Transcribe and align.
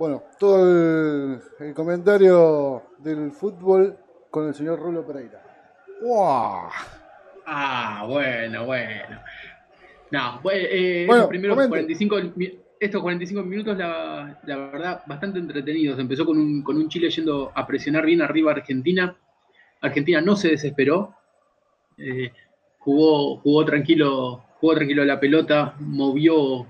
Bueno, 0.00 0.22
todo 0.38 1.36
el, 1.58 1.74
comentario 1.74 2.84
del 3.00 3.30
fútbol 3.32 3.98
con 4.30 4.48
el 4.48 4.54
señor 4.54 4.80
Rulo 4.80 5.06
Pereira. 5.06 5.42
¡Wow! 6.00 6.70
Ah, 7.44 8.06
bueno, 8.08 8.64
bueno. 8.64 9.20
No, 10.10 10.40
eh, 10.50 11.04
bueno, 11.06 11.28
primero 11.28 11.54
45, 11.54 12.16
estos 12.80 13.02
45 13.02 13.42
minutos, 13.42 13.76
la, 13.76 14.38
verdad, 14.46 15.02
bastante 15.06 15.38
entretenidos. 15.38 15.98
Empezó 15.98 16.24
con 16.24 16.38
un, 16.38 16.62
con 16.62 16.78
un 16.78 16.88
Chile 16.88 17.10
yendo 17.10 17.52
a 17.54 17.66
presionar 17.66 18.06
bien 18.06 18.22
arriba 18.22 18.52
a 18.52 18.54
Argentina. 18.54 19.14
Argentina 19.82 20.22
no 20.22 20.34
se 20.34 20.48
desesperó. 20.48 21.14
Eh, 21.98 22.32
jugó, 22.78 23.36
jugó 23.40 23.66
tranquilo, 23.66 24.46
jugó 24.60 24.76
tranquilo 24.76 25.04
la 25.04 25.20
pelota, 25.20 25.74
movió, 25.78 26.66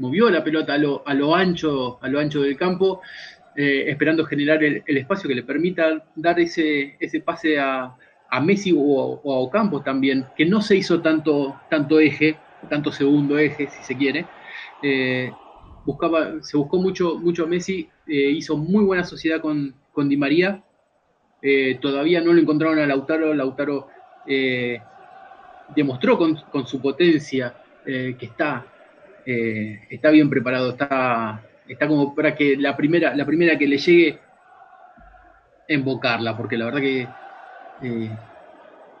movió 0.00 0.30
la 0.30 0.42
pelota 0.42 0.74
a 0.74 0.78
lo, 0.78 1.06
a 1.06 1.14
lo 1.14 1.34
ancho, 1.36 1.98
a 2.00 2.08
lo 2.08 2.18
ancho 2.18 2.40
del 2.40 2.56
campo, 2.56 3.02
eh, 3.54 3.84
esperando 3.88 4.24
generar 4.24 4.64
el, 4.64 4.82
espacio 4.86 5.28
que 5.28 5.34
le 5.34 5.42
permita 5.42 6.02
dar 6.16 6.40
ese, 6.40 6.96
ese 6.98 7.20
pase 7.20 7.60
a, 7.60 7.94
a 8.30 8.40
Messi 8.40 8.72
o, 8.74 9.20
a 9.22 9.38
Ocampo 9.40 9.82
también, 9.82 10.26
que 10.36 10.46
no 10.46 10.62
se 10.62 10.76
hizo 10.76 11.02
tanto, 11.02 11.60
tanto 11.68 12.00
eje, 12.00 12.38
tanto 12.70 12.90
segundo 12.90 13.38
eje, 13.38 13.68
si 13.68 13.82
se 13.82 13.96
quiere. 13.96 14.26
Eh, 14.82 15.30
buscaba, 15.84 16.42
se 16.42 16.56
buscó 16.56 16.78
mucho, 16.78 17.18
mucho 17.18 17.44
a 17.44 17.46
Messi, 17.46 17.86
eh, 18.06 18.30
hizo 18.30 18.56
muy 18.56 18.84
buena 18.84 19.04
sociedad 19.04 19.40
con, 19.42 19.74
con 19.92 20.08
Di 20.08 20.16
María. 20.16 20.64
todavía 21.80 22.22
no 22.22 22.32
lo 22.32 22.40
encontraron 22.40 22.78
a 22.78 22.86
Lautaro. 22.86 23.34
Lautaro 23.34 23.88
demostró 25.76 26.16
con, 26.16 26.36
con, 26.50 26.66
su 26.66 26.80
potencia 26.80 27.54
que 27.84 28.16
está 28.20 28.64
eh, 29.26 29.80
está 29.90 30.10
bien 30.10 30.30
preparado, 30.30 30.70
está, 30.70 31.42
está 31.68 31.86
como 31.86 32.14
para 32.14 32.34
que 32.34 32.56
la 32.56 32.76
primera, 32.76 33.14
la 33.14 33.26
primera 33.26 33.58
que 33.58 33.66
le 33.66 33.78
llegue, 33.78 34.18
invocarla, 35.68 36.36
porque 36.36 36.56
la 36.56 36.64
verdad 36.66 36.80
que 36.80 37.08
eh, 37.82 38.10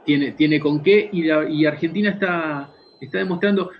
tiene, 0.04 0.32
tiene 0.32 0.60
con 0.60 0.82
qué, 0.82 1.08
y, 1.12 1.64
Argentina 1.64 2.10
está, 2.10 2.70
está 3.00 3.18
demostrando 3.18 3.70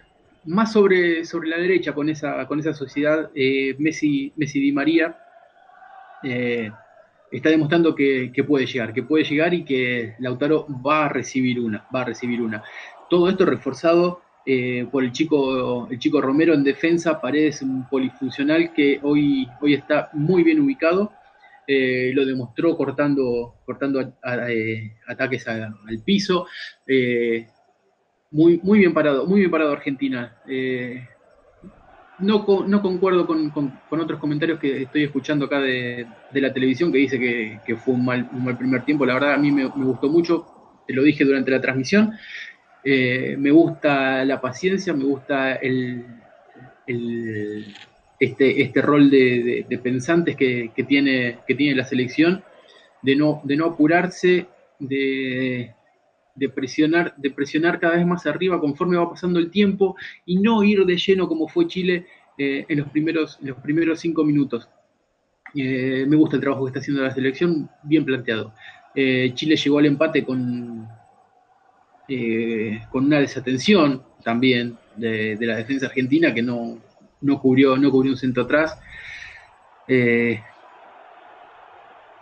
más 0.44 0.72
sobre, 0.72 1.24
sobre 1.24 1.48
la 1.48 1.58
derecha 1.58 1.92
con 1.92 2.08
esa, 2.08 2.46
con 2.46 2.58
esa 2.58 2.72
sociedad 2.72 3.30
eh, 3.34 3.76
Messi, 3.78 4.32
Messi 4.36 4.60
Di 4.60 4.72
María. 4.72 5.16
está 6.22 7.48
demostrando 7.48 7.94
que, 7.94 8.32
que, 8.34 8.44
puede 8.44 8.66
llegar, 8.66 8.92
que 8.92 9.02
puede 9.02 9.24
llegar 9.24 9.54
y 9.54 9.64
que 9.64 10.14
Lautaro 10.18 10.66
va 10.84 11.06
a 11.06 11.08
recibir 11.08 11.60
una, 11.60 11.86
va 11.94 12.02
a 12.02 12.06
recibir 12.06 12.42
una. 12.42 12.62
Todo 13.08 13.28
esto 13.28 13.44
reforzado 13.44 14.22
eh, 14.46 14.86
por 14.90 15.04
el 15.04 15.12
chico, 15.12 15.88
el 15.90 15.98
chico 15.98 16.20
Romero 16.20 16.54
en 16.54 16.64
defensa, 16.64 17.20
Paredes 17.20 17.62
un 17.62 17.88
polifuncional 17.88 18.72
que 18.72 18.98
hoy, 19.02 19.46
hoy 19.60 19.74
está 19.74 20.10
muy 20.14 20.42
bien 20.42 20.60
ubicado, 20.60 21.12
eh, 21.66 22.10
lo 22.14 22.24
demostró 22.24 22.76
cortando, 22.76 23.56
cortando 23.64 24.00
eh, 24.00 24.96
ataques 25.06 25.46
al 25.46 26.02
piso, 26.04 26.46
muy, 28.30 28.60
muy 28.62 28.78
bien 28.78 28.94
parado, 28.94 29.26
muy 29.26 29.40
bien 29.40 29.50
parado 29.50 29.72
Argentina. 29.72 30.36
No, 32.20 32.44
no, 32.66 32.82
concuerdo 32.82 33.26
con, 33.26 33.50
otros 33.88 34.20
comentarios 34.20 34.58
que 34.58 34.82
estoy 34.82 35.04
escuchando 35.04 35.46
acá 35.46 35.58
de, 35.60 36.06
la 36.34 36.52
televisión 36.52 36.92
que 36.92 36.98
dice 36.98 37.18
que, 37.18 37.76
fue 37.76 37.94
un 37.94 38.04
mal, 38.04 38.28
un 38.32 38.44
mal, 38.44 38.58
primer 38.58 38.84
tiempo. 38.84 39.06
La 39.06 39.14
verdad, 39.14 39.34
a 39.34 39.38
mí 39.38 39.50
me, 39.50 39.64
gustó 39.64 40.10
mucho, 40.10 40.46
te 40.86 40.92
lo 40.92 41.02
dije 41.02 41.24
durante 41.24 41.50
la 41.50 41.62
transmisión. 41.62 42.12
Eh, 42.82 43.36
me 43.38 43.50
gusta 43.50 44.24
la 44.24 44.40
paciencia, 44.40 44.94
me 44.94 45.04
gusta 45.04 45.54
el, 45.54 46.06
este, 48.18 48.62
este 48.62 48.82
rol 48.82 49.10
de, 49.10 49.80
pensantes 49.82 50.36
que, 50.36 50.72
tiene, 50.88 51.38
que 51.46 51.54
tiene 51.54 51.76
la 51.76 51.84
selección, 51.84 52.42
de 53.02 53.16
no, 53.16 53.40
de 53.44 53.56
no 53.56 53.66
apurarse, 53.66 54.46
de, 54.78 55.74
presionar, 56.54 57.14
de 57.16 57.30
presionar 57.30 57.78
cada 57.80 57.96
vez 57.96 58.06
más 58.06 58.26
arriba 58.26 58.60
conforme 58.60 58.96
va 58.96 59.10
pasando 59.10 59.38
el 59.38 59.50
tiempo 59.50 59.96
y 60.24 60.38
no 60.38 60.62
ir 60.62 60.84
de 60.86 60.96
lleno 60.96 61.28
como 61.28 61.48
fue 61.48 61.66
Chile 61.66 62.06
eh, 62.38 62.64
en, 62.66 62.78
los 62.78 62.88
primeros, 62.88 63.38
los 63.42 63.58
primeros 63.58 64.00
cinco 64.00 64.24
minutos. 64.24 64.68
Eh, 65.54 66.06
me 66.08 66.16
gusta 66.16 66.36
el 66.36 66.42
trabajo 66.42 66.64
que 66.64 66.70
está 66.70 66.80
haciendo 66.80 67.02
la 67.02 67.10
selección, 67.10 67.68
bien 67.82 68.04
planteado. 68.04 68.54
Chile 68.94 69.54
llegó 69.54 69.78
al 69.78 69.86
empate 69.86 70.24
con, 70.24 70.88
eh, 72.12 72.82
con 72.90 73.04
una 73.04 73.20
desatención 73.20 74.02
también 74.24 74.76
de, 74.96 75.38
la 75.40 75.54
defensa 75.54 75.86
argentina 75.86 76.34
que 76.34 76.42
no, 76.42 76.80
cubrió, 77.40 77.76
no 77.76 77.88
cubrió 77.88 78.10
un 78.10 78.18
centro 78.18 78.42
atrás. 78.42 78.76
Eh, 79.86 80.40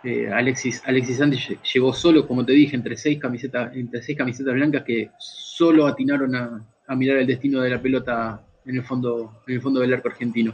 eh, 0.03 0.29
Alexis, 0.31 0.83
Alexis 0.85 1.17
Sánchez 1.17 1.57
llegó 1.73 1.91
solo, 1.91 2.27
como 2.27 2.45
te 2.45 2.51
dije, 2.51 2.75
entre 2.75 2.95
seis 2.95 3.19
camisetas, 3.19 3.75
entre 3.75 4.03
seis 4.03 4.15
camisetas 4.15 4.53
blancas 4.53 4.83
que 4.83 5.09
solo 5.17 5.87
atinaron 5.87 6.35
a, 6.35 6.95
mirar 6.95 7.17
el 7.17 7.27
destino 7.27 7.61
de 7.61 7.71
la 7.71 7.81
pelota 7.81 8.43
en 8.65 8.75
el 8.75 8.83
fondo, 8.83 9.41
en 9.47 9.55
el 9.55 9.61
fondo 9.61 9.79
del 9.79 9.93
arco 9.93 10.09
argentino. 10.09 10.53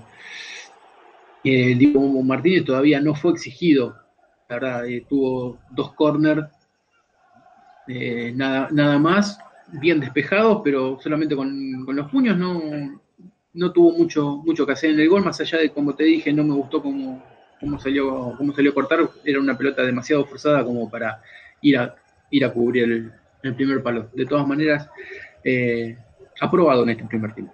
Eh, 1.43 1.75
Diego 1.75 2.23
Martínez 2.23 2.63
todavía 2.63 3.01
no 3.01 3.15
fue 3.15 3.33
exigido, 3.33 3.97
la 4.47 4.55
verdad, 4.55 4.83
tuvo 5.09 5.59
dos 5.71 5.93
corners 5.93 6.45
eh, 7.87 8.33
nada, 8.35 8.69
nada 8.71 8.99
más, 8.99 9.37
bien 9.71 9.99
despejados, 9.99 10.61
pero 10.63 10.99
solamente 11.01 11.35
con, 11.35 11.85
los 11.87 12.09
puños 12.11 12.37
no, 12.37 12.61
no 13.53 13.71
tuvo 13.71 13.91
mucho, 13.97 14.37
mucho 14.45 14.65
que 14.65 14.73
hacer 14.73 14.91
en 14.91 14.99
el 14.99 15.09
gol, 15.09 15.23
más 15.23 15.39
allá 15.39 15.59
de, 15.59 15.71
como 15.71 15.95
te 15.95 16.03
dije, 16.03 16.33
no 16.33 16.43
me 16.43 16.53
gustó 16.53 16.81
cómo, 16.81 17.23
cómo 17.59 17.79
salió, 17.79 18.33
cómo 18.37 18.53
salió 18.53 18.71
a 18.71 18.73
cortar, 18.73 19.09
era 19.23 19.39
una 19.39 19.57
pelota 19.57 19.83
demasiado 19.83 20.25
forzada 20.25 20.63
como 20.63 20.89
para 20.89 21.21
ir 21.61 21.77
a, 21.77 21.95
ir 22.31 22.45
a 22.45 22.53
cubrir 22.53 22.83
el, 22.83 23.11
primer 23.55 23.83
palo. 23.83 24.09
De 24.13 24.25
todas 24.25 24.47
maneras, 24.47 24.89
eh, 25.43 25.95
aprobado 26.41 26.81
en 26.83 26.89
este 26.89 27.03
primer 27.05 27.33
tiempo. 27.35 27.53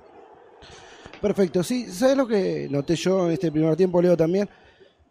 Perfecto, 1.21 1.63
sí, 1.63 1.85
¿sabes 1.85 2.17
lo 2.17 2.25
que 2.25 2.67
noté 2.71 2.95
yo 2.95 3.27
en 3.27 3.33
este 3.33 3.51
primer 3.51 3.75
tiempo, 3.75 4.01
Leo, 4.01 4.15
también? 4.15 4.49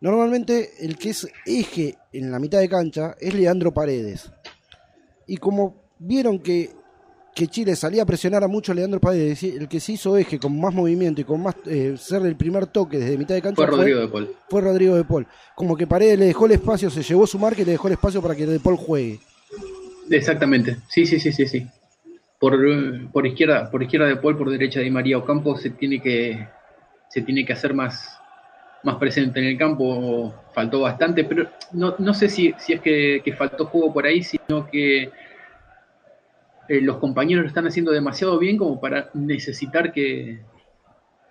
Normalmente 0.00 0.70
el 0.80 0.96
que 0.96 1.10
es 1.10 1.28
eje 1.44 1.96
en 2.12 2.32
la 2.32 2.38
mitad 2.38 2.60
de 2.60 2.68
cancha 2.68 3.14
es 3.20 3.34
Leandro 3.34 3.72
Paredes. 3.72 4.32
Y 5.30 5.36
como 5.36 5.76
vieron 6.00 6.40
que, 6.40 6.70
Chile 7.34 7.76
salía 7.76 8.02
a 8.02 8.04
presionar 8.04 8.42
a 8.42 8.48
mucho 8.48 8.72
a 8.72 8.74
Leandro 8.74 9.00
Paredes, 9.00 9.44
el 9.44 9.68
que 9.68 9.78
se 9.78 9.92
hizo 9.92 10.16
eje 10.16 10.40
con 10.40 10.60
más 10.60 10.74
movimiento 10.74 11.20
y 11.20 11.24
con 11.24 11.40
más 11.40 11.54
eh, 11.66 11.94
ser 11.96 12.26
el 12.26 12.36
primer 12.36 12.66
toque 12.66 12.98
desde 12.98 13.16
mitad 13.16 13.36
de 13.36 13.40
cancha 13.40 13.62
fue 13.64 13.66
Rodrigo 13.66 14.00
de 14.00 14.08
Paul. 14.08 14.30
Fue 14.48 14.60
Rodrigo 14.60 14.96
de 14.96 15.04
Paul. 15.04 15.26
Como 15.54 15.76
que 15.76 15.86
Paredes 15.86 16.18
le 16.18 16.26
dejó 16.26 16.46
el 16.46 16.52
espacio, 16.52 16.90
se 16.90 17.04
llevó 17.04 17.28
su 17.28 17.38
marca 17.38 17.62
y 17.62 17.64
le 17.64 17.70
dejó 17.70 17.86
el 17.86 17.92
espacio 17.92 18.20
para 18.20 18.34
que 18.34 18.44
de 18.44 18.58
Paul 18.58 18.76
juegue. 18.76 19.20
Exactamente, 20.10 20.78
sí, 20.88 21.06
sí, 21.06 21.20
sí, 21.20 21.32
sí, 21.32 21.46
sí. 21.46 21.66
Por, 22.40 22.58
por 23.12 23.24
izquierda, 23.24 23.70
por 23.70 23.84
izquierda 23.84 24.08
de 24.08 24.16
Paul, 24.16 24.36
por 24.36 24.50
derecha 24.50 24.80
de 24.80 24.90
María 24.90 25.16
Ocampo 25.16 25.56
se 25.56 25.70
tiene 25.70 26.02
que 26.02 26.48
se 27.08 27.22
tiene 27.22 27.46
que 27.46 27.52
hacer 27.52 27.72
más, 27.72 28.19
más 28.82 28.96
presente 28.96 29.40
en 29.40 29.46
el 29.46 29.58
campo, 29.58 30.34
faltó 30.54 30.80
bastante, 30.80 31.24
pero 31.24 31.48
no, 31.72 31.94
no 31.98 32.14
sé 32.14 32.28
si, 32.28 32.54
si 32.58 32.72
es 32.74 32.80
que, 32.80 33.34
faltó 33.36 33.66
juego 33.66 33.92
por 33.92 34.06
ahí, 34.06 34.22
sino 34.22 34.68
que 34.70 35.10
eh, 36.68 36.80
los 36.80 36.98
compañeros 36.98 37.42
lo 37.42 37.48
están 37.48 37.66
haciendo 37.66 37.92
demasiado 37.92 38.38
bien 38.38 38.56
como 38.56 38.80
para 38.80 39.10
necesitar 39.14 39.92
que, 39.92 40.40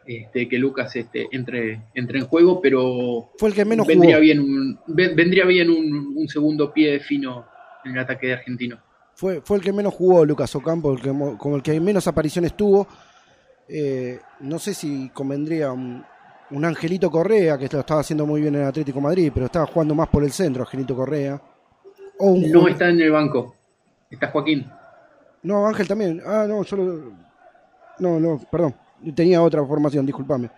este, 0.06 0.48
que 0.48 0.58
Lucas 0.58 0.96
este, 0.96 1.28
entre, 1.32 1.82
entre 1.94 2.20
en 2.20 2.26
juego, 2.26 2.62
pero 2.62 3.32
fue 3.38 3.50
el 3.50 3.56
que 3.56 3.66
menos 3.66 3.88
vendría 3.88 4.20
bien 4.20 4.40
un, 4.40 4.80
vendría 4.88 5.46
bien 5.46 5.70
un, 5.70 6.28
segundo 6.28 6.72
pie 6.72 7.00
fino 7.00 7.46
en 7.84 7.94
el 7.94 8.00
ataque 8.00 8.28
de 8.28 8.34
argentino. 8.34 8.80
Fue, 9.16 9.42
fue 9.42 9.58
el 9.58 9.64
que 9.64 9.74
menos 9.74 9.94
jugó 9.94 10.24
Lucas 10.24 10.56
Ocampo, 10.56 10.94
el 10.94 11.02
que, 11.02 11.12
con 11.38 11.54
el 11.54 11.64
que 11.64 11.80
menos 11.80 12.08
apariciones 12.08 12.56
tuvo. 12.56 12.88
Eh, 13.68 14.20
no 14.40 14.58
sé 14.60 14.74
si 14.74 15.10
convendría 15.10 15.72
un, 15.72 16.04
un 16.52 16.66
Angelito 16.66 17.10
Correa, 17.12 17.58
que 17.58 17.68
lo 17.72 17.80
estaba 17.80 18.02
haciendo 18.02 18.26
muy 18.26 18.42
bien 18.42 18.56
en 18.56 18.64
Atlético 18.64 19.00
Madrid, 19.00 19.32
pero 19.34 19.46
estaba 19.46 19.66
jugando 19.66 19.96
más 19.96 20.08
por 20.08 20.24
el 20.24 20.32
centro, 20.32 20.64
Angelito 20.64 20.96
Correa. 20.96 21.42
no 22.20 22.68
está 22.68 22.90
en 22.90 23.02
el 23.02 23.12
banco, 23.12 23.56
está 24.10 24.28
Joaquín. 24.28 24.70
No, 25.44 25.66
Ángel 25.68 25.88
también. 25.88 26.22
Ah, 26.26 26.46
no, 26.48 26.64
solo. 26.64 27.14
No, 28.00 28.20
no, 28.20 28.40
perdón. 28.52 28.76
Tenía 29.16 29.42
otra 29.42 29.64
formación, 29.66 30.06
discúlpame. 30.06 30.50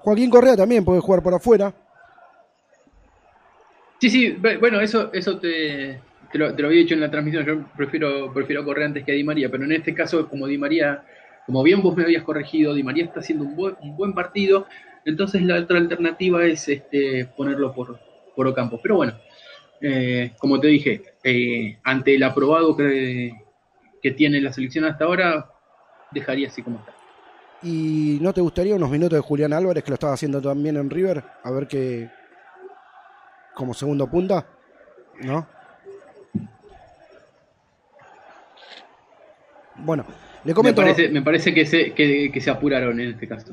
Joaquín 0.00 0.30
Correa 0.30 0.56
también 0.56 0.84
puede 0.84 1.00
jugar 1.00 1.22
por 1.22 1.34
afuera. 1.34 1.72
Sí, 4.00 4.10
sí, 4.10 4.36
bueno, 4.58 4.80
eso, 4.80 5.12
eso 5.12 5.38
te, 5.38 6.00
te, 6.32 6.38
lo, 6.38 6.46
había 6.48 6.70
dicho 6.70 6.94
en 6.94 7.00
la 7.00 7.10
transmisión. 7.10 7.46
Yo 7.46 7.64
prefiero, 7.76 8.32
prefiero 8.32 8.64
Correa 8.64 8.86
antes 8.86 9.04
que 9.04 9.12
a 9.12 9.14
Di 9.14 9.22
María, 9.22 9.48
pero 9.48 9.62
en 9.64 9.72
este 9.72 9.94
caso, 9.94 10.28
como 10.28 10.48
Di 10.48 10.58
María 10.58 11.04
como 11.46 11.62
bien 11.62 11.82
vos 11.82 11.96
me 11.96 12.04
habías 12.04 12.22
corregido, 12.22 12.74
Di 12.74 12.82
María 12.82 13.04
está 13.04 13.20
haciendo 13.20 13.44
un 13.44 13.96
buen, 13.96 14.14
partido, 14.14 14.66
entonces 15.04 15.42
la 15.42 15.58
otra 15.58 15.78
alternativa 15.78 16.44
es 16.44 16.68
este, 16.68 17.26
ponerlo 17.36 17.72
por, 17.74 17.98
por 18.36 18.46
Ocampo. 18.46 18.80
Pero 18.82 18.96
bueno, 18.96 19.14
eh, 19.80 20.32
como 20.38 20.60
te 20.60 20.68
dije, 20.68 21.02
eh, 21.24 21.78
ante 21.82 22.14
el 22.14 22.22
aprobado 22.22 22.76
que, 22.76 23.32
que 24.02 24.10
tiene 24.12 24.40
la 24.40 24.52
selección 24.52 24.84
hasta 24.84 25.04
ahora, 25.04 25.50
dejaría 26.12 26.48
así 26.48 26.62
como 26.62 26.78
está. 26.78 26.92
¿Y 27.62 28.18
no 28.20 28.32
te 28.32 28.40
gustaría 28.40 28.74
unos 28.74 28.90
minutos 28.90 29.16
de 29.16 29.22
Julián 29.22 29.52
Álvarez, 29.52 29.84
que 29.84 29.90
lo 29.90 29.94
estaba 29.94 30.14
haciendo 30.14 30.42
también 30.42 30.76
en 30.76 30.90
River? 30.90 31.22
A 31.44 31.50
ver 31.52 31.68
qué. 31.68 32.10
como 33.54 33.72
segundo 33.72 34.08
punta, 34.10 34.46
¿no? 35.20 35.46
Bueno, 39.76 40.04
le 40.44 40.54
comento. 40.54 40.82
Me 40.82 41.22
parece, 41.22 41.54
que, 41.54 41.66
se, 41.66 41.92
que 41.92 42.40
se 42.40 42.50
apuraron 42.50 43.00
en 43.00 43.10
este 43.10 43.28
caso. 43.28 43.52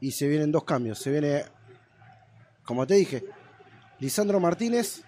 Y 0.00 0.10
se 0.10 0.28
vienen 0.28 0.52
dos 0.52 0.64
cambios. 0.64 0.98
Se 0.98 1.10
viene, 1.10 1.42
como 2.64 2.86
te 2.86 2.94
dije, 2.94 3.24
Lisandro 3.98 4.40
Martínez 4.40 5.02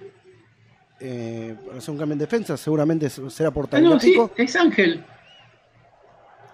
eh, 1.01 1.55
hacer 1.77 1.93
un 1.93 1.99
cambio 1.99 2.15
en 2.15 2.19
defensa, 2.19 2.57
seguramente 2.57 3.09
será 3.09 3.53
por 3.53 3.69
ah, 3.71 3.81
no, 3.81 4.01
sí, 4.01 4.17
es 4.37 4.57
Ángel. 4.57 5.05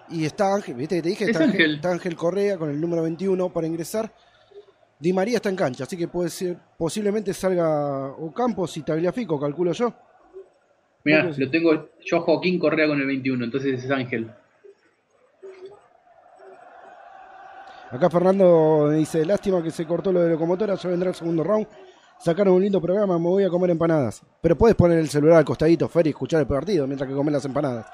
Y 0.09 0.25
está 0.25 0.53
Ángel, 0.53 0.75
¿viste 0.75 0.97
que 0.97 1.01
te 1.01 1.09
dije? 1.09 1.25
Está 1.25 1.43
Ángel. 1.45 1.75
está 1.75 1.91
Ángel 1.91 2.15
Correa 2.15 2.57
con 2.57 2.69
el 2.69 2.79
número 2.79 3.01
21 3.01 3.51
para 3.51 3.65
ingresar. 3.65 4.13
Di 4.99 5.11
María 5.11 5.37
está 5.37 5.49
en 5.49 5.55
cancha, 5.55 5.83
así 5.85 5.97
que 5.97 6.07
puede 6.07 6.29
ser, 6.29 6.57
posiblemente 6.77 7.33
salga 7.33 8.11
Ocampos 8.11 8.77
y 8.77 8.83
Tagliafico, 8.83 9.39
calculo 9.39 9.71
yo. 9.71 9.93
Mira, 11.03 11.31
lo 11.35 11.49
tengo 11.49 11.89
yo 12.03 12.21
Joaquín 12.21 12.59
Correa 12.59 12.87
con 12.87 12.99
el 12.99 13.07
21, 13.07 13.45
entonces 13.45 13.83
es 13.83 13.91
Ángel. 13.91 14.31
Acá 17.91 18.09
Fernando 18.09 18.89
dice, 18.89 19.25
lástima 19.25 19.61
que 19.61 19.71
se 19.71 19.85
cortó 19.85 20.11
lo 20.11 20.21
de 20.21 20.29
locomotora, 20.29 20.75
ya 20.75 20.89
vendrá 20.89 21.09
el 21.09 21.15
segundo 21.15 21.43
round. 21.43 21.67
Sacaron 22.19 22.55
un 22.55 22.61
lindo 22.61 22.81
programa, 22.81 23.17
me 23.17 23.25
voy 23.25 23.43
a 23.43 23.49
comer 23.49 23.69
empanadas. 23.69 24.21
Pero 24.41 24.57
puedes 24.57 24.75
poner 24.75 24.99
el 24.99 25.09
celular 25.09 25.37
al 25.37 25.45
costadito, 25.45 25.87
Fer, 25.87 26.07
y 26.07 26.09
escuchar 26.09 26.41
el 26.41 26.47
partido 26.47 26.87
mientras 26.87 27.09
que 27.09 27.15
comes 27.15 27.33
las 27.33 27.45
empanadas. 27.45 27.85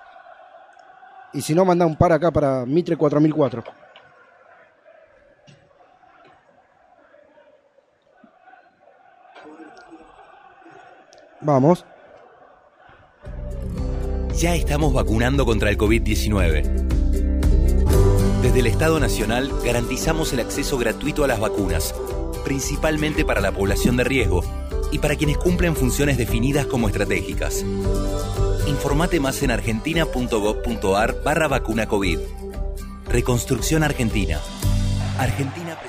Y 1.34 1.42
si 1.42 1.54
no, 1.54 1.66
manda 1.66 1.86
un 1.86 1.96
par 1.96 2.12
acá 2.12 2.32
para 2.32 2.66
Mitre 2.66 2.96
4004. 2.96 3.64
Vamos. 11.42 11.86
Ya 14.38 14.56
estamos 14.56 14.94
vacunando 14.94 15.46
contra 15.46 15.70
el 15.70 15.78
COVID-19. 15.78 16.91
Desde 18.52 18.68
el 18.68 18.68
Estado 18.68 19.00
Nacional 19.00 19.50
garantizamos 19.64 20.34
el 20.34 20.42
acceso 20.42 20.78
gratuito 20.78 21.24
a 21.24 21.28
las 21.28 21.40
vacunas 21.40 21.96
principalmente 22.44 23.24
para 23.24 23.40
la 23.40 23.54
población 23.54 23.96
de 23.96 24.04
riesgo 24.04 24.44
y 24.92 25.00
para 25.00 25.16
quienes 25.16 25.38
cumplen 25.38 25.74
funciones 25.74 26.18
definidas 26.18 26.66
como 26.66 26.90
estratégicas. 26.90 27.64
Informate 28.68 29.22
más 29.22 29.42
en 29.42 29.52
argentina.gov.ar 29.52 31.24
barra 31.24 31.48
vacuna 31.48 31.88
COVID. 31.88 32.20
Reconstrucción 33.06 33.84
Argentina. 33.84 34.42
Argentina 35.18 35.80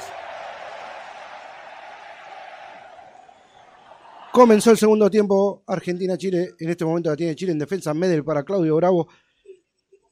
Comenzó 4.30 4.70
el 4.70 4.78
segundo 4.78 5.10
tiempo 5.10 5.64
Argentina-Chile. 5.66 6.50
En 6.60 6.70
este 6.70 6.84
momento 6.84 7.10
la 7.10 7.16
tiene 7.16 7.34
Chile 7.34 7.50
en 7.50 7.58
defensa. 7.58 7.92
Medel 7.92 8.22
para 8.22 8.44
Claudio 8.44 8.76
Bravo. 8.76 9.08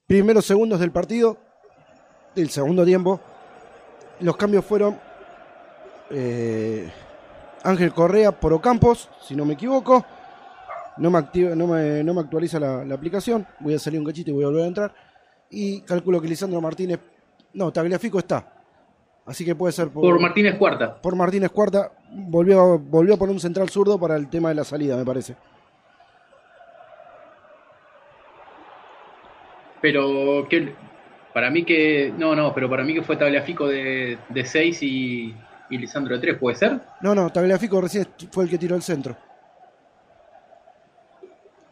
Primeros 0.09 0.45
segundos 0.45 0.81
del 0.81 0.91
partido. 0.91 1.50
Del 2.35 2.51
segundo 2.51 2.85
tiempo. 2.85 3.21
Los 4.21 4.37
cambios 4.37 4.65
fueron 4.65 4.99
eh, 6.11 6.91
Ángel 7.63 7.93
Correa 7.93 8.33
por 8.33 8.53
Ocampos, 8.53 9.09
si 9.23 9.35
no 9.35 9.45
me 9.45 9.55
equivoco. 9.55 10.05
No 10.97 11.11
me, 11.11 11.19
activa, 11.19 11.55
no 11.55 11.67
me, 11.67 12.05
no 12.05 12.13
me 12.13 12.21
actualiza 12.21 12.61
la, 12.61 12.95
aplicación. 12.95 13.47
Voy 13.61 13.75
a 13.75 13.79
salir 13.79 13.99
un 13.99 14.07
cachito 14.07 14.31
y 14.31 14.35
voy 14.35 14.45
a 14.45 14.49
volver 14.49 14.65
a 14.65 14.67
entrar. 14.67 14.95
Y 15.49 15.81
calculo 15.83 16.21
que 16.21 16.29
Lisandro 16.29 16.61
Martínez. 16.61 17.01
No, 17.55 17.73
Tagliafico 17.73 18.19
está. 18.19 18.53
Así 19.25 19.45
que 19.45 19.55
puede 19.55 19.73
ser 19.73 19.89
por, 19.89 20.03
por 20.03 20.21
Martínez 20.21 20.59
Cuarta. 20.59 21.01
Por 21.01 21.17
Martínez 21.17 21.51
Cuarta. 21.51 21.93
Volvió, 22.13 22.79
volvió 22.79 23.15
a 23.15 23.17
poner 23.17 23.35
un 23.35 23.41
central 23.41 23.69
zurdo 23.71 23.99
para 23.99 24.17
el 24.17 24.29
tema 24.29 24.51
de 24.51 24.57
la 24.57 24.65
salida, 24.65 24.97
me 24.97 25.05
parece. 25.05 25.37
Pero 29.81 30.47
que 30.49 30.75
para 31.33 31.51
mí 31.51 31.65
que. 31.65 32.13
No, 32.17 32.35
no, 32.35 32.55
pero 32.55 32.69
para 32.69 32.85
mí 32.85 32.95
que 32.95 33.03
fue 33.03 33.17
Tagliafico 33.17 33.69
de 33.69 34.19
6 34.45 34.83
y, 34.83 35.35
y 35.71 35.79
Lisandro 35.79 36.17
de 36.17 36.21
3, 36.21 36.39
¿puede 36.39 36.57
ser? 36.57 36.81
No, 37.01 37.15
no, 37.15 37.31
Tagliafico 37.31 37.81
recién 37.81 38.07
fue 38.31 38.45
el 38.45 38.51
que 38.51 38.59
tiró 38.59 38.77
el 38.77 38.83
centro. 38.83 39.17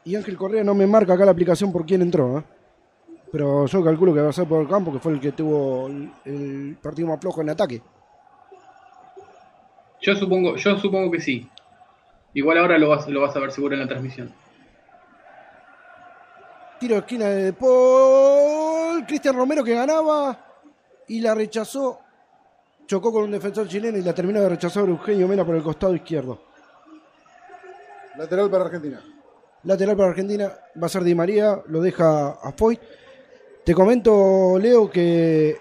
Y 0.05 0.17
Ángel 0.17 0.37
Correa 0.37 0.65
no 0.65 0.75
me 0.75 0.87
marca 0.87 1.13
acá 1.13 1.25
la 1.25 1.33
aplicación 1.33 1.71
por 1.73 1.85
quién 1.85 2.01
entró, 2.01 2.39
¿eh? 2.39 2.43
Pero 3.31 3.67
yo 3.67 3.85
calculo 3.85 4.15
que 4.15 4.23
va 4.23 4.31
a 4.31 4.33
ser 4.33 4.47
por 4.47 4.63
el 4.63 4.69
campo, 4.69 4.91
que 4.91 5.01
fue 5.01 5.13
el 5.13 5.21
que 5.21 5.33
tuvo 5.33 5.89
el, 6.25 6.77
partido 6.81 7.09
más 7.09 7.21
flojo 7.21 7.43
en 7.43 7.51
ataque. 7.51 7.83
Yo 10.01 10.15
supongo, 10.15 10.57
yo 10.57 10.79
supongo 10.79 11.11
que 11.11 11.21
sí. 11.21 11.47
Igual 12.33 12.59
ahora 12.59 12.79
lo 12.79 12.89
vas, 12.89 13.07
lo 13.09 13.21
vas 13.21 13.37
a 13.37 13.41
ver 13.41 13.51
seguro 13.53 13.75
en 13.75 13.81
la 13.81 13.89
transmisión. 13.89 14.33
Tiro 16.79 16.95
de 16.95 17.01
esquina 17.01 17.27
de 17.27 17.53
Paul. 17.53 19.05
Cristian 19.07 19.35
Romero 19.35 19.65
que 19.65 19.75
ganaba 19.75 20.39
y 21.09 21.21
la 21.21 21.35
rechazó 21.35 22.01
chocó 22.87 23.13
con 23.13 23.25
un 23.25 23.31
defensor 23.31 23.69
chileno 23.69 23.99
y 23.99 24.03
la 24.03 24.15
terminó 24.15 24.41
de 24.41 24.49
rechazar 24.49 24.89
Eugenio 24.89 25.29
Mena 25.29 25.45
por 25.45 25.55
el 25.55 25.63
costado 25.63 25.95
izquierdo. 25.95 26.41
Lateral 28.17 28.51
para 28.51 28.65
Argentina. 28.65 29.01
Lateral 29.65 29.97
para 29.97 30.09
Argentina 30.11 30.53
va 30.81 30.87
a 30.87 30.89
ser 30.89 31.05
Di 31.05 31.15
María, 31.15 31.61
lo 31.67 31.81
deja 31.81 32.31
a 32.31 32.53
Foy. 32.53 32.79
Te 33.65 33.75
comento, 33.75 34.59
Leo, 34.59 34.91
que 34.91 35.59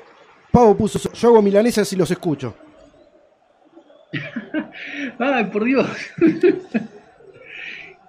Pavo 0.51 0.77
puso, 0.77 1.11
yo 1.11 1.27
hago 1.27 1.41
milanesas 1.41 1.91
y 1.91 1.95
los 1.95 2.09
escucho. 2.09 2.55
Ay, 5.19 5.45
por 5.45 5.65
Dios. 5.65 5.87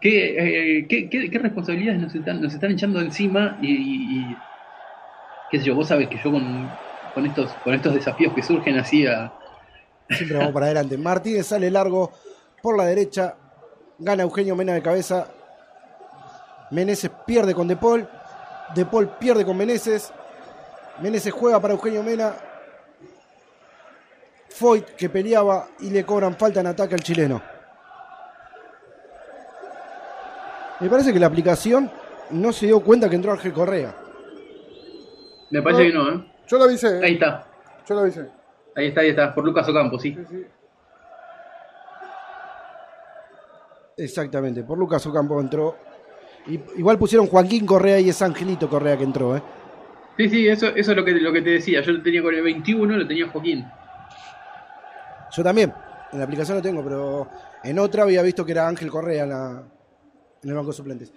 ¿Qué, 0.00 0.79
eh, 0.79 0.87
qué, 0.89 1.09
qué, 1.09 1.39
responsabilidades 1.39 2.00
nos 2.00 2.15
están, 2.15 2.41
nos 2.41 2.55
están 2.55 2.71
echando 2.71 3.00
encima? 3.00 3.59
Y, 3.61 3.73
y, 3.73 4.37
qué 5.50 5.59
sé 5.59 5.65
yo, 5.65 5.75
vos 5.75 5.89
sabés 5.89 6.09
que 6.09 6.19
yo 6.23 6.31
con, 6.31 6.71
con 7.15 7.27
estos, 7.27 7.50
con 7.65 7.75
estos 7.75 7.95
desafíos 7.95 8.33
que 8.33 8.43
surgen 8.43 8.79
así 8.79 9.06
a... 9.06 9.33
Siempre 10.09 10.39
vamos 10.39 10.53
para 10.53 10.67
adelante. 10.67 10.97
Martínez 10.97 11.47
sale 11.47 11.71
largo 11.71 12.12
por 12.62 12.77
la 12.77 12.85
derecha, 12.85 13.35
gana 13.99 14.23
Eugenio 14.23 14.55
Mena 14.55 14.73
de 14.75 14.83
cabeza. 14.83 15.29
Meneses 16.71 17.11
pierde 17.27 17.55
con 17.55 17.67
De 17.67 17.77
Paul. 17.77 18.09
De 18.75 18.87
Paul 18.87 19.09
pierde 19.19 19.44
con 19.44 19.56
Meneses. 19.56 20.12
Meneses 21.03 21.33
juega 21.33 21.61
para 21.61 21.75
Eugenio 21.75 22.03
Mena. 22.03 22.35
Foyt 24.51 24.85
que 24.97 25.09
peleaba 25.09 25.69
y 25.81 25.91
le 25.91 26.05
cobran 26.05 26.37
falta 26.37 26.61
en 26.61 26.69
ataque 26.69 26.94
al 26.94 27.03
chileno. 27.03 27.57
Me 30.81 30.89
parece 30.89 31.13
que 31.13 31.19
la 31.19 31.27
aplicación 31.27 31.91
no 32.31 32.53
se 32.53 32.67
dio 32.67 32.81
cuenta 32.81 33.08
que 33.08 33.17
entró 33.17 33.32
Ángel 33.32 33.53
Correa. 33.53 33.94
Me 35.51 35.63
parece 35.63 35.89
que 35.89 35.93
no, 35.93 36.13
¿eh? 36.13 36.25
Yo 36.47 36.58
lo 36.58 36.65
avisé. 36.65 36.99
¿eh? 36.99 37.01
Ahí 37.03 37.15
está. 37.15 37.47
Yo 37.87 37.94
lo 37.94 38.01
avisé. 38.03 38.29
Ahí 38.77 38.89
está, 38.89 39.01
ahí 39.01 39.08
está, 39.08 39.35
por 39.35 39.44
Lucas 39.44 39.69
Ocampo, 39.69 39.99
sí. 39.99 40.17
Exactamente, 43.97 44.63
por 44.63 44.79
Lucas 44.79 45.05
Ocampo 45.06 45.41
entró. 45.41 45.77
igual 46.47 46.97
pusieron 46.97 47.27
Joaquín 47.27 47.67
Correa 47.67 47.99
y 47.99 48.11
es 48.11 48.23
Angelito 48.23 48.69
Correa 48.69 48.97
que 48.97 49.05
entró, 49.05 49.37
¿eh? 49.37 49.43
Sí, 50.17 50.29
sí, 50.29 50.49
eso, 50.49 50.69
eso 50.69 50.91
es 50.93 50.97
lo 50.97 51.05
que, 51.05 51.13
lo 51.13 51.32
que 51.32 51.43
te 51.43 51.51
decía. 51.51 51.81
Yo 51.81 51.93
lo 51.93 52.03
tenía 52.03 52.23
con 52.23 52.35
el 52.35 52.43
21, 52.43 52.97
lo 52.97 53.06
tenía 53.06 53.29
Joaquín. 53.29 53.67
Yo 55.32 55.43
también. 55.43 55.73
En 56.13 56.19
la 56.19 56.25
aplicación 56.25 56.56
lo 56.56 56.63
tengo, 56.63 56.82
pero 56.82 57.29
en 57.63 57.79
otra 57.79 58.05
había 58.05 58.23
visto 58.23 58.44
que 58.44 58.53
era 58.53 58.67
Ángel 58.67 58.91
Correa 58.91 59.25
en, 59.25 59.63
en 60.43 60.51
el 60.51 60.55
banco 60.55 60.69
de 60.69 60.77
suplentes. 60.77 61.13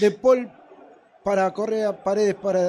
De 0.00 0.10
Paul 0.10 0.50
para 1.22 1.52
Correa, 1.52 2.02
Paredes 2.02 2.34
para 2.34 2.60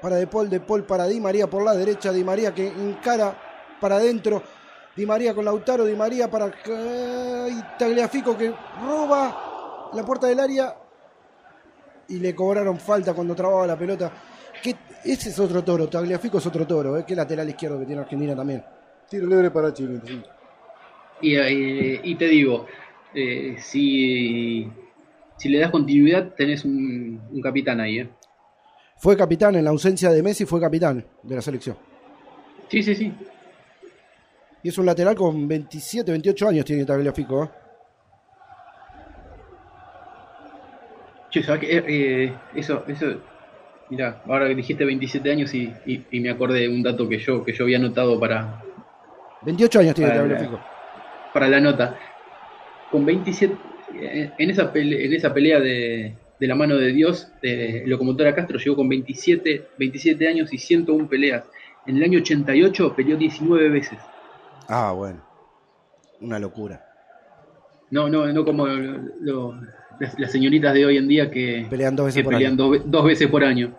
para 0.00 0.16
De 0.16 0.26
Paul, 0.26 0.48
De 0.48 0.60
Paul 0.60 0.84
para 0.84 1.06
Di 1.06 1.20
María 1.20 1.48
por 1.48 1.64
la 1.64 1.74
derecha, 1.74 2.12
Di 2.12 2.24
María 2.24 2.54
que 2.54 2.66
encara 2.66 3.36
para 3.80 3.96
adentro, 3.96 4.42
Di 4.96 5.06
María 5.06 5.34
con 5.34 5.44
Lautaro, 5.44 5.84
Di 5.84 5.94
María 5.94 6.30
para 6.30 6.52
Tagliafico 7.78 8.36
que 8.36 8.52
roba 8.80 9.90
la 9.92 10.04
puerta 10.04 10.26
del 10.26 10.40
área 10.40 10.76
y 12.08 12.18
le 12.18 12.34
cobraron 12.34 12.78
falta 12.78 13.14
cuando 13.14 13.34
trababa 13.34 13.66
la 13.66 13.78
pelota. 13.78 14.12
Que 14.62 14.76
ese 15.04 15.30
es 15.30 15.38
otro 15.38 15.64
toro, 15.64 15.88
Tagliafico 15.88 16.38
es 16.38 16.46
otro 16.46 16.66
toro, 16.66 16.98
¿eh? 16.98 17.04
que 17.06 17.16
lateral 17.16 17.48
izquierdo 17.48 17.78
que 17.80 17.86
tiene 17.86 18.02
Argentina 18.02 18.36
también. 18.36 18.62
Tiro 19.08 19.26
libre 19.26 19.50
para 19.50 19.72
Chile. 19.72 20.00
Y, 21.20 22.14
te 22.16 22.24
digo, 22.26 22.66
eh, 23.14 23.56
si, 23.58 24.68
si 25.36 25.48
le 25.48 25.58
das 25.58 25.70
continuidad, 25.70 26.34
tenés 26.34 26.64
un, 26.64 27.20
un 27.30 27.40
capitán 27.40 27.80
ahí. 27.80 28.00
¿eh? 28.00 28.08
Fue 28.96 29.16
capitán 29.16 29.56
en 29.56 29.64
la 29.64 29.70
ausencia 29.70 30.10
de 30.10 30.22
Messi, 30.22 30.44
fue 30.44 30.60
capitán 30.60 31.04
de 31.22 31.34
la 31.34 31.42
selección. 31.42 31.76
Sí, 32.68 32.82
sí, 32.82 32.94
sí. 32.94 33.12
Y 34.62 34.68
es 34.68 34.78
un 34.78 34.86
lateral 34.86 35.16
con 35.16 35.48
27, 35.48 36.10
28 36.10 36.48
años 36.48 36.64
tiene 36.64 36.84
Tagliafico. 36.84 37.44
¿eh? 37.44 37.48
Che, 41.30 41.42
¿sabes 41.42 41.60
qué? 41.60 41.84
Eh, 41.86 42.34
eso, 42.54 42.84
eso 42.86 43.06
Mira, 43.92 44.22
ahora 44.26 44.48
que 44.48 44.54
dijiste 44.54 44.86
27 44.86 45.30
años 45.30 45.52
y, 45.52 45.70
me 46.12 46.30
acordé 46.30 46.60
de 46.60 46.68
un 46.70 46.82
dato 46.82 47.06
que 47.06 47.18
yo, 47.18 47.44
que 47.44 47.52
yo 47.52 47.64
había 47.64 47.76
anotado 47.76 48.18
para... 48.18 48.62
28 49.42 49.80
años 49.80 49.94
tiene 49.94 50.14
la, 50.14 50.66
para 51.34 51.46
la 51.46 51.60
nota. 51.60 51.98
Con 52.92 53.04
27, 53.04 53.56
en 54.38 54.50
esa 54.50 54.72
pelea, 54.72 55.00
en 55.00 55.12
esa 55.12 55.34
pelea 55.34 55.58
de, 55.58 56.14
de 56.42 56.48
la 56.48 56.56
mano 56.56 56.76
de 56.76 56.92
Dios, 56.92 57.28
de 57.40 57.84
Locomotora 57.86 58.34
Castro 58.34 58.58
llegó 58.58 58.74
con 58.74 58.88
27, 58.88 59.68
27 59.78 60.28
años 60.28 60.52
y 60.52 60.58
101 60.58 61.08
peleas. 61.08 61.44
En 61.86 61.96
el 61.96 62.02
año 62.02 62.18
88 62.18 62.94
peleó 62.96 63.16
19 63.16 63.68
veces. 63.68 63.98
Ah, 64.68 64.90
bueno. 64.90 65.22
Una 66.20 66.40
locura. 66.40 66.84
No, 67.92 68.08
no, 68.08 68.26
no 68.32 68.44
como 68.44 68.66
las, 68.66 70.32
señoritas 70.32 70.74
de 70.74 70.84
hoy 70.84 70.96
en 70.96 71.06
día 71.06 71.30
que 71.30 71.64
pelean 71.70 71.94
dos 71.94 72.06
veces, 72.06 72.24
por, 72.24 72.34
año. 72.34 72.56
Dos, 72.56 73.04
veces 73.04 73.28
por 73.28 73.44
año. 73.44 73.76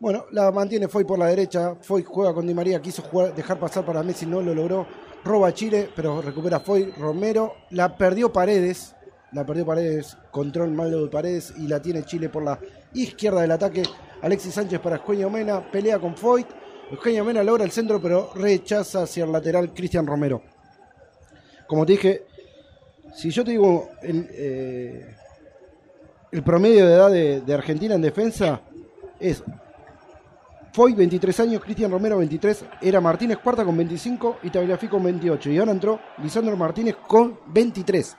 Bueno, 0.00 0.24
la 0.32 0.50
mantiene 0.52 0.88
Foy 0.88 1.04
por 1.04 1.18
la 1.18 1.26
derecha. 1.26 1.74
Foy 1.82 2.02
juega 2.02 2.32
con 2.32 2.46
Di 2.46 2.54
María, 2.54 2.80
quiso 2.80 3.02
dejar 3.36 3.58
pasar 3.58 3.84
para 3.84 4.02
Messi, 4.02 4.24
no 4.24 4.40
lo 4.40 4.54
logró. 4.54 4.86
Roba 5.24 5.52
Chile, 5.54 5.88
pero 5.94 6.20
recupera 6.20 6.60
Foy. 6.60 6.92
Romero 6.98 7.54
la 7.70 7.96
perdió 7.96 8.32
Paredes. 8.32 8.94
La 9.32 9.44
perdió 9.44 9.66
Paredes, 9.66 10.16
control 10.30 10.70
malo 10.70 11.02
de 11.02 11.08
Paredes 11.08 11.54
y 11.56 11.66
la 11.66 11.80
tiene 11.80 12.04
Chile 12.04 12.28
por 12.28 12.44
la 12.44 12.58
izquierda 12.92 13.40
del 13.40 13.50
ataque. 13.50 13.82
Alexis 14.22 14.54
Sánchez 14.54 14.80
para 14.80 14.96
Eugenio 14.96 15.28
Mena, 15.28 15.70
pelea 15.70 15.98
con 15.98 16.16
Foyt. 16.16 16.46
Eugenio 16.90 17.24
Mena 17.24 17.42
logra 17.42 17.64
el 17.64 17.72
centro, 17.72 18.00
pero 18.00 18.30
rechaza 18.34 19.02
hacia 19.02 19.24
el 19.24 19.32
lateral 19.32 19.74
Cristian 19.74 20.06
Romero. 20.06 20.42
Como 21.66 21.84
te 21.84 21.92
dije, 21.92 22.26
si 23.14 23.30
yo 23.30 23.44
te 23.44 23.52
digo 23.52 23.90
el, 24.02 24.28
eh, 24.30 25.14
promedio 26.44 26.86
de 26.86 26.94
edad 26.94 27.10
de, 27.10 27.54
Argentina 27.54 27.94
en 27.94 28.02
defensa 28.02 28.60
es 29.18 29.42
Foyt 30.74 30.96
23 30.96 31.38
años, 31.38 31.62
Cristian 31.62 31.88
Romero 31.88 32.18
23, 32.18 32.64
era 32.82 33.00
Martínez 33.00 33.38
cuarta 33.38 33.64
con 33.64 33.76
25 33.76 34.38
y 34.42 34.50
Tagliafico 34.50 34.96
con 34.96 35.04
28. 35.04 35.50
Y 35.52 35.58
ahora 35.58 35.70
entró 35.70 36.00
Lisandro 36.20 36.56
Martínez 36.56 36.96
con 37.06 37.38
23. 37.46 38.16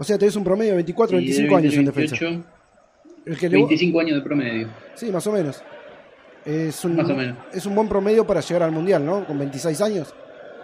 O 0.00 0.02
sea, 0.02 0.18
tenés 0.18 0.34
un 0.34 0.42
promedio 0.42 0.72
de 0.72 0.78
24, 0.78 1.16
25 1.16 1.56
años 1.56 1.74
en 1.74 1.84
defensa. 1.84 2.16
25 3.24 4.00
años 4.00 4.16
de 4.16 4.22
promedio. 4.22 4.68
Sí, 4.94 5.12
más 5.12 5.24
o 5.28 5.32
menos. 5.32 5.62
Es 6.44 6.84
un, 6.84 6.96
más 6.96 7.08
o 7.08 7.14
menos. 7.14 7.36
Es 7.52 7.64
un 7.66 7.74
buen 7.76 7.88
promedio 7.88 8.26
para 8.26 8.40
llegar 8.40 8.64
al 8.64 8.72
Mundial, 8.72 9.06
¿no? 9.06 9.24
Con 9.24 9.38
26 9.38 9.80
años 9.80 10.12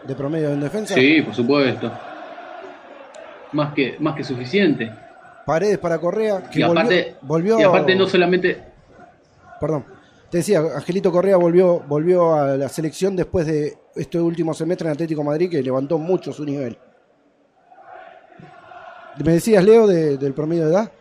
de 0.05 0.15
promedio 0.17 0.51
en 0.51 0.61
defensa. 0.61 0.97
Sí, 0.97 1.23
por 1.23 1.37
supuesto. 1.37 1.93
Más 3.53 3.73
que, 3.75 3.95
más 4.01 4.17
que 4.17 4.25
suficiente. 4.25 4.91
Paredes 5.47 5.79
para 5.79 6.01
Correa, 6.01 6.51
que 6.51 6.59
y 6.59 6.63
aparte, 6.65 7.15
volvió, 7.23 7.61
y 7.61 7.63
aparte 7.63 7.95
no 7.95 8.09
solamente... 8.09 8.61
Perdón. 9.61 9.94
Te 10.35 10.39
decía, 10.39 10.59
Angelito 10.59 11.13
Correa 11.13 11.37
volvió, 11.37 11.79
volvió 11.87 12.35
a 12.35 12.57
la 12.57 12.69
selección 12.69 13.15
después 13.15 13.47
de 13.47 13.75
este 13.95 14.19
último 14.19 14.53
semestre 14.53 14.89
en 14.89 14.93
Atlético 14.95 15.23
Madrid 15.23 15.49
que 15.49 15.63
levantó 15.63 15.97
mucho 15.97 16.33
su 16.33 16.45
nivel. 16.45 16.77
¿Me 19.25 19.35
decías, 19.35 19.63
Leo, 19.63 19.87
del 19.87 20.35
promedio 20.35 20.65
de 20.65 20.73
edad? 20.73 20.93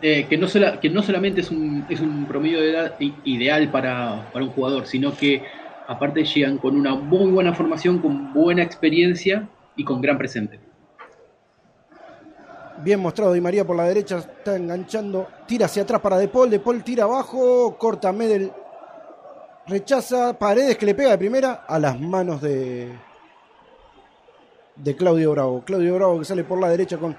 Eh, 0.00 0.24
que, 0.26 0.38
no 0.38 0.46
que 0.80 0.88
no 0.88 1.02
solamente 1.02 1.42
es 1.42 1.50
un, 1.50 1.84
es 1.90 2.00
un 2.00 2.24
promedio 2.24 2.62
de 2.62 2.70
edad 2.70 2.94
ideal 3.24 3.70
para, 3.70 4.30
un 4.32 4.48
jugador, 4.48 4.86
sino 4.86 5.14
que 5.14 5.42
aparte 5.86 6.24
llegan 6.24 6.56
con 6.56 6.76
una 6.76 6.94
muy 6.94 7.30
buena 7.30 7.52
formación, 7.52 7.98
con 7.98 8.32
buena 8.32 8.62
experiencia 8.62 9.46
y 9.76 9.84
con 9.84 10.00
gran 10.00 10.16
presente. 10.16 10.65
Bien 12.82 13.00
mostrado 13.00 13.32
Di 13.32 13.40
María 13.40 13.66
por 13.66 13.76
la 13.76 13.84
derecha, 13.84 14.18
está 14.18 14.56
enganchando, 14.56 15.26
tira 15.46 15.66
hacia 15.66 15.82
atrás 15.82 16.00
para 16.00 16.18
De 16.18 16.28
Paul, 16.28 16.50
De 16.50 16.60
Paul 16.60 16.84
tira 16.84 17.04
abajo, 17.04 17.76
corta 17.78 18.12
Medel, 18.12 18.52
rechaza 19.66 20.38
Paredes 20.38 20.76
que 20.76 20.86
le 20.86 20.94
pega 20.94 21.10
de 21.10 21.18
primera 21.18 21.64
a 21.66 21.78
las 21.78 21.98
manos 21.98 22.40
de, 22.42 22.92
de 24.76 24.96
Claudio 24.96 25.32
Bravo. 25.32 25.62
Claudio 25.64 25.94
Bravo 25.94 26.18
que 26.18 26.24
sale 26.24 26.44
por 26.44 26.60
la 26.60 26.68
derecha 26.68 26.98
con 26.98 27.16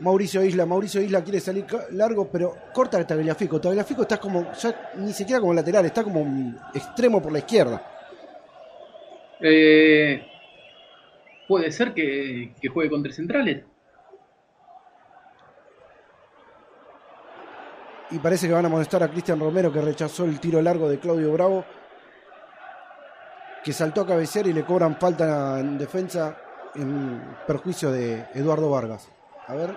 Mauricio 0.00 0.42
Isla. 0.42 0.66
Mauricio 0.66 1.00
Isla 1.00 1.22
quiere 1.22 1.40
salir 1.40 1.66
largo, 1.92 2.28
pero 2.30 2.56
corta 2.72 2.98
a 2.98 3.06
Tagliafico. 3.06 3.60
Tagliafico 3.60 4.02
está 4.02 4.18
como, 4.18 4.52
ya 4.52 4.92
ni 4.96 5.12
siquiera 5.12 5.40
como 5.40 5.54
lateral, 5.54 5.84
está 5.86 6.02
como 6.02 6.54
extremo 6.74 7.22
por 7.22 7.32
la 7.32 7.38
izquierda. 7.38 7.82
Eh, 9.40 10.22
puede 11.48 11.70
ser 11.70 11.92
que, 11.94 12.52
juegue 12.72 12.90
contra 12.90 13.12
centrales. 13.12 13.64
Y 18.12 18.18
parece 18.18 18.48
que 18.48 18.52
van 18.52 18.66
a 18.66 18.68
molestar 18.68 19.02
a 19.02 19.08
Cristian 19.08 19.38
Romero 19.38 19.72
que 19.72 19.80
rechazó 19.80 20.24
el 20.24 20.40
tiro 20.40 20.60
largo 20.60 20.88
de 20.88 20.98
Claudio 20.98 21.32
Bravo. 21.32 21.64
Que 23.62 23.72
saltó 23.72 24.00
a 24.02 24.06
cabecear 24.06 24.46
y 24.46 24.52
le 24.52 24.64
cobran 24.64 24.96
falta 24.96 25.60
en 25.60 25.78
defensa 25.78 26.36
en 26.74 27.20
perjuicio 27.46 27.92
de 27.92 28.24
Eduardo 28.34 28.70
Vargas. 28.70 29.08
A 29.46 29.54
ver, 29.54 29.76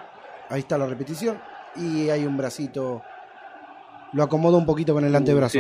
ahí 0.49 0.61
está 0.61 0.77
la 0.77 0.87
repetición. 0.87 1.37
Y 1.75 2.09
hay 2.09 2.25
un 2.25 2.37
bracito. 2.37 3.03
Lo 4.13 4.23
acomodo 4.23 4.57
un 4.57 4.65
poquito 4.65 4.93
con 4.93 5.03
el 5.03 5.15
antebrazo. 5.15 5.59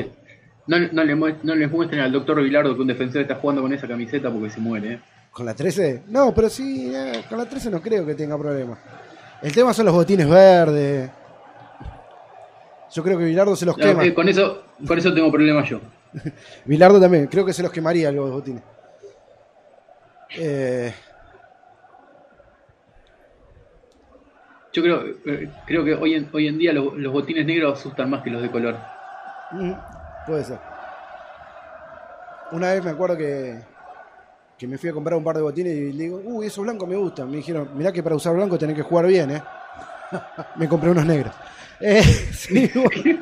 No, 0.65 0.79
no, 0.79 1.03
le, 1.03 1.15
no 1.15 1.55
les 1.55 1.69
muestren 1.69 2.01
al 2.01 2.11
doctor 2.11 2.41
Vilardo 2.41 2.73
que 2.75 2.81
un 2.81 2.87
defensor 2.87 3.21
está 3.21 3.35
jugando 3.35 3.61
con 3.61 3.73
esa 3.73 3.87
camiseta 3.87 4.31
porque 4.31 4.49
se 4.49 4.61
muere. 4.61 4.93
¿eh? 4.93 4.99
¿Con 5.31 5.45
la 5.45 5.53
13? 5.53 6.03
No, 6.07 6.33
pero 6.33 6.49
sí, 6.49 6.91
eh, 6.95 7.23
con 7.27 7.37
la 7.37 7.45
13 7.45 7.69
no 7.69 7.81
creo 7.81 8.05
que 8.05 8.15
tenga 8.15 8.37
problema. 8.37 8.77
El 9.41 9.51
tema 9.51 9.73
son 9.73 9.85
los 9.87 9.93
botines 9.95 10.29
verdes. 10.29 11.09
Yo 12.93 13.03
creo 13.03 13.17
que 13.17 13.25
Vilardo 13.25 13.55
se 13.55 13.65
los 13.65 13.75
quema. 13.75 14.03
con, 14.13 14.29
eso, 14.29 14.63
con 14.85 14.97
eso 14.97 15.13
tengo 15.13 15.31
problemas 15.31 15.67
yo. 15.69 15.79
Vilardo 16.65 16.99
también, 16.99 17.27
creo 17.27 17.45
que 17.45 17.53
se 17.53 17.63
los 17.63 17.71
quemaría 17.71 18.11
los 18.11 18.31
botines. 18.31 18.63
Eh, 20.35 20.93
Yo 24.73 24.81
creo, 24.81 25.05
eh, 25.05 25.49
creo 25.67 25.85
que 25.85 25.93
hoy 25.93 26.15
en, 26.15 26.27
hoy 26.33 26.47
en 26.47 26.57
día 26.57 26.73
los, 26.73 27.13
botines 27.13 27.45
negros 27.45 27.79
asustan 27.79 28.09
más 28.09 28.23
que 28.23 28.31
los 28.31 28.41
de 28.41 28.49
color. 28.49 28.75
Mm, 29.51 29.73
puede 30.25 30.43
ser. 30.43 30.57
Una 32.51 32.73
vez 32.73 32.83
me 32.83 32.89
acuerdo 32.89 33.15
que, 33.15 33.59
que 34.57 34.67
me 34.67 34.79
fui 34.79 34.89
a 34.89 34.93
comprar 34.93 35.15
un 35.15 35.23
par 35.23 35.35
de 35.35 35.43
botines 35.43 35.73
y 35.73 35.93
le 35.93 36.03
digo, 36.05 36.21
uy, 36.25 36.47
esos 36.47 36.63
blancos 36.63 36.89
me 36.89 36.95
gustan. 36.95 37.29
Me 37.29 37.37
dijeron, 37.37 37.69
mirá 37.75 37.91
que 37.91 38.01
para 38.01 38.15
usar 38.15 38.33
blanco 38.33 38.57
tenés 38.57 38.75
que 38.75 38.81
jugar 38.81 39.05
bien, 39.05 39.29
¿eh? 39.29 39.43
me 40.55 40.67
compré 40.67 40.89
unos 40.89 41.05
negros. 41.05 41.33
Eh, 41.85 42.01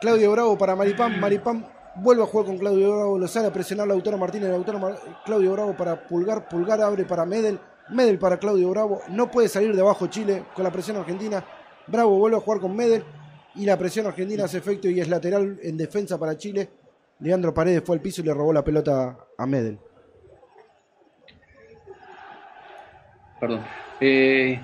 Claudio 0.00 0.30
Bravo 0.30 0.56
para 0.56 0.76
Maripán. 0.76 1.18
Maripán 1.18 1.66
vuelve 1.96 2.22
a 2.22 2.26
jugar 2.26 2.46
con 2.46 2.56
Claudio 2.56 2.94
Bravo. 2.94 3.18
Lo 3.18 3.26
sale 3.26 3.48
a 3.48 3.52
presionar 3.52 3.88
Lautaro 3.88 4.16
Martínez. 4.16 4.48
Lautaro 4.48 4.96
Claudio 5.24 5.52
Bravo 5.52 5.76
para 5.76 6.06
Pulgar. 6.06 6.48
Pulgar 6.48 6.80
abre 6.80 7.04
para 7.04 7.26
Medel. 7.26 7.58
Medel 7.90 8.20
para 8.20 8.38
Claudio 8.38 8.70
Bravo. 8.70 9.00
No 9.08 9.28
puede 9.28 9.48
salir 9.48 9.74
de 9.74 9.80
abajo 9.80 10.06
Chile 10.06 10.44
con 10.54 10.62
la 10.62 10.70
presión 10.70 10.98
argentina. 10.98 11.44
Bravo 11.88 12.16
vuelve 12.16 12.36
a 12.36 12.40
jugar 12.40 12.60
con 12.60 12.76
Medel. 12.76 13.02
Y 13.56 13.66
la 13.66 13.76
presión 13.76 14.06
argentina 14.06 14.44
hace 14.44 14.58
efecto 14.58 14.88
y 14.88 15.00
es 15.00 15.08
lateral 15.08 15.58
en 15.64 15.76
defensa 15.76 16.18
para 16.18 16.36
Chile. 16.36 16.68
Leandro 17.18 17.52
Paredes 17.52 17.82
fue 17.84 17.96
al 17.96 18.02
piso 18.02 18.20
y 18.20 18.24
le 18.24 18.34
robó 18.34 18.52
la 18.52 18.62
pelota 18.62 19.18
a 19.36 19.46
Medel. 19.46 19.80
Perdón. 23.40 23.64
Eh, 24.00 24.60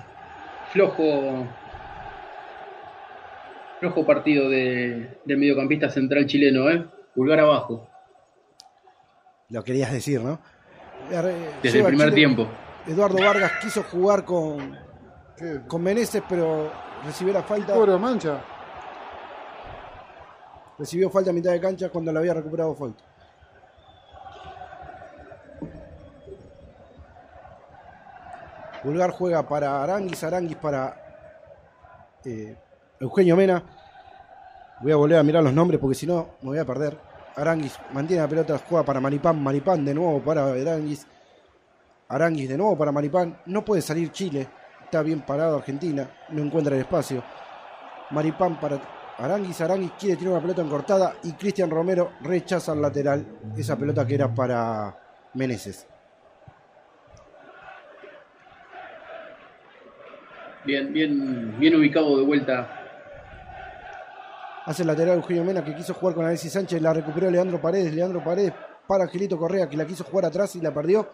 flojo. 0.71 1.45
Flojo 3.83 4.05
partido 4.05 4.49
de, 4.49 5.19
del 5.25 5.37
mediocampista 5.37 5.89
central 5.89 6.25
chileno, 6.25 6.69
¿eh? 6.69 6.87
Pulgar 7.13 7.41
abajo. 7.41 7.85
Lo 9.49 9.61
querías 9.61 9.91
decir, 9.91 10.21
¿no? 10.21 10.39
Desde 11.61 11.79
el 11.79 11.85
primer 11.87 12.13
tiempo. 12.13 12.47
Eduardo 12.87 13.17
Vargas 13.17 13.51
quiso 13.61 13.83
jugar 13.83 14.23
con, 14.23 14.79
con 15.67 15.83
Meneses, 15.83 16.23
pero 16.29 16.71
recibió 17.05 17.33
la 17.33 17.43
falta. 17.43 17.73
Pobre 17.73 17.97
mancha. 17.97 18.41
Recibió 20.79 21.09
falta 21.09 21.31
a 21.31 21.33
mitad 21.33 21.51
de 21.51 21.59
cancha 21.59 21.89
cuando 21.89 22.13
la 22.13 22.21
había 22.21 22.35
recuperado 22.35 22.73
Foyt. 22.75 22.95
Pulgar 28.81 29.11
juega 29.11 29.45
para 29.45 29.83
Aranguis, 29.83 30.23
Aranguis 30.23 30.55
para 30.55 30.95
eh, 32.23 32.55
Eugenio 33.03 33.35
Mena. 33.35 33.61
Voy 34.81 34.91
a 34.93 34.95
volver 34.95 35.17
a 35.17 35.23
mirar 35.23 35.43
los 35.43 35.53
nombres 35.53 35.79
porque 35.79 35.95
si 35.95 36.07
no 36.07 36.35
me 36.41 36.49
voy 36.49 36.57
a 36.57 36.65
perder. 36.65 36.97
Aranguis 37.35 37.77
mantiene 37.91 38.21
la 38.21 38.29
pelota, 38.29 38.57
juega 38.57 38.85
para 38.85 39.01
Maripán, 39.01 39.43
Maripán 39.43 39.83
de 39.83 39.93
nuevo 39.93 40.21
para 40.21 40.45
Aranguis. 40.45 41.05
Aranguis 42.07 42.47
de 42.47 42.57
nuevo 42.57 42.77
para 42.77 42.93
Maripán. 42.93 43.39
No 43.47 43.65
puede 43.65 43.81
salir 43.81 44.11
Chile. 44.11 44.47
Está 44.85 45.01
bien 45.01 45.21
parado 45.21 45.57
Argentina. 45.57 46.09
No 46.29 46.41
encuentra 46.41 46.75
el 46.75 46.81
espacio. 46.81 47.21
Maripán 48.11 48.57
para 48.59 48.79
Aranguis. 49.17 49.59
Aranguis 49.59 49.91
quiere 49.99 50.15
tirar 50.15 50.33
una 50.33 50.41
pelota 50.41 50.61
encortada 50.61 51.15
y 51.23 51.33
Cristian 51.33 51.69
Romero 51.69 52.13
rechaza 52.21 52.71
al 52.71 52.81
lateral 52.81 53.25
esa 53.57 53.77
pelota 53.77 54.07
que 54.07 54.15
era 54.15 54.33
para 54.33 54.97
Meneses. 55.33 55.87
Bien, 60.63 60.93
bien, 60.93 61.59
bien 61.59 61.75
ubicado 61.75 62.17
de 62.17 62.23
vuelta. 62.23 62.82
Hace 64.65 64.83
el 64.83 64.87
lateral 64.87 65.17
Eugenio 65.17 65.43
Mena 65.43 65.63
que 65.63 65.75
quiso 65.75 65.93
jugar 65.93 66.15
con 66.15 66.25
Alexis 66.25 66.53
Sánchez, 66.53 66.81
la 66.81 66.93
recuperó 66.93 67.29
Leandro 67.29 67.59
Paredes, 67.61 67.93
Leandro 67.93 68.23
Paredes 68.23 68.53
para 68.87 69.03
Angelito 69.03 69.37
Correa 69.37 69.67
que 69.67 69.75
la 69.75 69.85
quiso 69.85 70.05
jugar 70.05 70.25
atrás 70.25 70.55
y 70.55 70.61
la 70.61 70.73
perdió. 70.73 71.07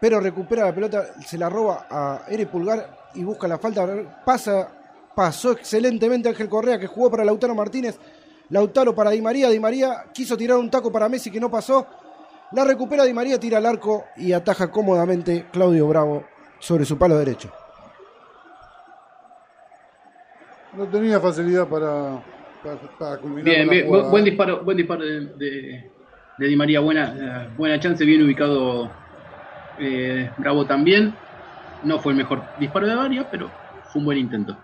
Pero 0.00 0.18
recupera 0.20 0.64
la 0.64 0.74
pelota, 0.74 1.14
se 1.24 1.38
la 1.38 1.48
roba 1.48 1.86
a 1.88 2.22
Ere 2.28 2.46
Pulgar 2.46 3.10
y 3.14 3.22
busca 3.22 3.46
la 3.46 3.58
falta. 3.58 4.22
Pasa, 4.24 4.68
pasó 5.14 5.52
excelentemente 5.52 6.28
Ángel 6.28 6.48
Correa 6.48 6.78
que 6.78 6.88
jugó 6.88 7.10
para 7.10 7.24
Lautaro 7.24 7.54
Martínez. 7.54 7.98
Lautaro 8.50 8.94
para 8.94 9.10
Di 9.10 9.22
María. 9.22 9.48
Di 9.48 9.60
María 9.60 10.06
quiso 10.12 10.36
tirar 10.36 10.58
un 10.58 10.70
taco 10.70 10.90
para 10.90 11.08
Messi 11.08 11.30
que 11.30 11.40
no 11.40 11.50
pasó. 11.50 11.86
La 12.52 12.64
recupera 12.64 13.04
Di 13.04 13.12
María, 13.12 13.38
tira 13.38 13.58
al 13.58 13.66
arco 13.66 14.04
y 14.16 14.32
ataja 14.32 14.70
cómodamente 14.70 15.46
Claudio 15.52 15.86
Bravo 15.88 16.24
sobre 16.58 16.84
su 16.84 16.98
palo 16.98 17.16
derecho. 17.16 17.50
No 20.76 20.86
tenía 20.86 21.20
facilidad 21.20 21.68
para, 21.68 22.20
para, 22.98 23.18
culminar. 23.18 23.44
Bien, 23.44 23.68
bien 23.68 23.88
buen, 23.88 24.24
disparo, 24.24 24.64
buen 24.64 24.76
disparo 24.76 25.04
de, 25.04 25.90
Di 26.38 26.56
María, 26.56 26.80
buena, 26.80 27.48
buena 27.56 27.78
chance, 27.78 28.04
bien 28.04 28.22
ubicado 28.22 28.90
eh, 29.78 30.30
Bravo 30.36 30.66
también. 30.66 31.14
No 31.84 31.98
fue 32.00 32.12
el 32.12 32.18
mejor 32.18 32.42
disparo 32.58 32.86
de 32.86 32.96
María, 32.96 33.28
pero 33.30 33.50
fue 33.92 34.00
un 34.00 34.06
buen 34.06 34.18
intento. 34.18 34.56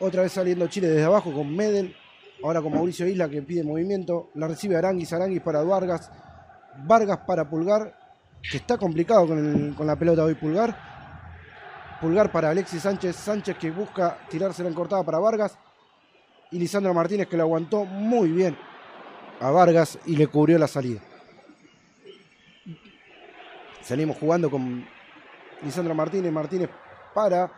Otra 0.00 0.22
vez 0.22 0.32
saliendo 0.32 0.66
Chile 0.66 0.88
desde 0.88 1.04
abajo 1.04 1.32
con 1.32 1.54
Medel. 1.54 1.94
Ahora 2.42 2.60
con 2.60 2.72
Mauricio 2.72 3.06
Isla 3.06 3.28
que 3.28 3.42
pide 3.42 3.64
movimiento. 3.64 4.30
La 4.34 4.46
recibe 4.46 4.76
Aranguis, 4.76 5.12
Aranguis 5.12 5.40
para 5.40 5.62
Vargas. 5.62 6.10
Vargas 6.84 7.18
para 7.26 7.48
Pulgar. 7.48 7.94
Que 8.42 8.58
está 8.58 8.76
complicado 8.76 9.26
con, 9.26 9.74
con 9.74 9.86
la 9.86 9.96
pelota 9.96 10.22
hoy 10.24 10.34
Pulgar. 10.34 10.97
Pulgar 12.00 12.30
para 12.30 12.50
Alexis 12.50 12.82
Sánchez. 12.82 13.16
Sánchez 13.16 13.56
que 13.58 13.70
busca 13.70 14.18
tirársela 14.28 14.68
en 14.68 14.74
cortada 14.74 15.02
para 15.02 15.18
Vargas. 15.18 15.58
Y 16.50 16.58
Lisandro 16.58 16.94
Martínez 16.94 17.28
que 17.28 17.36
lo 17.36 17.42
aguantó 17.42 17.84
muy 17.84 18.30
bien 18.30 18.56
a 19.40 19.50
Vargas 19.50 19.98
y 20.06 20.16
le 20.16 20.26
cubrió 20.26 20.58
la 20.58 20.68
salida. 20.68 21.00
Salimos 23.82 24.16
jugando 24.18 24.50
con 24.50 24.86
Lisandro 25.62 25.94
Martínez. 25.94 26.32
Martínez 26.32 26.70
para 27.14 27.50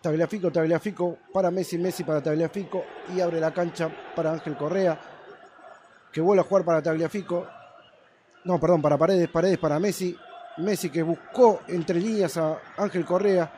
Tagliafico, 0.00 0.50
Tagliafico 0.50 1.18
para 1.32 1.50
Messi, 1.50 1.76
Messi 1.76 2.04
para 2.04 2.22
Tagliafico 2.22 2.84
y 3.14 3.20
abre 3.20 3.38
la 3.38 3.52
cancha 3.52 3.90
para 4.16 4.32
Ángel 4.32 4.56
Correa, 4.56 4.98
que 6.10 6.20
vuelve 6.20 6.40
a 6.40 6.44
jugar 6.44 6.64
para 6.64 6.82
Tagliafico. 6.82 7.46
No, 8.44 8.58
perdón, 8.58 8.80
para 8.80 8.96
Paredes, 8.96 9.28
Paredes 9.28 9.58
para 9.58 9.78
Messi. 9.78 10.16
Messi 10.60 10.90
que 10.90 11.02
buscó 11.02 11.62
entre 11.68 12.00
líneas 12.00 12.36
a 12.36 12.58
Ángel 12.76 13.04
Correa. 13.04 13.50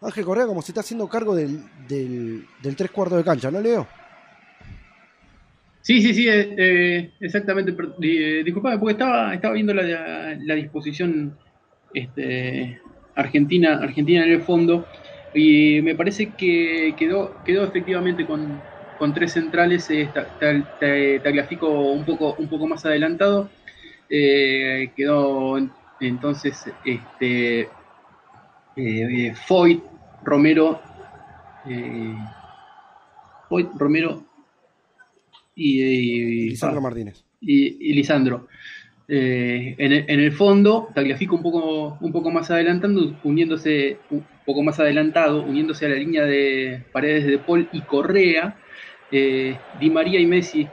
Ángel 0.00 0.24
Correa 0.24 0.46
como 0.46 0.62
se 0.62 0.72
está 0.72 0.80
haciendo 0.80 1.08
cargo 1.08 1.34
del, 1.34 1.62
del, 1.88 2.76
tres 2.76 2.90
cuartos 2.90 3.18
de 3.18 3.24
cancha, 3.24 3.50
¿no, 3.50 3.60
Leo? 3.60 3.86
Sí, 5.80 6.00
sí, 6.00 6.14
sí, 6.14 6.28
eh, 6.28 6.54
eh, 6.56 7.10
exactamente. 7.20 7.74
Eh, 8.02 8.42
disculpame, 8.44 8.78
porque 8.78 8.92
estaba, 8.92 9.34
estaba 9.34 9.54
viendo 9.54 9.74
la, 9.74 10.54
disposición 10.54 11.36
este, 11.92 12.80
Argentina, 13.14 13.78
Argentina 13.82 14.24
en 14.24 14.32
el 14.32 14.42
fondo. 14.42 14.86
Y 15.34 15.80
me 15.82 15.94
parece 15.94 16.30
que 16.30 16.94
quedó, 16.96 17.42
quedó 17.44 17.64
efectivamente 17.64 18.24
con, 18.24 18.62
tres 19.14 19.32
centrales, 19.32 19.90
eh, 19.90 20.08
Tagliafico 21.22 21.68
un 21.68 22.04
poco, 22.04 22.34
un 22.38 22.48
poco 22.48 22.66
más 22.66 22.86
adelantado. 22.86 23.50
Eh, 24.16 24.92
quedó 24.94 25.58
entonces 25.98 26.66
este, 26.84 27.68
eh, 28.76 29.34
Foyt, 29.46 29.82
Romero, 30.22 30.80
eh, 31.68 32.14
Foyt, 33.48 33.70
Romero 33.76 34.24
y, 35.56 36.50
Lisandro 36.50 36.80
Martínez. 36.80 37.24
y 37.40 37.92
Lisandro. 37.92 38.46
Eh, 39.06 39.74
en, 39.76 40.20
el, 40.20 40.32
fondo, 40.32 40.88
Tagliafico 40.94 41.36
un 41.36 41.42
poco, 41.42 41.98
un 42.00 42.12
poco 42.12 42.30
más 42.30 42.50
adelantando, 42.50 43.14
uniéndose 43.22 43.98
un 44.10 44.24
poco 44.46 44.62
más 44.62 44.80
adelantado, 44.80 45.42
uniéndose 45.42 45.84
a 45.84 45.90
la 45.90 45.96
línea 45.96 46.24
de 46.24 46.82
paredes 46.90 47.26
de 47.26 47.38
Paul 47.38 47.68
y 47.72 47.82
Correa, 47.82 48.56
eh, 49.12 49.58
Di 49.78 49.90
María 49.90 50.20
y 50.20 50.26
Messi, 50.26 50.66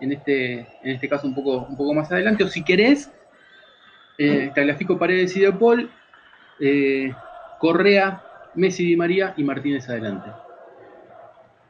en 0.00 0.12
este, 0.12 0.60
en 0.82 0.90
este 0.90 1.08
caso 1.08 1.26
un 1.26 1.34
poco, 1.34 1.66
un 1.68 1.76
poco 1.76 1.94
más 1.94 2.10
adelante, 2.10 2.44
o 2.44 2.48
si 2.48 2.62
querés, 2.62 3.10
eh, 4.18 4.50
Tagliafico, 4.54 4.98
Paredes 4.98 5.36
y 5.36 5.40
De 5.40 5.52
Paul, 5.52 5.90
eh, 6.60 7.12
Correa, 7.58 8.22
Messi, 8.54 8.84
Di 8.84 8.96
María 8.96 9.34
y 9.36 9.44
Martínez 9.44 9.88
adelante. 9.88 10.30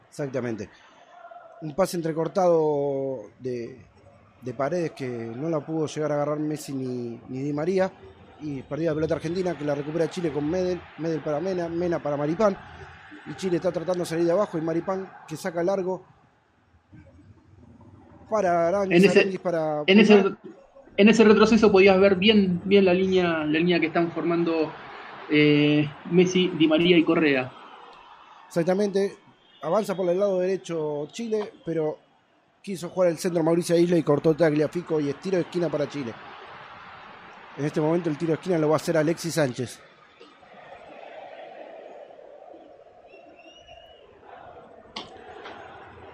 Exactamente. 0.09 0.71
Un 1.63 1.75
pase 1.75 1.97
entrecortado 1.97 3.31
de, 3.39 3.85
de 4.41 4.55
Paredes 4.55 4.93
que 4.93 5.09
no 5.09 5.49
la 5.49 5.61
pudo 5.61 5.87
llegar 5.87 6.13
a 6.13 6.15
agarrar 6.17 6.39
Messi 6.39 6.73
ni, 6.73 7.21
ni 7.29 7.43
Di 7.43 7.53
María. 7.53 7.91
Y 8.41 8.63
perdida 8.63 8.91
la 8.91 8.97
pelota 8.97 9.15
argentina 9.15 9.57
que 9.57 9.65
la 9.65 9.75
recupera 9.75 10.11
Chile 10.11 10.31
con 10.31 10.49
Medel, 10.49 10.79
Medel 10.99 11.21
para 11.21 11.41
Mena, 11.41 11.69
Mena 11.69 11.99
para 11.99 12.19
Maripán. 12.19 12.57
Y 13.27 13.35
Chile 13.35 13.57
está 13.57 13.73
tratando 13.73 14.01
de 14.01 14.07
salir 14.07 14.27
de 14.27 14.33
abajo 14.33 14.59
y 14.59 14.61
Maripán 14.61 15.11
que 15.27 15.37
saca 15.37 15.63
largo 15.63 16.05
para 18.29 18.69
Aranguis, 18.69 19.05
en 19.05 19.11
ese, 19.11 19.39
para 19.39 19.83
en 19.87 20.01
ese, 20.01 20.25
en 20.97 21.09
ese, 21.09 21.25
retroceso 21.25 21.71
podías 21.71 21.99
ver 22.01 22.17
bien, 22.17 22.61
bien 22.65 22.85
la 22.85 22.95
línea, 22.95 23.45
la 23.45 23.59
línea 23.59 23.81
que 23.81 23.87
están 23.87 24.11
formando 24.13 24.73
eh, 25.31 25.89
Messi, 26.11 26.49
Di 26.57 26.67
María 26.67 26.97
y 26.97 27.05
Correa. 27.05 27.53
Exactamente, 28.49 29.17
avanza 29.63 29.97
por 29.97 30.09
el 30.09 30.19
lado 30.19 30.41
derecho 30.41 31.09
Chile, 31.13 31.53
pero 31.65 31.99
quiso 32.63 32.89
jugar 32.89 33.11
el 33.11 33.19
centro 33.19 33.43
Mauricio 33.43 33.79
Isla 33.79 33.97
y 33.97 34.03
cortó 34.03 34.35
Tagliafico 34.35 34.99
y 35.01 35.09
es 35.09 35.21
tiro 35.21 35.37
de 35.37 35.43
esquina 35.43 35.69
para 35.69 35.89
Chile. 35.89 36.13
En 37.57 37.65
este 37.65 37.81
momento 37.81 38.11
el 38.11 38.19
tiro 38.19 38.31
de 38.31 38.35
esquina 38.35 38.59
lo 38.59 38.69
va 38.69 38.75
a 38.75 38.77
hacer 38.77 38.97
Alexis 38.97 39.35
Sánchez. 39.35 39.81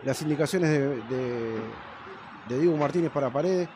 Las 0.05 0.21
indicaciones 0.21 0.71
de, 0.71 1.61
Diego 2.59 2.77
Martínez 2.77 3.11
para 3.11 3.33
Paredes. 3.33 3.69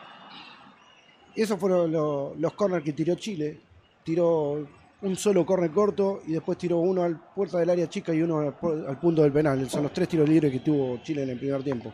Esos 1.35 1.59
fueron 1.59 1.91
los, 1.91 2.53
corners 2.53 2.83
que 2.83 2.93
tiró 2.93 3.15
Chile. 3.15 3.59
Tiró 4.03 4.67
un 5.01 5.15
solo 5.15 5.45
corner 5.45 5.71
corto 5.71 6.21
y 6.25 6.33
después 6.33 6.57
tiró 6.57 6.77
uno 6.77 7.03
al 7.03 7.19
puerta 7.19 7.59
del 7.59 7.69
área 7.69 7.87
chica 7.87 8.13
y 8.13 8.21
uno 8.21 8.39
al, 8.39 8.55
al 8.87 8.99
punto 8.99 9.21
del 9.21 9.31
penal. 9.31 9.69
Son 9.69 9.83
los 9.83 9.93
tres 9.93 10.07
tiros 10.07 10.27
libres 10.27 10.51
que 10.51 10.59
tuvo 10.59 10.97
Chile 11.03 11.23
en 11.23 11.29
el 11.29 11.39
primer 11.39 11.63
tiempo. 11.63 11.93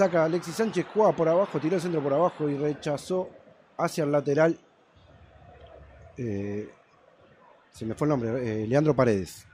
saca 0.00 0.24
Alexis 0.24 0.54
Sánchez, 0.54 0.86
juega 0.94 1.12
por 1.12 1.28
abajo, 1.28 1.60
tiró 1.60 1.76
el 1.76 1.82
centro 1.82 2.02
por 2.02 2.14
abajo 2.14 2.48
y 2.48 2.56
rechazó 2.56 3.28
hacia 3.76 4.04
el 4.04 4.12
lateral. 4.12 4.58
Eh, 6.16 6.70
se 7.70 7.84
me 7.84 7.94
fue 7.94 8.06
el 8.06 8.10
nombre, 8.10 8.62
eh, 8.62 8.66
Leandro 8.66 8.94
Paredes. 8.94 9.46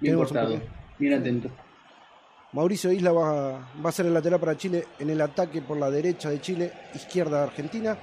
Bien 0.00 0.16
cortado, 0.16 0.60
bien 0.98 1.14
atento. 1.14 1.48
Mauricio 2.52 2.92
Isla 2.92 3.12
va, 3.12 3.70
va, 3.84 3.88
a 3.88 3.92
ser 3.92 4.06
el 4.06 4.14
lateral 4.14 4.40
para 4.40 4.56
Chile 4.56 4.86
en 4.98 5.10
el 5.10 5.20
ataque 5.20 5.60
por 5.62 5.76
la 5.76 5.90
derecha 5.90 6.30
de 6.30 6.40
Chile, 6.40 6.72
izquierda 6.94 7.38
de 7.38 7.44
Argentina. 7.44 7.98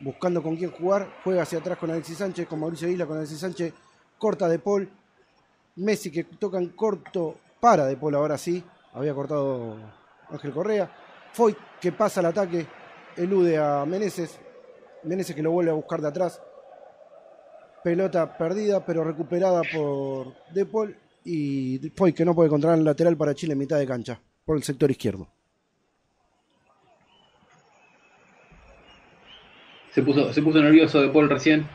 Buscando 0.00 0.42
con 0.42 0.56
quién 0.56 0.70
jugar, 0.70 1.08
juega 1.24 1.42
hacia 1.42 1.58
atrás 1.58 1.78
con 1.78 1.90
Alexis 1.90 2.18
Sánchez, 2.18 2.46
con 2.46 2.60
Mauricio 2.60 2.88
Isla, 2.88 3.06
con 3.06 3.16
Alexis 3.16 3.38
Sánchez, 3.38 3.74
corta 4.18 4.48
de 4.48 4.58
Paul, 4.58 4.88
Messi 5.76 6.10
que 6.10 6.24
toca 6.24 6.58
en 6.58 6.70
corto 6.70 7.38
para 7.60 7.86
De 7.86 7.96
Paul 7.96 8.14
ahora 8.14 8.36
sí. 8.38 8.62
Había 8.92 9.14
cortado 9.14 9.76
Ángel 10.30 10.52
Correa. 10.52 10.90
Foy 11.32 11.56
que 11.80 11.92
pasa 11.92 12.20
el 12.20 12.26
ataque, 12.26 12.66
elude 13.16 13.58
a 13.58 13.84
Meneses. 13.84 14.40
Meneses 15.04 15.36
que 15.36 15.42
lo 15.42 15.52
vuelve 15.52 15.70
a 15.70 15.74
buscar 15.74 16.00
de 16.00 16.08
atrás. 16.08 16.40
Pelota 17.82 18.36
perdida, 18.36 18.84
pero 18.84 19.04
recuperada 19.04 19.62
por 19.72 20.34
De 20.52 20.66
Paul. 20.66 20.96
Y 21.24 21.78
Foy 21.94 22.12
que 22.12 22.24
no 22.24 22.34
puede 22.34 22.48
controlar 22.48 22.78
el 22.78 22.84
lateral 22.84 23.16
para 23.16 23.34
Chile 23.34 23.52
en 23.52 23.58
mitad 23.58 23.78
de 23.78 23.86
cancha, 23.86 24.20
por 24.44 24.56
el 24.56 24.62
sector 24.62 24.90
izquierdo. 24.90 25.28
Se 29.90 30.02
puso, 30.02 30.32
se 30.32 30.42
puso 30.42 30.62
nervioso 30.62 31.02
De 31.02 31.08
Paul 31.08 31.28
recién 31.28 31.66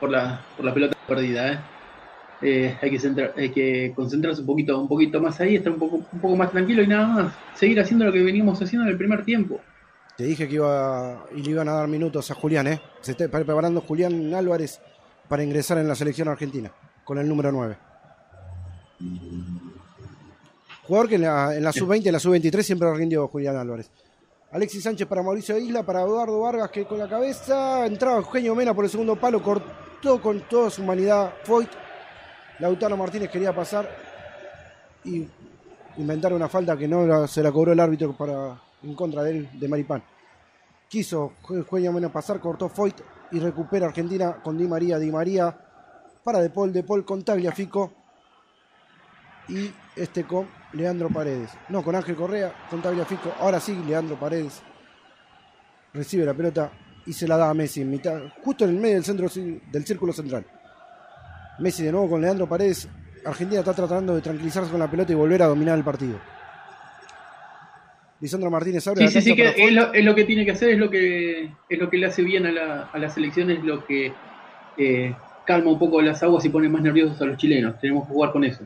por 0.00 0.10
la, 0.10 0.44
por 0.56 0.66
la 0.66 0.74
pelota 0.74 0.96
perdida. 1.06 1.52
¿eh? 1.52 1.58
Eh, 2.42 2.76
hay, 2.82 2.90
que 2.90 2.98
centrar, 2.98 3.32
hay 3.36 3.50
que 3.50 3.92
concentrarse 3.94 4.40
un 4.40 4.48
poquito, 4.48 4.80
un 4.80 4.88
poquito 4.88 5.20
más 5.20 5.40
ahí, 5.40 5.54
estar 5.54 5.72
un 5.72 5.78
poco, 5.78 5.96
un 6.12 6.20
poco 6.20 6.36
más 6.36 6.50
tranquilo 6.50 6.82
y 6.82 6.88
nada 6.88 7.06
más. 7.06 7.34
Seguir 7.54 7.80
haciendo 7.80 8.04
lo 8.04 8.12
que 8.12 8.22
venimos 8.22 8.60
haciendo 8.60 8.84
en 8.86 8.92
el 8.92 8.98
primer 8.98 9.24
tiempo. 9.24 9.60
Te 10.16 10.24
dije 10.24 10.46
que 10.46 10.54
iba 10.54 11.26
y 11.34 11.42
le 11.42 11.50
iban 11.50 11.68
a 11.68 11.72
dar 11.72 11.88
minutos 11.88 12.30
a 12.30 12.34
Julián, 12.34 12.66
¿eh? 12.66 12.80
Se 13.00 13.12
está 13.12 13.28
preparando 13.28 13.80
Julián 13.80 14.34
Álvarez 14.34 14.80
para 15.28 15.42
ingresar 15.42 15.78
en 15.78 15.88
la 15.88 15.94
selección 15.94 16.28
argentina 16.28 16.70
con 17.04 17.18
el 17.18 17.26
número 17.26 17.50
9. 17.50 17.76
Jugador 20.86 21.08
que 21.08 21.14
en 21.14 21.22
la, 21.22 21.72
sub-20, 21.72 22.06
en 22.06 22.12
la 22.12 22.18
sub-23 22.18 22.62
siempre 22.62 22.94
rindió 22.94 23.26
Julián 23.28 23.56
Álvarez. 23.56 23.90
Alexis 24.50 24.82
Sánchez 24.82 25.08
para 25.08 25.22
Mauricio 25.22 25.56
Isla, 25.56 25.82
para 25.82 26.02
Eduardo 26.02 26.38
Vargas 26.40 26.70
que 26.70 26.84
con 26.84 26.98
la 26.98 27.08
cabeza 27.08 27.86
entraba 27.86 28.18
Eugenio 28.18 28.54
Mena 28.54 28.74
por 28.74 28.84
el 28.84 28.90
segundo 28.90 29.16
palo, 29.16 29.42
cortó 29.42 30.20
con 30.20 30.40
toda 30.42 30.68
su 30.68 30.82
humanidad 30.82 31.32
Foyt. 31.44 31.70
Lautaro 32.58 32.96
Martínez 32.98 33.30
quería 33.30 33.54
pasar 33.54 33.88
y 35.04 35.26
inventar 35.96 36.34
una 36.34 36.48
falta 36.48 36.76
que 36.76 36.86
no 36.86 37.26
se 37.26 37.42
la 37.42 37.50
cobró 37.50 37.72
el 37.72 37.80
árbitro 37.80 38.12
para, 38.12 38.60
en 38.82 38.94
contra 38.94 39.22
de 39.22 39.30
él, 39.30 39.48
de 39.58 39.68
Maripán. 39.68 40.02
Quiso 40.88 41.32
Eugenio 41.48 41.92
Mena 41.92 42.12
pasar, 42.12 42.40
cortó 42.40 42.68
Foyt 42.68 43.00
y 43.30 43.38
recupera 43.38 43.86
Argentina 43.86 44.42
con 44.42 44.58
Di 44.58 44.66
María. 44.66 44.98
Di 44.98 45.10
María 45.10 45.56
para 46.22 46.40
De 46.40 46.50
Paul, 46.50 46.72
De 46.72 46.82
Paul 46.82 47.04
con 47.04 47.24
Tagliafico 47.24 47.92
y 49.48 49.72
este 49.96 50.24
con 50.24 50.46
Leandro 50.72 51.08
Paredes. 51.08 51.50
No, 51.68 51.82
con 51.82 51.94
Ángel 51.94 52.16
Correa, 52.16 52.52
con 52.70 52.82
Tagliafico. 52.82 53.32
Ahora 53.40 53.60
sí, 53.60 53.74
Leandro 53.86 54.18
Paredes 54.18 54.62
recibe 55.92 56.24
la 56.24 56.34
pelota 56.34 56.70
y 57.06 57.12
se 57.12 57.26
la 57.26 57.36
da 57.36 57.50
a 57.50 57.54
Messi 57.54 57.82
en 57.82 57.90
mitad, 57.90 58.20
justo 58.42 58.64
en 58.64 58.70
el 58.70 58.76
medio 58.76 58.94
del 58.94 59.04
centro 59.04 59.28
del 59.28 59.86
círculo 59.86 60.12
central. 60.12 60.46
Messi 61.58 61.84
de 61.84 61.92
nuevo 61.92 62.10
con 62.10 62.20
Leandro 62.20 62.48
Paredes. 62.48 62.88
Argentina 63.24 63.60
está 63.60 63.72
tratando 63.72 64.14
de 64.14 64.20
tranquilizarse 64.20 64.70
con 64.70 64.80
la 64.80 64.90
pelota 64.90 65.12
y 65.12 65.14
volver 65.14 65.42
a 65.42 65.46
dominar 65.46 65.78
el 65.78 65.84
partido. 65.84 66.18
Lisandro 68.22 68.52
Martínez 68.52 68.86
abre 68.86 69.08
sí, 69.08 69.20
sí, 69.20 69.30
sí, 69.30 69.34
que 69.34 69.48
es 69.48 70.04
lo, 70.04 70.14
que 70.14 70.24
tiene 70.24 70.44
que 70.44 70.52
hacer, 70.52 70.70
es 70.70 70.78
lo 70.78 70.88
que 70.88 71.50
es 71.68 71.78
lo 71.78 71.90
que 71.90 71.98
le 71.98 72.06
hace 72.06 72.22
bien 72.22 72.46
a 72.46 72.52
la, 72.52 72.82
a 72.84 72.98
la 72.98 73.10
selección, 73.10 73.50
es 73.50 73.64
lo 73.64 73.84
que 73.84 74.12
eh, 74.76 75.12
calma 75.44 75.72
un 75.72 75.78
poco 75.80 76.00
las 76.00 76.22
aguas 76.22 76.44
y 76.44 76.48
pone 76.48 76.68
más 76.68 76.82
nerviosos 76.82 77.20
a 77.20 77.24
los 77.24 77.36
chilenos. 77.36 77.80
Tenemos 77.80 78.06
que 78.06 78.12
jugar 78.12 78.30
con 78.30 78.44
eso. 78.44 78.62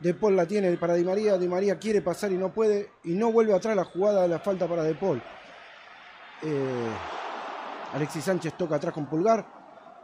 De 0.00 0.12
Paul 0.12 0.34
la 0.34 0.44
tiene 0.44 0.72
para 0.72 0.94
Di 0.94 1.04
María. 1.04 1.38
Di 1.38 1.46
María 1.46 1.78
quiere 1.78 2.02
pasar 2.02 2.32
y 2.32 2.36
no 2.36 2.52
puede. 2.52 2.88
Y 3.04 3.12
no 3.12 3.30
vuelve 3.30 3.54
atrás 3.54 3.76
la 3.76 3.84
jugada 3.84 4.22
de 4.22 4.28
la 4.28 4.40
falta 4.40 4.66
para 4.66 4.82
De 4.82 4.94
Paul. 4.94 5.22
Eh, 6.42 6.88
Alexis 7.94 8.24
Sánchez 8.24 8.54
toca 8.56 8.74
atrás 8.74 8.92
con 8.92 9.06
pulgar. 9.06 9.46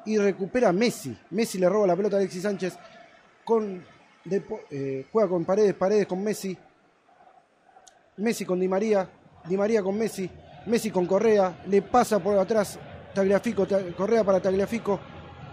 Y 0.04 0.16
recupera 0.16 0.70
Messi. 0.70 1.18
Messi 1.30 1.58
le 1.58 1.68
roba 1.68 1.88
la 1.88 1.96
pelota 1.96 2.14
a 2.14 2.18
Alexis 2.20 2.42
Sánchez. 2.42 2.78
Con 3.44 3.84
eh, 4.70 5.06
juega 5.10 5.28
con 5.28 5.44
Paredes. 5.44 5.74
Paredes 5.74 6.06
con 6.06 6.22
Messi. 6.22 6.56
Messi 8.18 8.44
con 8.44 8.58
Di 8.58 8.68
María. 8.68 9.08
Di 9.44 9.56
María 9.56 9.82
con 9.82 9.96
Messi. 9.96 10.30
Messi 10.66 10.90
con 10.90 11.06
Correa. 11.06 11.58
Le 11.66 11.82
pasa 11.82 12.18
por 12.18 12.38
atrás 12.38 12.78
Tagliafico. 13.14 13.66
Correa 13.96 14.24
para 14.24 14.40
Tagliafico. 14.40 14.98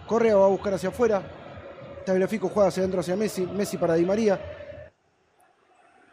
Correa 0.08 0.36
va 0.36 0.45
a 0.45 0.49
buscar 0.49 0.73
hacia 0.73 0.89
afuera. 0.89 1.21
Tagliafico 2.06 2.49
juega 2.49 2.69
hacia 2.69 2.82
adentro 2.82 2.99
hacia 2.99 3.15
Messi, 3.15 3.45
Messi 3.45 3.78
para 3.78 3.95
Di 3.95 4.06
María. 4.06 4.39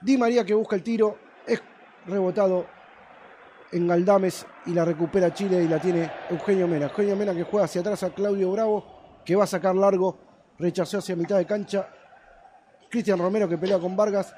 Di 0.01 0.17
María 0.17 0.45
que 0.45 0.55
busca 0.55 0.77
el 0.77 0.83
tiro, 0.83 1.19
es 1.47 1.61
rebotado 2.07 2.67
en 3.73 3.87
Galdames 3.87 4.47
y 4.67 4.73
la 4.73 4.85
recupera 4.85 5.33
Chile 5.35 5.63
y 5.63 5.69
la 5.69 5.79
tiene 5.81 6.11
Eugenio 6.31 6.67
Mena. 6.67 6.87
Eugenio 6.87 7.17
Mena 7.17 7.35
que 7.35 7.45
juega 7.45 7.67
hacia 7.67 7.81
atrás 7.81 8.03
a 8.03 8.11
Claudio 8.11 8.51
Bravo, 8.53 9.21
que 9.25 9.37
va 9.37 9.45
a 9.45 9.47
sacar 9.47 9.75
largo, 9.75 10.19
rechazó 10.59 10.99
hacia 10.99 11.17
mitad 11.17 11.37
de 11.37 11.47
cancha. 11.47 11.89
Cristian 12.89 13.19
Romero 13.19 13.49
que 13.49 13.59
pelea 13.59 13.79
con 13.79 13.97
Vargas, 13.97 14.35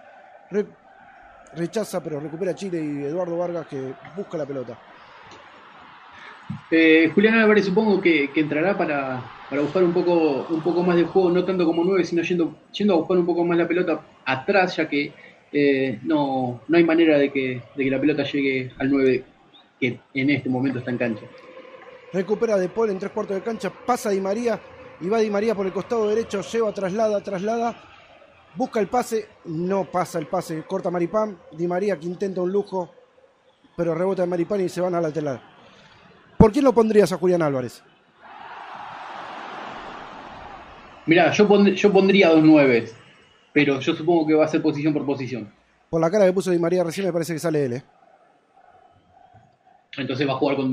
rechaza 1.57 2.03
pero 2.03 2.21
recupera 2.21 2.55
Chile 2.55 2.83
y 2.83 3.05
Eduardo 3.05 3.37
Vargas 3.37 3.67
que 3.67 3.93
busca 4.17 4.39
la 4.39 4.47
pelota. 4.47 4.79
Eh, 6.71 7.11
Julián 7.15 7.35
Álvarez 7.35 7.67
supongo 7.67 8.01
que, 8.01 8.31
entrará 8.35 8.77
para, 8.77 9.23
buscar 9.51 9.83
un 9.85 9.93
poco, 9.93 10.47
un 10.51 10.63
poco 10.63 10.83
más 10.83 10.97
de 10.97 11.05
juego, 11.05 11.31
no 11.31 11.45
tanto 11.45 11.65
como 11.65 11.85
nueve, 11.85 12.05
sino 12.05 12.23
yendo, 12.23 12.55
yendo 12.73 12.95
a 12.95 12.97
buscar 12.99 13.19
un 13.19 13.27
poco 13.27 13.45
más 13.45 13.59
la 13.59 13.69
pelota 13.69 14.01
atrás, 14.25 14.77
ya 14.77 14.89
que 14.89 15.13
eh, 15.53 15.99
no, 16.03 16.63
no 16.67 16.77
hay 16.77 16.85
manera 16.85 17.19
de 17.19 17.31
que, 17.31 17.63
la 17.77 18.01
pelota 18.01 18.25
llegue 18.25 18.73
al 18.79 18.91
9 18.91 19.25
que 19.79 20.01
en 20.15 20.31
este 20.31 20.49
momento 20.49 20.79
está 20.79 20.91
en 20.91 20.99
cancha. 20.99 21.27
Recupera 22.13 22.57
De 22.57 22.69
Paul 22.69 22.91
en 22.91 22.99
tres 22.99 23.13
cuartos 23.13 23.37
de 23.37 23.43
cancha, 23.43 23.71
pasa 23.71 24.11
Di 24.11 24.21
María 24.21 24.59
y 25.01 25.09
va 25.09 25.19
Di 25.19 25.31
María 25.31 25.55
por 25.55 25.67
el 25.67 25.73
costado 25.73 26.09
derecho, 26.09 26.41
lleva, 26.43 26.73
traslada, 26.73 27.21
traslada, 27.23 27.92
busca 28.57 28.81
el 28.81 28.89
pase, 28.89 29.29
no 29.45 29.85
pasa 29.85 30.19
el 30.19 30.27
pase, 30.27 30.63
corta 30.65 30.91
Maripán, 30.91 31.39
Di 31.53 31.67
María 31.67 31.99
que 31.99 32.07
intenta 32.07 32.41
un 32.41 32.53
lujo, 32.53 32.91
pero 33.77 33.95
rebota 33.95 34.23
de 34.23 34.29
Maripán 34.29 34.61
y 34.61 34.69
se 34.69 34.81
van 34.81 34.95
a 34.95 35.01
la 35.01 35.09
lateral. 35.09 35.41
¿Por 36.39 36.53
quién 36.53 36.65
lo 36.65 36.73
pondrías 36.73 37.13
a 37.13 37.19
Julián 37.19 37.43
Álvarez? 37.43 37.83
Mirá, 41.07 41.31
yo, 41.33 41.65
yo 41.67 41.93
pondría 41.93 42.29
dos 42.31 42.43
nueves, 42.43 42.95
pero 43.53 43.81
yo 43.81 43.95
supongo 43.95 44.27
que 44.27 44.35
va 44.35 44.45
a 44.45 44.49
ser 44.49 44.63
posición 44.63 44.93
por 44.93 45.05
posición. 45.05 45.53
Por 45.91 46.01
la 46.01 46.11
cara 46.11 46.27
que 46.27 46.33
puso 46.33 46.51
Di 46.51 46.59
María 46.59 46.85
recién 46.85 47.07
me 47.07 47.13
parece 47.13 47.33
que 47.33 47.39
sale 47.39 47.65
él, 47.65 47.73
¿eh? 47.75 47.83
Entonces 49.99 50.27
va 50.27 50.33
a 50.33 50.37
jugar 50.37 50.57
con, 50.57 50.71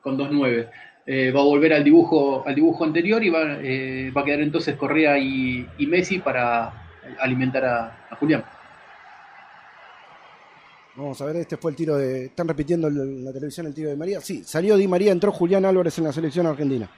con 0.00 0.16
dos 0.16 0.28
nueve. 0.30 0.70
Eh, 1.06 1.32
va 1.32 1.40
a 1.40 1.44
volver 1.44 1.72
al 1.74 1.84
dibujo, 1.84 2.42
al 2.46 2.54
dibujo 2.54 2.82
anterior 2.82 3.22
y 3.22 3.28
va, 3.28 3.58
eh, 3.60 4.10
va 4.16 4.22
a 4.22 4.24
quedar 4.24 4.40
entonces 4.40 4.74
Correa 4.76 5.18
y, 5.18 5.66
Messi 5.86 6.18
para 6.18 6.83
alimentar 7.20 7.64
a 7.64 8.16
Julián. 8.18 8.44
Vamos 10.96 11.20
a 11.20 11.24
ver, 11.24 11.36
este 11.36 11.56
fue 11.56 11.72
el 11.72 11.76
tiro 11.76 11.96
de. 11.96 12.26
Están 12.26 12.46
repitiendo 12.46 12.86
en 12.86 13.24
la 13.24 13.32
televisión 13.32 13.66
el 13.66 13.74
tiro 13.74 13.90
de 13.90 13.96
María. 13.96 14.20
Sí, 14.20 14.44
salió 14.44 14.76
Di 14.76 14.86
María, 14.86 15.10
entró 15.10 15.32
Julián 15.32 15.64
Álvarez 15.64 15.98
en 15.98 16.04
la 16.04 16.12
selección 16.12 16.46
argentina. 16.46 16.88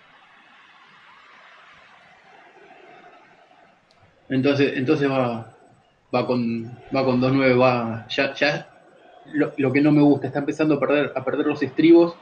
Entonces, 4.29 4.73
entonces 4.77 5.11
va, 5.11 5.57
va 6.15 6.27
con 6.27 6.67
va 6.95 7.05
con 7.05 7.23
2-9, 7.23 7.59
va. 7.59 8.07
Ya, 8.09 8.35
ya 8.35 8.69
lo, 9.33 9.73
que 9.73 9.81
no 9.81 9.93
me 9.93 10.03
gusta, 10.03 10.27
está 10.27 10.41
empezando 10.41 10.75
a 10.75 10.81
perder, 10.81 11.13
a 11.15 11.25
perder 11.25 11.47
los 11.47 11.63
estribos 11.63 12.15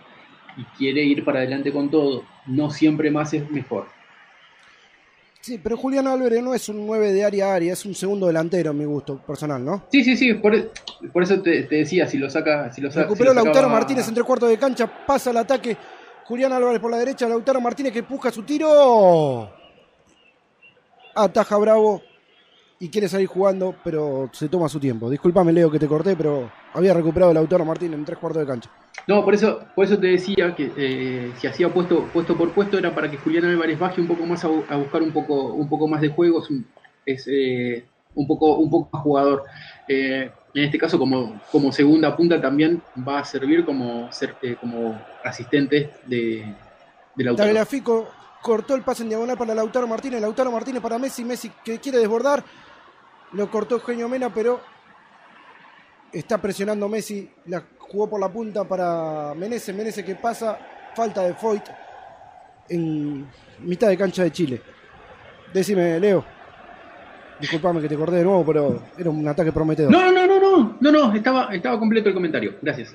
y 0.56 0.62
quiere 0.76 1.02
ir 1.02 1.24
para 1.24 1.40
adelante 1.40 1.72
con 1.72 1.90
todo. 1.90 2.22
No 2.46 2.70
siempre 2.70 3.10
más 3.10 3.34
es 3.34 3.50
mejor. 3.50 3.86
Sí, 5.44 5.60
pero 5.62 5.76
Julián 5.76 6.06
Álvarez 6.06 6.42
no 6.42 6.54
es 6.54 6.70
un 6.70 6.86
9 6.86 7.12
de 7.12 7.22
área 7.22 7.52
a 7.52 7.54
área, 7.56 7.74
es 7.74 7.84
un 7.84 7.94
segundo 7.94 8.28
delantero, 8.28 8.70
en 8.70 8.78
mi 8.78 8.86
gusto 8.86 9.18
personal, 9.18 9.62
¿no? 9.62 9.84
Sí, 9.92 10.02
sí, 10.02 10.16
sí, 10.16 10.32
por, 10.32 10.54
eso 10.54 11.42
te, 11.42 11.64
decía, 11.64 12.06
si 12.06 12.16
lo 12.16 12.30
saca. 12.30 12.72
Si 12.72 12.80
lo 12.80 12.90
saca 12.90 13.02
Recuperó 13.02 13.34
Lautaro 13.34 13.68
Martínez 13.68 14.08
entre 14.08 14.24
cuartos 14.24 14.48
de 14.48 14.56
cancha, 14.56 14.90
pasa 15.06 15.32
el 15.32 15.36
ataque. 15.36 15.76
Julián 16.24 16.50
Álvarez 16.50 16.80
por 16.80 16.90
la 16.90 16.96
derecha, 16.96 17.28
Lautaro 17.28 17.60
Martínez 17.60 17.92
que 17.92 17.98
empuja 17.98 18.30
su 18.30 18.42
tiro. 18.44 19.50
Ataja 21.14 21.58
Bravo 21.58 22.00
y 22.78 22.88
quiere 22.88 23.06
salir 23.06 23.26
jugando, 23.26 23.76
pero 23.84 24.30
se 24.32 24.48
toma 24.48 24.70
su 24.70 24.80
tiempo. 24.80 25.10
Disculpame, 25.10 25.52
Leo, 25.52 25.70
que 25.70 25.78
te 25.78 25.86
corté, 25.86 26.16
pero 26.16 26.50
había 26.74 26.92
recuperado 26.92 27.30
el 27.30 27.36
Lautaro 27.36 27.64
Martínez 27.64 27.98
en 27.98 28.04
tres 28.04 28.18
cuartos 28.18 28.42
de 28.42 28.46
cancha. 28.46 28.70
No, 29.06 29.24
por 29.24 29.34
eso, 29.34 29.60
por 29.74 29.84
eso 29.84 29.98
te 29.98 30.08
decía 30.08 30.54
que 30.54 30.72
eh, 30.76 31.32
si 31.38 31.46
hacía 31.46 31.72
puesto, 31.72 32.04
puesto 32.12 32.36
por 32.36 32.52
puesto 32.52 32.78
era 32.78 32.94
para 32.94 33.10
que 33.10 33.16
Julián 33.16 33.44
Álvarez 33.44 33.78
baje 33.78 34.00
un 34.00 34.08
poco 34.08 34.26
más 34.26 34.44
a, 34.44 34.48
buscar 34.48 35.02
un 35.02 35.12
poco, 35.12 35.52
un 35.52 35.68
poco 35.68 35.86
más 35.86 36.00
de 36.00 36.08
juego, 36.08 36.42
es, 37.06 37.28
eh, 37.28 37.84
un 38.14 38.26
poco, 38.26 38.56
un 38.56 38.70
poco 38.70 38.88
más 38.92 39.02
jugador. 39.02 39.44
Eh, 39.88 40.30
en 40.54 40.64
este 40.64 40.78
caso, 40.78 40.98
como, 40.98 41.40
como 41.50 41.72
segunda 41.72 42.16
punta, 42.16 42.40
también 42.40 42.80
va 43.06 43.18
a 43.18 43.24
servir 43.24 43.64
como, 43.64 44.10
ser, 44.12 44.36
como 44.60 45.00
asistente 45.22 45.90
de, 46.06 46.54
de 47.14 47.24
Lautaro. 47.24 47.48
Tagliafico 47.48 48.08
cortó 48.40 48.74
el 48.74 48.82
pase 48.82 49.02
en 49.02 49.10
diagonal 49.10 49.36
para 49.36 49.54
Lautaro 49.54 49.86
Martínez, 49.86 50.20
Lautaro 50.20 50.52
Martínez 50.52 50.80
para 50.82 50.98
Messi, 50.98 51.24
Messi 51.24 51.50
que 51.64 51.78
quiere 51.78 51.98
desbordar, 51.98 52.44
lo 53.32 53.50
cortó 53.50 53.76
Eugenio 53.76 54.08
Mena, 54.08 54.32
pero 54.32 54.60
está 56.14 56.40
presionando 56.40 56.88
Messi, 56.88 57.28
la 57.46 57.62
jugó 57.78 58.08
por 58.08 58.20
la 58.20 58.28
punta 58.28 58.64
para 58.64 59.34
Menezes, 59.34 59.74
Menezes 59.74 60.04
que 60.04 60.14
pasa, 60.14 60.58
falta 60.94 61.22
de 61.22 61.34
Foyt 61.34 61.64
en 62.68 63.26
mitad 63.60 63.88
de 63.88 63.96
cancha 63.96 64.22
de 64.22 64.32
Chile. 64.32 64.60
Decime, 65.52 66.00
Leo. 66.00 66.24
Disculpame 67.40 67.80
que 67.80 67.88
te 67.88 67.94
acordé 67.94 68.18
de 68.18 68.24
nuevo, 68.24 68.44
pero 68.46 68.82
era 68.96 69.10
un 69.10 69.26
ataque 69.26 69.52
prometedor. 69.52 69.90
No, 69.90 70.12
no, 70.12 70.26
no, 70.26 70.40
no, 70.40 70.76
no, 70.80 70.92
no, 70.92 71.14
estaba, 71.14 71.54
estaba 71.54 71.78
completo 71.78 72.08
el 72.08 72.14
comentario. 72.14 72.56
Gracias. 72.62 72.94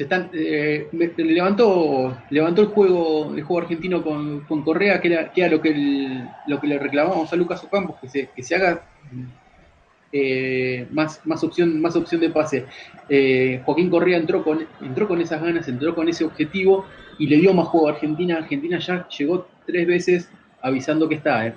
Se 0.00 0.08
eh, 0.32 0.88
levantó, 1.18 2.16
el 2.30 2.66
juego, 2.68 3.34
el 3.34 3.42
juego 3.42 3.62
argentino 3.62 4.02
con, 4.02 4.62
Correa, 4.64 4.98
que 4.98 5.12
era, 5.12 5.30
que 5.30 5.42
era 5.42 5.50
lo 5.50 5.60
que 5.60 6.24
lo 6.46 6.58
que 6.58 6.66
le 6.66 6.78
reclamamos 6.78 7.30
a 7.30 7.36
Lucas 7.36 7.62
Ocampos, 7.64 8.00
que 8.00 8.08
se, 8.08 8.30
que 8.34 8.42
se 8.42 8.54
haga 8.54 8.82
eh, 10.10 10.86
más, 10.90 11.20
más, 11.26 11.44
opción, 11.44 11.82
más 11.82 11.96
opción 11.96 12.22
de 12.22 12.30
pase. 12.30 12.64
Eh, 13.10 13.60
Joaquín 13.66 13.90
Correa 13.90 14.16
entró 14.16 14.42
con, 14.42 14.66
entró 14.80 15.06
con 15.06 15.20
esas 15.20 15.42
ganas, 15.42 15.68
entró 15.68 15.94
con 15.94 16.08
ese 16.08 16.24
objetivo 16.24 16.86
y 17.18 17.26
le 17.26 17.36
dio 17.36 17.52
más 17.52 17.68
juego 17.68 17.88
a 17.88 17.92
Argentina. 17.92 18.38
Argentina 18.38 18.78
ya 18.78 19.06
llegó 19.06 19.48
tres 19.66 19.86
veces 19.86 20.30
avisando 20.62 21.10
que 21.10 21.16
está. 21.16 21.54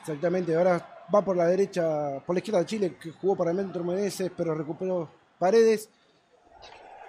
Exactamente, 0.00 0.54
ahora 0.54 1.04
va 1.14 1.22
por 1.22 1.36
la 1.36 1.48
derecha, 1.48 2.18
por 2.24 2.34
la 2.34 2.38
izquierda 2.38 2.60
de 2.60 2.66
Chile, 2.66 2.94
que 2.98 3.10
jugó 3.10 3.36
para 3.36 3.52
Mentor 3.52 3.84
Meneses, 3.84 4.32
pero 4.34 4.54
recuperó 4.54 5.06
Paredes. 5.38 5.90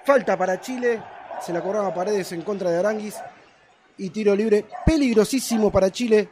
Falta 0.04 0.38
para 0.38 0.60
Chile, 0.60 1.02
se 1.42 1.54
la 1.54 1.62
cobraba 1.62 1.94
Paredes 1.94 2.32
en 2.32 2.42
contra 2.42 2.70
de 2.72 2.78
Aranguis. 2.78 3.16
Y 3.98 4.10
tiro 4.10 4.36
libre 4.36 4.66
peligrosísimo 4.86 5.72
para 5.72 5.92
Chile 5.92 6.30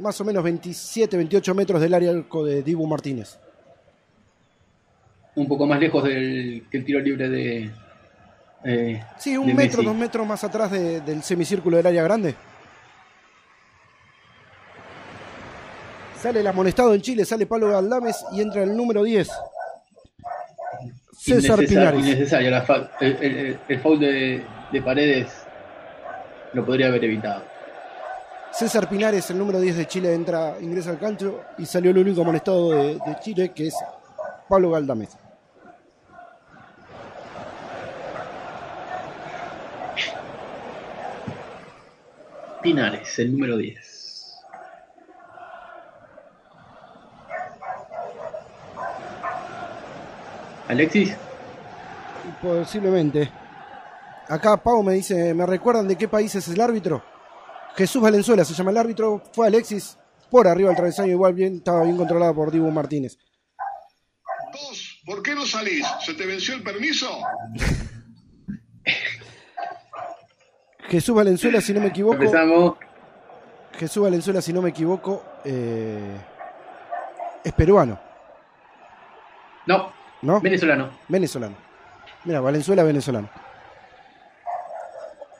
más 0.00 0.20
o 0.20 0.24
menos 0.24 0.42
27, 0.42 1.16
28 1.16 1.54
metros 1.54 1.80
del 1.80 1.94
área 1.94 2.12
de 2.12 2.62
Dibu 2.62 2.86
Martínez. 2.86 3.38
Un 5.36 5.46
poco 5.46 5.66
más 5.66 5.78
lejos 5.78 6.02
del, 6.04 6.66
que 6.70 6.78
el 6.78 6.84
tiro 6.84 7.00
libre 7.00 7.28
de. 7.28 7.70
Eh, 8.64 9.02
sí, 9.18 9.36
un 9.36 9.54
metro, 9.54 9.82
dos 9.82 9.94
metros 9.94 10.26
más 10.26 10.42
atrás 10.44 10.70
del 10.70 11.22
semicírculo 11.22 11.76
del 11.76 11.86
área 11.86 12.02
grande. 12.02 12.34
Sale 16.20 16.40
el 16.40 16.46
amonestado 16.46 16.92
en 16.92 17.00
Chile, 17.00 17.24
sale 17.24 17.46
Pablo 17.46 17.68
Galdames 17.68 18.22
y 18.32 18.42
entra 18.42 18.62
el 18.62 18.76
número 18.76 19.02
10. 19.02 19.30
César 21.22 21.58
Pinares. 21.58 22.00
Innecesario, 22.00 22.48
el, 23.00 23.58
el, 23.68 23.80
foul 23.80 24.00
de, 24.00 24.42
Paredes 24.82 25.28
lo 26.54 26.64
podría 26.64 26.86
haber 26.86 27.04
evitado. 27.04 27.44
César 28.50 28.88
Pinares, 28.88 29.28
el 29.28 29.36
número 29.36 29.60
10 29.60 29.76
de 29.76 29.86
Chile, 29.86 30.14
entra, 30.14 30.56
ingresa 30.62 30.90
al 30.90 30.98
cancho 30.98 31.42
y 31.58 31.66
salió 31.66 31.90
el 31.90 31.98
único 31.98 32.22
amonestado 32.22 32.70
de, 32.70 32.94
de 32.94 33.18
Chile, 33.20 33.52
que 33.54 33.66
es 33.66 33.74
Pablo 34.48 34.70
Galdames. 34.70 35.10
Pinares, 42.62 43.18
el 43.18 43.32
número 43.32 43.58
10. 43.58 43.99
Alexis. 50.70 51.16
Posiblemente. 52.40 53.30
Acá 54.28 54.56
Pau 54.56 54.82
me 54.84 54.94
dice, 54.94 55.34
¿me 55.34 55.44
recuerdan 55.44 55.88
de 55.88 55.96
qué 55.96 56.06
país 56.06 56.32
es 56.36 56.46
el 56.46 56.60
árbitro? 56.60 57.02
Jesús 57.74 58.00
Valenzuela 58.00 58.44
se 58.44 58.54
llama 58.54 58.70
el 58.70 58.76
árbitro, 58.76 59.20
fue 59.32 59.48
Alexis 59.48 59.98
por 60.30 60.46
arriba 60.46 60.68
del 60.68 60.76
travesaño, 60.76 61.10
igual 61.10 61.34
bien, 61.34 61.56
estaba 61.56 61.82
bien 61.82 61.96
controlado 61.96 62.34
por 62.34 62.52
Dibu 62.52 62.70
Martínez. 62.70 63.18
¿Vos 64.52 65.00
por 65.04 65.22
qué 65.24 65.34
no 65.34 65.44
salís? 65.44 65.84
¿Se 66.04 66.14
te 66.14 66.24
venció 66.24 66.54
el 66.54 66.62
permiso? 66.62 67.08
Jesús 70.88 71.14
Valenzuela, 71.14 71.60
si 71.60 71.72
no 71.72 71.80
me 71.80 71.88
equivoco. 71.88 72.14
Empezamos. 72.14 72.74
Jesús 73.76 74.02
Valenzuela, 74.04 74.40
si 74.40 74.52
no 74.52 74.62
me 74.62 74.70
equivoco, 74.70 75.24
eh, 75.44 76.16
es 77.42 77.52
peruano. 77.54 77.98
No. 79.66 79.99
¿No? 80.22 80.40
Venezolano. 80.40 80.90
Venezolano. 81.08 81.56
Mira, 82.24 82.40
Valenzuela 82.40 82.82
venezolano. 82.82 83.30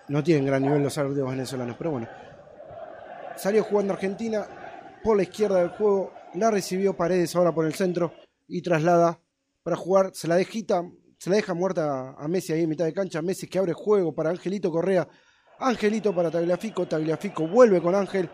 No 0.08 0.24
tienen 0.24 0.46
gran 0.46 0.62
nivel 0.62 0.82
los 0.82 0.96
árbitros 0.96 1.30
venezolanos, 1.30 1.76
pero 1.76 1.90
bueno. 1.90 2.08
Salió 3.36 3.62
jugando 3.62 3.92
Argentina 3.92 4.46
por 5.04 5.16
la 5.16 5.22
izquierda 5.22 5.60
del 5.60 5.68
juego. 5.70 6.12
La 6.34 6.50
recibió 6.50 6.96
Paredes 6.96 7.36
ahora 7.36 7.52
por 7.52 7.66
el 7.66 7.74
centro 7.74 8.12
y 8.48 8.62
traslada 8.62 9.20
para 9.62 9.76
jugar. 9.76 10.10
Se 10.14 10.26
la 10.26 10.36
dejita, 10.36 10.82
se 11.18 11.30
la 11.30 11.36
deja 11.36 11.54
muerta 11.54 12.14
a 12.18 12.28
Messi 12.28 12.52
ahí 12.52 12.62
en 12.62 12.70
mitad 12.70 12.86
de 12.86 12.94
cancha. 12.94 13.20
Messi 13.20 13.46
que 13.46 13.58
abre 13.58 13.72
juego 13.72 14.14
para 14.14 14.30
Angelito 14.30 14.70
Correa. 14.70 15.06
Angelito 15.58 16.14
para 16.14 16.30
Tagliafico. 16.30 16.88
Tagliafico 16.88 17.46
vuelve 17.46 17.82
con 17.82 17.94
Ángel. 17.94 18.28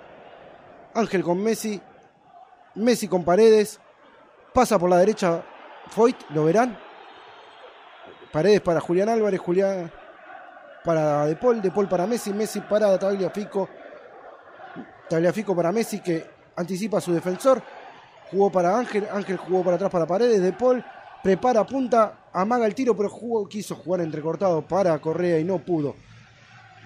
Ángel 0.95 1.23
con 1.23 1.43
Messi. 1.43 1.81
Messi 2.77 3.09
con 3.09 3.25
Paredes. 3.25 3.81
Pasa 4.55 4.79
por 4.79 4.89
la 4.89 4.99
derecha 4.99 5.45
Foyt, 5.91 6.17
lo 6.31 6.45
verán. 6.45 6.79
Paredes 8.33 8.61
para 8.61 8.81
Julián 8.81 9.09
Álvarez, 9.09 9.41
Julián 9.41 9.91
para 10.85 11.27
De 11.27 11.37
Paul, 11.37 11.61
De 11.61 11.71
Paul 11.71 11.89
para 11.89 12.07
Messi, 12.07 12.33
Messi 12.33 12.61
para 12.61 12.99
Tagliafico. 12.99 13.69
Tagliafico 15.09 15.55
para 15.55 15.73
Messi 15.73 16.01
que 16.01 16.25
anticipa 16.57 16.99
a 16.99 17.01
su 17.01 17.13
defensor. 17.13 17.63
Jugó 18.31 18.51
para 18.51 18.77
Ángel, 18.77 19.07
Ángel 19.13 19.37
jugó 19.37 19.63
para 19.63 19.77
atrás 19.77 19.91
para 19.91 20.07
Paredes, 20.07 20.43
De 20.43 20.53
Paul 20.53 20.85
prepara 21.23 21.65
punta, 21.65 22.29
amaga 22.33 22.67
el 22.67 22.75
tiro, 22.75 22.97
pero 22.97 23.09
jugó, 23.09 23.49
quiso 23.49 23.75
jugar 23.75 24.01
entrecortado 24.01 24.63
para 24.63 24.99
Correa 24.99 25.39
y 25.39 25.45
no 25.45 25.59
pudo. 25.59 25.97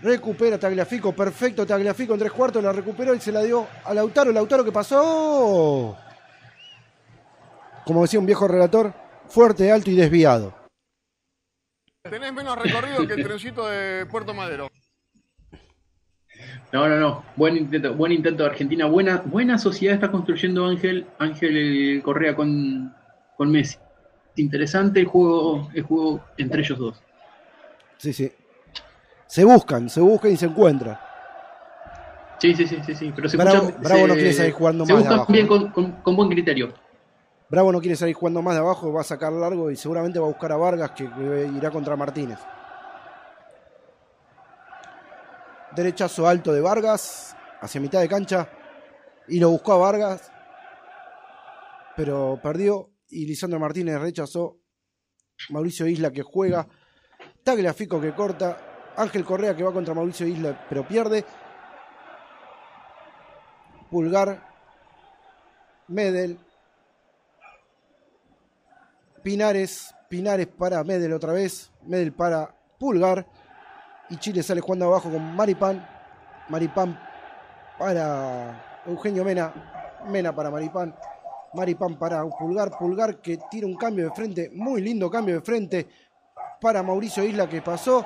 Recupera 0.02 0.58
Tagliafico, 0.58 1.12
perfecto 1.12 1.66
Tagliafico 1.66 2.14
en 2.14 2.20
tres 2.20 2.32
cuartos, 2.32 2.62
la 2.62 2.72
recuperó 2.72 3.14
y 3.14 3.20
se 3.20 3.32
la 3.32 3.42
dio 3.42 3.66
a 3.84 3.92
Lautaro. 3.92 4.32
Lautaro 4.32 4.64
que 4.64 4.72
pasó 4.72 5.96
como 7.84 8.02
decía 8.02 8.20
un 8.20 8.26
viejo 8.26 8.48
relator, 8.48 8.94
fuerte, 9.28 9.70
alto 9.70 9.90
y 9.90 9.96
desviado. 9.96 10.54
Tenés 12.02 12.32
menos 12.32 12.56
recorrido 12.56 13.06
que 13.06 13.14
el 13.14 13.22
trencito 13.22 13.68
de 13.68 14.06
Puerto 14.06 14.32
Madero. 14.32 14.68
No, 16.72 16.88
no, 16.88 16.96
no. 16.96 17.24
Buen 17.36 17.56
intento, 17.56 17.94
buen 17.94 18.12
intento 18.12 18.44
de 18.44 18.50
Argentina. 18.50 18.86
Buena, 18.86 19.22
buena 19.24 19.58
sociedad 19.58 19.94
está 19.94 20.10
construyendo 20.10 20.66
Ángel, 20.66 21.06
Ángel 21.18 22.00
Correa 22.04 22.34
con, 22.34 22.94
con 23.36 23.50
Messi. 23.50 23.76
Interesante 24.36 25.00
el 25.00 25.06
juego, 25.06 25.68
el 25.74 25.82
juego 25.82 26.24
entre 26.38 26.60
ellos 26.60 26.78
dos. 26.78 27.02
Sí, 27.98 28.12
sí. 28.12 28.32
Se 29.26 29.44
buscan, 29.44 29.90
se 29.90 30.00
buscan 30.00 30.32
y 30.32 30.36
se 30.36 30.46
encuentran. 30.46 30.98
Sí, 32.38 32.54
sí, 32.54 32.66
sí, 32.66 32.78
sí, 32.86 32.94
sí. 32.94 33.12
Pero 33.14 33.28
se 33.28 33.36
Bravo, 33.36 33.72
Bravo 33.78 34.06
no 34.06 34.14
quiere 34.14 34.32
salir 34.32 34.52
jugando 34.52 34.86
se 34.86 34.94
buscan 34.94 35.24
bien 35.28 35.46
con, 35.46 35.70
con 35.70 36.16
buen 36.16 36.30
criterio. 36.30 36.72
Bravo 37.50 37.72
no 37.72 37.80
quiere 37.80 37.96
salir 37.96 38.14
jugando 38.14 38.42
más 38.42 38.54
de 38.54 38.60
abajo, 38.60 38.92
va 38.92 39.00
a 39.00 39.04
sacar 39.04 39.32
largo 39.32 39.72
y 39.72 39.76
seguramente 39.76 40.20
va 40.20 40.26
a 40.26 40.28
buscar 40.28 40.52
a 40.52 40.56
Vargas 40.56 40.92
que, 40.92 41.02
irá 41.02 41.72
contra 41.72 41.96
Martínez. 41.96 42.38
Derechazo 45.74 46.28
alto 46.28 46.52
de 46.52 46.60
Vargas 46.60 47.36
hacia 47.60 47.80
mitad 47.80 48.00
de 48.00 48.08
cancha 48.08 48.48
y 49.26 49.40
lo 49.40 49.50
buscó 49.50 49.72
a 49.72 49.78
Vargas, 49.78 50.30
pero 51.96 52.38
perdió 52.40 52.92
y 53.08 53.26
Lisandro 53.26 53.58
Martínez 53.58 54.00
rechazó. 54.00 54.58
Mauricio 55.48 55.88
Isla 55.88 56.12
que 56.12 56.22
juega, 56.22 56.68
Tagliafico 57.42 58.00
que 58.00 58.14
corta, 58.14 58.92
Ángel 58.96 59.24
Correa 59.24 59.56
que 59.56 59.64
va 59.64 59.72
contra 59.72 59.94
Mauricio 59.94 60.24
Isla 60.24 60.66
pero 60.68 60.86
pierde. 60.86 61.24
Pulgar, 63.90 64.40
Medel, 65.88 66.38
Pinares, 69.22 69.94
Pinares 70.08 70.46
para 70.46 70.82
Medel 70.84 71.12
otra 71.12 71.32
vez, 71.32 71.70
Medel 71.86 72.12
para 72.12 72.54
Pulgar 72.78 73.26
y 74.08 74.16
Chile 74.16 74.42
sale 74.42 74.60
jugando 74.60 74.86
abajo 74.86 75.10
con 75.10 75.36
Maripán, 75.36 75.86
Maripán 76.48 76.98
para 77.78 78.82
Eugenio 78.86 79.24
Mena, 79.24 79.52
Mena 80.08 80.34
para 80.34 80.50
Maripán, 80.50 80.94
Maripán 81.54 81.98
para 81.98 82.24
Pulgar, 82.24 82.76
Pulgar 82.78 83.20
que 83.20 83.38
tira 83.50 83.66
un 83.66 83.76
cambio 83.76 84.06
de 84.06 84.14
frente, 84.14 84.50
muy 84.54 84.80
lindo 84.80 85.10
cambio 85.10 85.36
de 85.36 85.40
frente 85.42 85.88
para 86.60 86.82
Mauricio 86.82 87.24
Isla 87.24 87.48
que 87.48 87.62
pasó, 87.62 88.04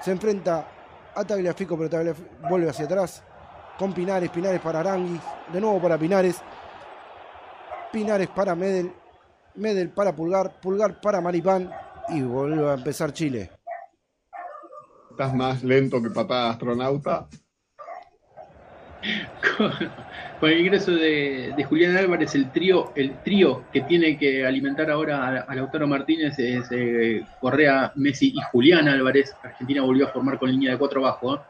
se 0.00 0.10
enfrenta 0.10 0.66
a 1.14 1.24
Tagliafico 1.24 1.76
pero 1.76 1.90
Tagliafico 1.90 2.28
vuelve 2.48 2.70
hacia 2.70 2.84
atrás 2.84 3.22
con 3.78 3.92
Pinares, 3.92 4.30
Pinares 4.30 4.60
para 4.60 4.80
Aranguis, 4.80 5.20
de 5.52 5.60
nuevo 5.60 5.80
para 5.80 5.96
Pinares, 5.96 6.36
Pinares 7.90 8.28
para 8.28 8.54
Medel, 8.54 8.92
Medel 9.54 9.90
para 9.90 10.14
Pulgar, 10.14 10.60
Pulgar 10.60 11.00
para 11.00 11.20
Maripán 11.20 11.70
y 12.08 12.22
vuelve 12.22 12.68
a 12.68 12.74
empezar 12.74 13.12
Chile. 13.12 13.50
Estás 15.10 15.34
más 15.34 15.62
lento 15.62 16.02
que 16.02 16.10
papá 16.10 16.50
astronauta. 16.50 17.28
Con, 20.40 20.50
el 20.50 20.60
ingreso 20.60 20.92
de, 20.92 21.54
Julián 21.68 21.96
Álvarez, 21.96 22.34
el 22.34 22.50
trío, 22.50 22.92
el 22.94 23.22
trío 23.22 23.64
que 23.72 23.82
tiene 23.82 24.18
que 24.18 24.46
alimentar 24.46 24.90
ahora 24.90 25.44
a, 25.46 25.54
Lautaro 25.54 25.86
Martínez 25.86 26.38
es 26.38 26.66
eh, 26.70 27.26
Correa, 27.40 27.92
Messi 27.96 28.32
y 28.34 28.40
Julián 28.50 28.88
Álvarez. 28.88 29.34
Argentina 29.42 29.82
volvió 29.82 30.06
a 30.06 30.12
formar 30.12 30.38
con 30.38 30.50
línea 30.50 30.72
de 30.72 30.78
cuatro 30.78 31.04
abajo. 31.06 31.34
¿eh? 31.34 31.40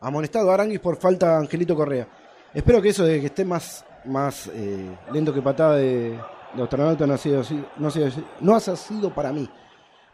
Amonestado 0.00 0.50
Aranguis 0.50 0.80
por 0.80 0.96
falta 0.96 1.38
Angelito 1.38 1.74
Correa. 1.74 2.06
Espero 2.54 2.80
que 2.80 2.88
eso 2.88 3.04
de 3.04 3.20
que 3.20 3.26
esté 3.26 3.44
más 3.44 3.84
más 4.04 4.48
eh, 4.48 4.90
lento 5.12 5.32
que 5.32 5.42
patada 5.42 5.76
de, 5.76 6.18
de 6.54 6.62
astronauta 6.62 7.06
no 7.06 7.14
ha 7.14 7.18
sido, 7.18 7.42
no, 7.76 7.88
ha 7.88 7.90
sido, 7.90 8.08
no 8.40 8.54
ha 8.54 8.60
sido 8.60 9.14
para 9.14 9.32
mí. 9.32 9.48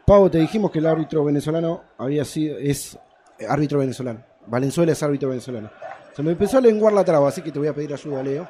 Pau, 0.05 0.31
te 0.31 0.39
dijimos 0.39 0.71
que 0.71 0.79
el 0.79 0.87
árbitro 0.87 1.25
venezolano 1.25 1.83
había 1.99 2.25
sido, 2.25 2.59
es 2.59 2.99
árbitro 3.49 3.81
venezolano. 3.81 4.23
Valenzuela 4.47 4.93
es 4.93 5.03
árbitro 5.03 5.31
venezolano. 5.31 5.71
Se 6.15 6.23
me 6.23 6.33
empezó 6.33 6.59
a 6.59 6.61
lenguar 6.61 6.93
la 6.93 7.05
traba, 7.05 7.29
así 7.29 7.43
que 7.43 7.51
te 7.51 7.59
voy 7.59 7.69
a 7.69 7.75
pedir 7.75 7.93
ayuda, 7.93 8.23
Leo. 8.23 8.49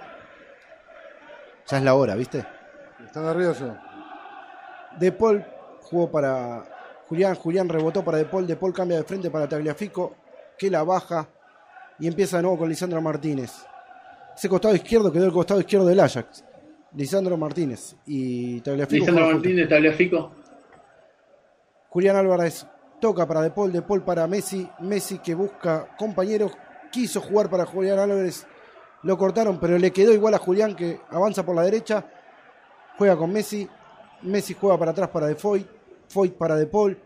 Ya 1.67 1.79
es 1.79 1.83
la 1.83 1.95
hora, 1.95 2.15
¿viste? 2.15 2.47
Está 3.05 3.21
nervioso. 3.23 3.77
De 4.99 5.11
Paul 5.13 5.45
jugó 5.83 6.11
para 6.11 6.65
Julián, 7.09 7.35
Julián 7.35 7.69
rebotó 7.69 8.05
para 8.05 8.19
De 8.19 8.25
Paul, 8.25 8.47
De 8.47 8.57
Paul 8.57 8.73
cambia 8.73 8.99
de 8.99 9.05
frente 9.05 9.31
para 9.31 9.49
Tagliafico, 9.49 10.15
que 10.59 10.71
la 10.71 10.85
baja 10.85 11.29
y 11.99 12.07
empieza 12.07 12.37
de 12.37 12.43
nuevo 12.43 12.59
con 12.59 12.69
Lisandro 12.69 13.01
Martínez. 13.01 13.53
Ese 14.37 14.49
costado 14.49 14.75
izquierdo 14.75 15.11
quedó 15.11 15.25
el 15.25 15.33
costado 15.33 15.61
izquierdo 15.61 15.87
del 15.87 16.01
Ajax. 16.01 16.45
Lisandro 16.95 17.37
Martínez 17.37 17.97
y 18.07 18.61
Tagliafico. 18.61 19.07
Lisandro 19.07 19.33
Martínez, 19.33 19.69
Tagliafico. 19.69 20.33
Julián 21.89 22.17
Álvarez 22.17 22.67
toca 23.01 23.27
para 23.27 23.41
De 23.41 23.51
Paul, 23.51 23.73
De 23.73 23.83
Paul 23.83 24.03
para 24.03 24.27
Messi. 24.27 24.69
Messi 24.81 25.19
que 25.19 25.35
busca 25.35 25.89
compañeros. 25.97 26.53
quiso 26.91 27.21
jugar 27.21 27.51
para 27.51 27.67
Julián 27.67 27.99
Álvarez, 27.99 28.47
lo 29.03 29.19
cortaron, 29.19 29.59
pero 29.61 29.79
le 29.79 29.91
quedó 29.91 30.13
igual 30.13 30.35
a 30.35 30.39
Julián 30.39 30.75
que 30.75 31.01
avanza 31.11 31.45
por 31.45 31.55
la 31.55 31.63
derecha, 31.63 32.05
juega 32.97 33.17
con 33.17 33.33
Messi, 33.33 33.69
Messi 34.23 34.55
juega 34.55 34.79
para 34.79 34.93
atrás 34.93 35.11
para 35.11 35.27
De 35.27 35.35
Foy, 35.35 35.67
Foy 36.09 36.31
para 36.31 36.57
De 36.57 36.67
Paul, 36.67 36.99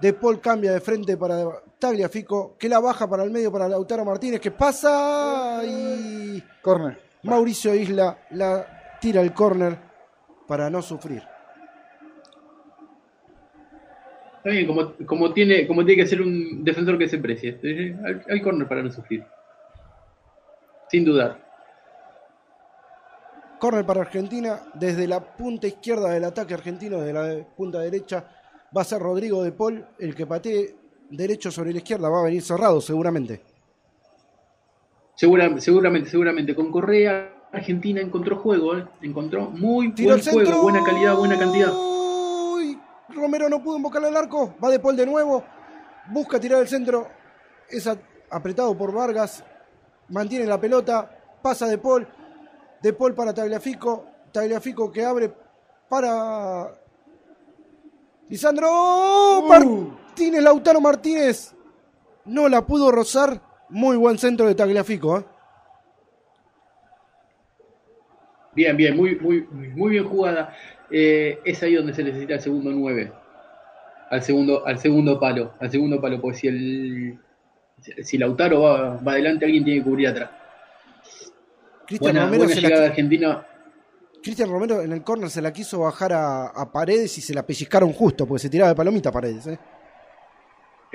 De 0.00 0.12
Paul 0.12 0.40
cambia 0.40 0.72
de 0.72 0.80
frente 0.80 1.16
para 1.16 1.62
Tagliafico, 1.78 2.56
que 2.58 2.68
la 2.68 2.80
baja 2.80 3.08
para 3.08 3.22
el 3.22 3.30
medio 3.30 3.52
para 3.52 3.68
Lautaro 3.68 4.04
Martínez, 4.04 4.40
que 4.40 4.50
pasa 4.50 5.62
y... 5.64 6.42
Corner. 6.62 6.98
Mauricio 7.22 7.74
Isla 7.74 8.18
la 8.30 8.98
tira 9.00 9.20
el 9.20 9.32
córner 9.32 9.76
para 10.46 10.70
no 10.70 10.80
sufrir. 10.80 11.22
Está 14.36 14.50
bien, 14.50 14.66
como, 15.06 15.32
tiene, 15.32 15.66
como 15.66 15.84
tiene 15.84 16.02
que 16.02 16.08
ser 16.08 16.22
un 16.22 16.62
defensor 16.62 16.96
que 16.98 17.08
se 17.08 17.18
precie. 17.18 17.58
Hay, 18.28 18.40
córner 18.40 18.68
para 18.68 18.82
no 18.82 18.92
sufrir. 18.92 19.24
Sin 20.88 21.04
dudar. 21.04 21.44
Córner 23.58 23.84
para 23.84 24.02
Argentina. 24.02 24.60
Desde 24.74 25.08
la 25.08 25.20
punta 25.36 25.66
izquierda 25.66 26.10
del 26.10 26.22
ataque 26.22 26.54
argentino, 26.54 27.00
desde 27.00 27.12
la 27.12 27.44
punta 27.56 27.80
derecha, 27.80 28.24
va 28.76 28.82
a 28.82 28.84
ser 28.84 29.00
Rodrigo 29.00 29.42
de 29.42 29.50
Paul 29.50 29.84
el 29.98 30.14
que 30.14 30.26
patee 30.26 30.76
derecho 31.10 31.50
sobre 31.50 31.72
la 31.72 31.78
izquierda. 31.78 32.08
Va 32.08 32.20
a 32.20 32.24
venir 32.24 32.42
cerrado, 32.42 32.80
seguramente. 32.80 33.40
seguramente, 35.60 36.10
seguramente. 36.10 36.54
Con 36.54 36.70
Correa, 36.70 37.36
Argentina 37.52 38.00
encontró 38.00 38.36
juego, 38.36 38.76
¿eh? 38.76 38.86
encontró 39.02 39.50
muy 39.50 39.88
buen 39.88 40.22
juego, 40.22 40.62
buena 40.62 40.84
calidad, 40.84 41.16
buena 41.16 41.38
cantidad. 41.38 41.72
Romero 43.08 43.48
no 43.48 43.62
pudo 43.62 43.78
invocar 43.78 44.04
el 44.04 44.16
arco, 44.16 44.54
va 44.62 44.68
de 44.68 44.78
Paul 44.78 44.96
de 44.96 45.06
nuevo, 45.06 45.42
busca 46.10 46.38
tirar 46.38 46.60
el 46.60 46.68
centro, 46.68 47.08
es 47.70 47.88
apretado 48.30 48.76
por 48.76 48.92
Vargas, 48.92 49.42
mantiene 50.08 50.44
la 50.44 50.60
pelota, 50.60 51.10
pasa 51.40 51.66
de 51.66 51.78
Paul, 51.78 52.06
de 52.82 52.92
Paul 52.92 53.14
para 53.14 53.32
Tagliafico, 53.32 54.04
Tagliafico 54.32 54.92
que 54.92 55.04
abre 55.04 55.32
para 55.88 56.74
Lisandro 58.28 58.68
uh. 59.40 60.05
Martínez, 60.16 60.42
Lautaro 60.42 60.80
Martínez, 60.80 61.54
no 62.24 62.48
la 62.48 62.64
pudo 62.64 62.90
rozar, 62.90 63.38
muy 63.68 63.98
buen 63.98 64.16
centro 64.16 64.46
de 64.46 64.54
Tagliafico. 64.54 65.18
¿eh? 65.18 65.24
Bien, 68.54 68.74
bien, 68.78 68.96
muy, 68.96 69.16
muy, 69.16 69.46
muy 69.50 69.90
bien 69.90 70.08
jugada. 70.08 70.56
Eh, 70.90 71.38
es 71.44 71.62
ahí 71.62 71.74
donde 71.74 71.92
se 71.92 72.02
necesita 72.02 72.32
el 72.32 72.40
segundo 72.40 72.70
9. 72.70 73.12
Al 74.08 74.22
segundo, 74.22 74.66
al 74.66 74.78
segundo 74.78 75.20
palo. 75.20 75.52
Al 75.60 75.70
segundo 75.70 76.00
palo, 76.00 76.18
porque 76.18 76.38
si 76.38 76.48
el. 76.48 77.18
Si 78.02 78.16
Lautaro 78.16 78.62
va, 78.62 78.96
va 78.96 79.12
adelante, 79.12 79.44
alguien 79.44 79.64
tiene 79.64 79.80
que 79.80 79.84
cubrir 79.84 80.08
atrás. 80.08 80.30
Cristian 81.86 82.16
Romero 82.16 82.48
se 82.48 82.62
la... 82.62 82.86
Argentina. 82.86 83.46
Cristian 84.22 84.48
Romero 84.48 84.80
en 84.80 84.92
el 84.92 85.04
córner 85.04 85.28
se 85.28 85.42
la 85.42 85.52
quiso 85.52 85.80
bajar 85.80 86.14
a, 86.14 86.72
Paredes 86.72 87.18
y 87.18 87.20
se 87.20 87.34
la 87.34 87.46
pellizcaron 87.46 87.92
justo, 87.92 88.26
porque 88.26 88.40
se 88.40 88.48
tiraba 88.48 88.70
de 88.70 88.74
palomita 88.74 89.10
a 89.10 89.12
Paredes. 89.12 89.46
¿eh? 89.48 89.58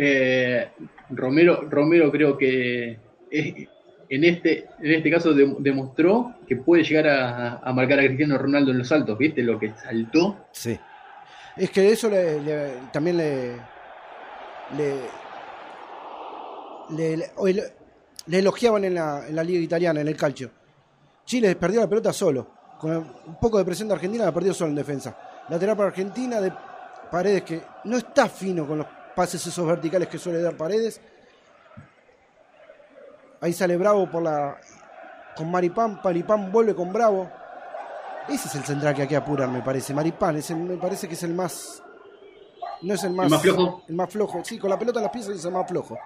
Eh, 0.03 0.67
Romero, 1.11 1.69
Romero 1.69 2.09
creo 2.09 2.35
que 2.35 2.97
en 3.29 4.23
este, 4.23 4.65
en 4.79 4.93
este 4.93 5.11
caso 5.11 5.31
demostró 5.31 6.37
que 6.47 6.55
puede 6.55 6.83
llegar 6.83 7.61
a, 7.63 7.71
marcar 7.71 7.99
a 7.99 8.05
Cristiano 8.05 8.35
Ronaldo 8.39 8.71
en 8.71 8.79
los 8.79 8.87
saltos, 8.87 9.15
¿viste? 9.15 9.43
Lo 9.43 9.59
que 9.59 9.71
saltó. 9.75 10.47
Sí. 10.53 10.75
Es 11.55 11.69
que 11.69 11.91
eso 11.91 12.09
también 12.91 13.17
le, 13.17 13.57
le, 16.97 18.39
elogiaban 18.39 18.85
en 18.85 18.95
la, 18.95 19.27
en 19.27 19.35
la, 19.35 19.43
liga 19.43 19.61
italiana, 19.61 20.01
en 20.01 20.07
el 20.07 20.17
calcio. 20.17 20.49
Chile 21.25 21.55
perdió 21.55 21.81
la 21.81 21.87
pelota 21.87 22.11
solo. 22.11 22.47
Con 22.79 22.91
un 23.27 23.39
poco 23.39 23.59
de 23.59 23.65
presión 23.65 23.87
de 23.87 23.93
Argentina 23.93 24.25
la 24.25 24.33
perdió 24.33 24.51
solo 24.51 24.71
en 24.71 24.77
defensa. 24.77 25.15
Lateral 25.47 25.77
para 25.77 25.89
Argentina 25.89 26.41
de 26.41 26.51
Paredes 27.11 27.43
que 27.43 27.61
no 27.83 27.97
está 27.97 28.27
fino 28.27 28.65
con 28.65 28.79
los 28.79 28.87
pases 29.15 29.45
esos 29.45 29.65
verticales 29.65 30.07
que 30.07 30.17
suele 30.17 30.41
dar 30.41 30.55
Paredes 30.55 31.01
Ahí 33.41 33.53
sale 33.53 33.75
Bravo 33.75 34.09
por 34.09 34.21
la 34.21 34.55
con 35.35 35.49
Maripán. 35.49 35.99
Maripán 36.03 36.51
vuelve 36.51 36.75
con 36.75 36.93
Bravo. 36.93 37.29
Ese 38.29 38.47
es 38.47 38.55
el 38.55 38.63
central 38.63 38.93
que 38.93 39.01
hay 39.01 39.07
que 39.07 39.15
apurar, 39.15 39.49
me 39.49 39.63
parece. 39.63 39.95
Maripán, 39.95 40.37
ese 40.37 40.53
me 40.53 40.77
parece 40.77 41.07
que 41.07 41.15
es 41.15 41.23
el 41.23 41.33
más. 41.33 41.81
No 42.83 42.93
es 42.93 43.03
el 43.03 43.13
más. 43.13 43.25
¿El 43.25 43.31
más 43.31 43.41
flojo? 43.41 43.83
El 43.87 43.95
más 43.95 44.09
flojo. 44.11 44.41
Sí, 44.43 44.59
con 44.59 44.69
la 44.69 44.77
pelota 44.77 44.99
en 44.99 45.03
las 45.03 45.11
piezas 45.11 45.35
es 45.35 45.43
el 45.43 45.51
más 45.51 45.67
flojo. 45.67 45.97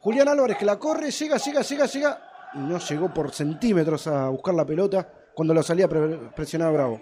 Julián 0.00 0.26
Álvarez 0.26 0.58
que 0.58 0.64
la 0.64 0.76
corre, 0.76 1.12
llega, 1.12 1.36
llega, 1.36 1.62
llega, 1.62 1.86
llega. 1.86 2.22
Y 2.54 2.58
no 2.58 2.78
llegó 2.78 3.14
por 3.14 3.32
centímetros 3.32 4.08
a 4.08 4.28
buscar 4.28 4.54
la 4.54 4.66
pelota 4.66 5.08
cuando 5.32 5.54
lo 5.54 5.62
salía 5.62 5.88
presionado 5.88 6.72
Bravo. 6.72 7.00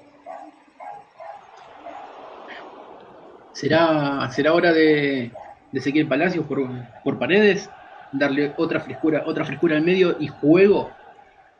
¿Será, 3.52 4.30
será 4.30 4.52
hora 4.52 4.72
de, 4.72 5.30
de 5.72 5.78
Ezequiel 5.78 6.06
Palacios 6.06 6.46
por, 6.46 6.68
por 7.04 7.18
paredes? 7.18 7.68
darle 8.12 8.52
otra 8.56 8.80
frescura, 8.80 9.22
otra 9.26 9.44
frescura 9.44 9.76
al 9.76 9.82
medio 9.82 10.16
y 10.18 10.28
juego. 10.28 10.90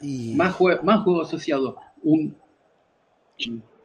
Y... 0.01 0.35
Más, 0.35 0.55
juego, 0.55 0.83
más 0.83 1.01
juego 1.03 1.23
asociado. 1.23 1.77
Un 2.03 2.37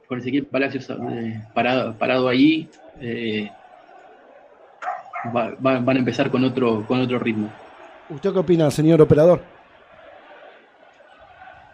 con 0.08 0.20
Ezequiel 0.20 0.46
Palacios 0.46 0.90
eh, 0.90 1.42
parado, 1.54 1.98
parado 1.98 2.28
ahí. 2.28 2.70
Eh, 3.00 3.50
van 5.34 5.90
a 5.90 6.00
empezar 6.00 6.30
con 6.30 6.44
otro, 6.44 6.86
con 6.88 7.02
otro 7.02 7.18
ritmo. 7.20 7.52
¿Usted 8.10 8.32
qué 8.32 8.40
opina, 8.40 8.70
señor 8.70 9.02
operador? 9.02 9.42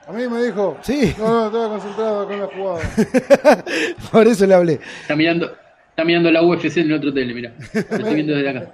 A 0.07 0.13
mí 0.13 0.27
me 0.27 0.43
dijo. 0.43 0.77
Sí. 0.81 1.13
No, 1.17 1.27
no, 1.27 1.45
estaba 1.47 1.69
concentrado 1.69 2.27
con 2.27 2.39
la 2.39 2.47
jugada. 2.47 3.63
Por 4.11 4.27
eso 4.27 4.45
le 4.45 4.53
hablé. 4.53 4.79
Está 5.01 5.15
mirando, 5.15 5.51
está 5.91 6.03
mirando 6.03 6.31
la 6.31 6.41
UFC 6.41 6.77
en 6.77 6.87
el 6.87 6.93
otro 6.93 7.13
tele, 7.13 7.33
mira. 7.33 7.53
estoy 7.73 8.15
viendo 8.15 8.33
desde 8.33 8.49
acá. 8.49 8.71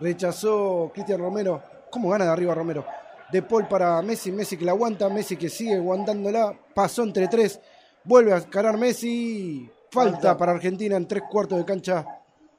Rechazó 0.00 0.90
Cristian 0.92 1.20
Romero. 1.20 1.62
¿Cómo 1.90 2.10
gana 2.10 2.24
de 2.24 2.30
arriba 2.30 2.54
Romero? 2.54 2.84
De 3.30 3.42
Paul 3.42 3.66
para 3.66 4.00
Messi, 4.02 4.32
Messi 4.32 4.56
que 4.56 4.64
la 4.64 4.72
aguanta, 4.72 5.08
Messi 5.08 5.36
que 5.36 5.48
sigue 5.48 5.76
aguantándola. 5.76 6.54
Pasó 6.74 7.02
entre 7.02 7.28
tres. 7.28 7.60
Vuelve 8.04 8.32
a 8.32 8.38
escalar 8.38 8.76
Messi. 8.76 9.70
Falta 9.90 10.36
para 10.36 10.52
Argentina 10.52 10.96
en 10.96 11.06
tres 11.06 11.22
cuartos 11.30 11.58
de 11.58 11.64
cancha. 11.64 12.04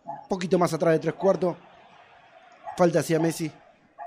Un 0.06 0.28
poquito 0.30 0.58
más 0.58 0.74
atrás 0.74 0.94
de 0.94 1.00
tres 1.00 1.14
cuartos. 1.16 1.56
Falta 2.78 3.00
hacia 3.00 3.20
Messi. 3.20 3.52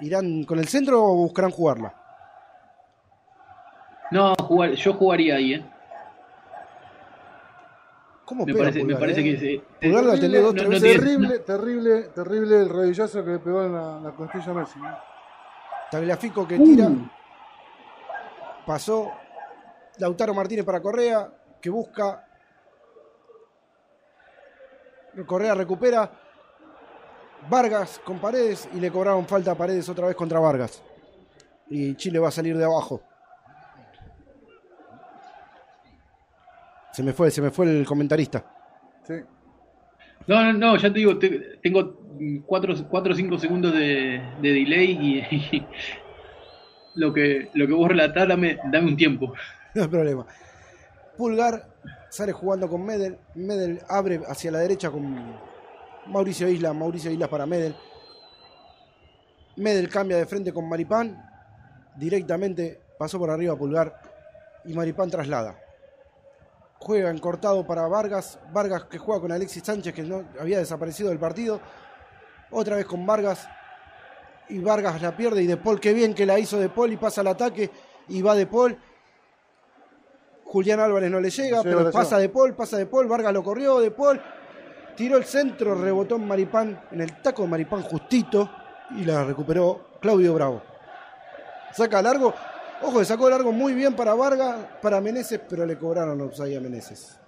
¿Irán 0.00 0.44
con 0.44 0.58
el 0.58 0.68
centro 0.68 1.02
o 1.02 1.14
buscarán 1.16 1.50
jugarla? 1.50 1.94
No, 4.10 4.34
yo 4.74 4.94
jugaría 4.94 5.36
ahí, 5.36 5.54
¿eh? 5.54 5.64
¿Cómo 8.28 8.44
me 8.44 8.54
parece, 8.54 8.84
me 8.84 8.94
parece 8.94 9.24
que 9.24 9.38
sí. 9.38 9.62
Pulgar 9.80 10.04
la 10.04 10.20
tenía 10.20 10.42
dos, 10.42 10.54
tres 10.54 10.82
Terrible, 10.82 11.38
terrible, 11.38 12.02
terrible 12.14 12.60
el 12.60 12.68
rodillazo 12.68 13.24
que 13.24 13.30
le 13.30 13.38
pegó 13.38 13.64
en 13.64 13.72
la, 13.72 14.00
la 14.00 14.10
costilla 14.12 14.50
a 14.50 14.54
Messi. 14.54 14.78
Tagliafico 15.90 16.46
que 16.46 16.58
tira. 16.58 16.88
Uh. 16.88 17.08
Pasó. 18.66 19.10
Lautaro 19.96 20.34
Martínez 20.34 20.66
para 20.66 20.82
Correa, 20.82 21.32
que 21.58 21.70
busca. 21.70 22.28
Correa 25.26 25.54
recupera. 25.54 26.12
Vargas 27.48 27.98
con 28.04 28.18
Paredes 28.18 28.68
y 28.74 28.80
le 28.80 28.90
cobraron 28.90 29.26
falta 29.26 29.52
a 29.52 29.54
Paredes 29.54 29.88
otra 29.88 30.06
vez 30.06 30.14
contra 30.14 30.38
Vargas. 30.38 30.82
Y 31.70 31.94
Chile 31.94 32.18
va 32.18 32.28
a 32.28 32.32
salir 32.32 32.58
de 32.58 32.64
abajo. 32.66 33.00
Se 36.98 37.04
me 37.04 37.12
fue, 37.12 37.30
se 37.30 37.40
me 37.40 37.52
fue 37.52 37.64
el 37.66 37.86
comentarista. 37.86 38.44
Sí. 39.06 39.14
No, 40.26 40.42
no, 40.42 40.52
no, 40.52 40.76
ya 40.76 40.92
te 40.92 40.98
digo, 40.98 41.16
tengo 41.16 41.96
4 42.44 42.74
o 42.74 43.14
5 43.14 43.38
segundos 43.38 43.72
de, 43.72 44.20
delay 44.42 44.90
y, 45.52 45.66
lo, 46.96 47.14
que, 47.14 47.50
lo 47.54 47.68
que 47.68 47.72
vos 47.72 47.88
relatás, 47.88 48.26
dame, 48.26 48.58
dame 48.72 48.88
un 48.88 48.96
tiempo. 48.96 49.32
No 49.76 49.82
hay 49.82 49.88
problema. 49.88 50.26
Pulgar 51.16 51.68
sale 52.08 52.32
jugando 52.32 52.68
con 52.68 52.84
Medel. 52.84 53.16
Medel 53.36 53.80
abre 53.88 54.20
hacia 54.26 54.50
la 54.50 54.58
derecha 54.58 54.90
con 54.90 55.36
Mauricio 56.06 56.48
Isla. 56.48 56.72
Mauricio 56.72 57.12
Isla 57.12 57.28
para 57.28 57.46
Medel. 57.46 57.76
Medel 59.54 59.88
cambia 59.88 60.16
de 60.16 60.26
frente 60.26 60.52
con 60.52 60.68
Maripán. 60.68 61.16
Directamente 61.94 62.80
pasó 62.98 63.20
por 63.20 63.30
arriba 63.30 63.54
Pulgar. 63.54 64.00
Y 64.64 64.74
Maripán 64.74 65.10
traslada 65.10 65.67
juega 66.78 67.10
en 67.10 67.18
cortado 67.18 67.66
para 67.66 67.86
Vargas, 67.88 68.38
Vargas 68.52 68.84
que 68.84 68.98
juega 68.98 69.20
con 69.20 69.32
Alexis 69.32 69.62
Sánchez 69.64 69.94
que 69.94 70.02
no 70.02 70.24
había 70.40 70.58
desaparecido 70.58 71.10
del 71.10 71.18
partido, 71.18 71.60
otra 72.50 72.76
vez 72.76 72.86
con 72.86 73.04
Vargas 73.04 73.48
y 74.48 74.58
Vargas 74.60 75.02
la 75.02 75.16
pierde 75.16 75.42
y 75.42 75.46
De 75.46 75.56
Paul, 75.56 75.80
qué 75.80 75.92
bien 75.92 76.14
que 76.14 76.24
la 76.24 76.38
hizo 76.38 76.58
De 76.58 76.68
Paul 76.68 76.92
y 76.92 76.96
pasa 76.96 77.20
al 77.20 77.26
ataque 77.28 77.70
y 78.08 78.22
va 78.22 78.34
De 78.34 78.46
Paul. 78.46 78.78
Julián 80.44 80.80
Álvarez 80.80 81.10
no 81.10 81.20
le 81.20 81.28
llega, 81.28 81.62
pero 81.62 81.90
pasa 81.90 82.18
De 82.18 82.30
Paul, 82.30 82.54
pasa 82.54 82.78
De 82.78 82.86
Paul, 82.86 83.06
Vargas 83.06 83.32
lo 83.32 83.42
corrió, 83.42 83.80
De 83.80 83.90
Paul 83.90 84.20
tiró 84.98 85.16
el 85.16 85.24
centro, 85.24 85.76
rebotó 85.76 86.16
en 86.16 86.26
Maripán, 86.26 86.82
en 86.90 87.00
el 87.00 87.22
taco 87.22 87.42
de 87.42 87.48
Maripán 87.48 87.82
justito 87.82 88.50
y 88.96 89.04
la 89.04 89.22
recuperó 89.22 89.90
Claudio 90.00 90.34
Bravo. 90.34 90.60
Saca 91.72 92.02
largo, 92.02 92.34
ojo, 92.82 93.04
sacó 93.04 93.28
largo 93.28 93.52
muy 93.52 93.74
bien 93.74 93.94
para 93.94 94.14
Vargas, 94.14 94.56
para 94.82 95.00
Meneses, 95.00 95.40
pero 95.48 95.66
le 95.66 95.76
cobraron 95.76 96.20
offside 96.20 96.56
a 96.56 96.60
Meneses. 96.60 97.18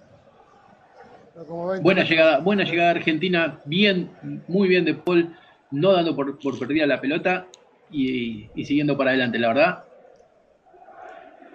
Buena 1.81 2.03
llegada, 2.03 2.39
buena 2.39 2.63
llegada 2.63 2.91
Argentina, 2.91 3.59
bien, 3.65 4.43
muy 4.47 4.67
bien 4.67 4.85
de 4.85 4.93
Paul, 4.93 5.35
no 5.71 5.93
dando 5.93 6.15
por, 6.15 6.37
perdida 6.59 6.85
la 6.85 6.99
pelota 6.99 7.47
y, 7.89 8.49
siguiendo 8.55 8.97
para 8.97 9.11
adelante, 9.11 9.39
la 9.39 9.47
verdad. 9.47 9.83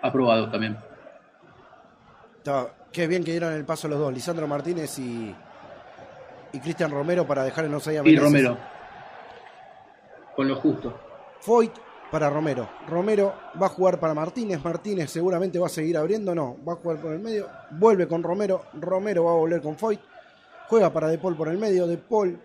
Aprobado 0.02 0.50
también. 0.50 0.76
qué 2.92 3.06
bien 3.06 3.22
que 3.22 3.32
dieron 3.32 3.52
el 3.52 3.64
paso 3.64 3.86
los 3.88 3.98
dos, 3.98 4.12
Lisandro 4.12 4.46
Martínez 4.46 4.98
y, 4.98 5.34
y 6.52 6.60
Cristian 6.60 6.90
Romero 6.90 7.26
para 7.26 7.44
dejar 7.44 7.66
en 7.66 7.74
offside 7.74 7.98
a 7.98 8.08
Y 8.08 8.16
Romero. 8.16 8.56
Con 10.34 10.48
lo 10.48 10.56
justo. 10.56 10.98
Foyt 11.40 11.72
para 12.10 12.30
Romero. 12.30 12.68
Romero 12.86 13.34
va 13.60 13.66
a 13.66 13.70
jugar 13.70 13.98
para 13.98 14.14
Martínez. 14.14 14.62
Martínez 14.62 15.10
seguramente 15.10 15.58
va 15.58 15.66
a 15.66 15.70
seguir 15.70 15.96
abriendo. 15.96 16.34
No, 16.34 16.56
va 16.66 16.74
a 16.74 16.76
jugar 16.76 16.98
por 16.98 17.12
el 17.12 17.18
medio. 17.18 17.48
Vuelve 17.72 18.06
con 18.06 18.22
Romero. 18.22 18.66
Romero 18.74 19.24
va 19.24 19.32
a 19.32 19.36
volver 19.36 19.60
con 19.60 19.76
Foyt. 19.76 20.00
Juega 20.68 20.92
para 20.92 21.08
De 21.08 21.18
Paul 21.18 21.36
por 21.36 21.48
el 21.48 21.58
medio. 21.58 21.86
De 21.86 21.98
Paul 21.98 22.40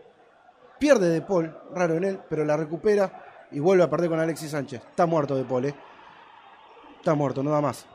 pierde 0.79 1.09
De 1.09 1.21
Paul. 1.21 1.55
Raro 1.73 1.95
en 1.95 2.03
él, 2.03 2.19
pero 2.29 2.43
la 2.45 2.57
recupera 2.57 3.11
y 3.51 3.59
vuelve 3.59 3.83
a 3.83 3.89
perder 3.89 4.09
con 4.09 4.19
Alexis 4.19 4.51
Sánchez. 4.51 4.81
Está 4.89 5.05
muerto 5.05 5.35
De 5.35 5.43
Paul, 5.43 5.65
¿eh? 5.65 5.75
Está 6.97 7.15
muerto, 7.15 7.41
no 7.43 7.51
da 7.51 7.61
más. 7.61 7.85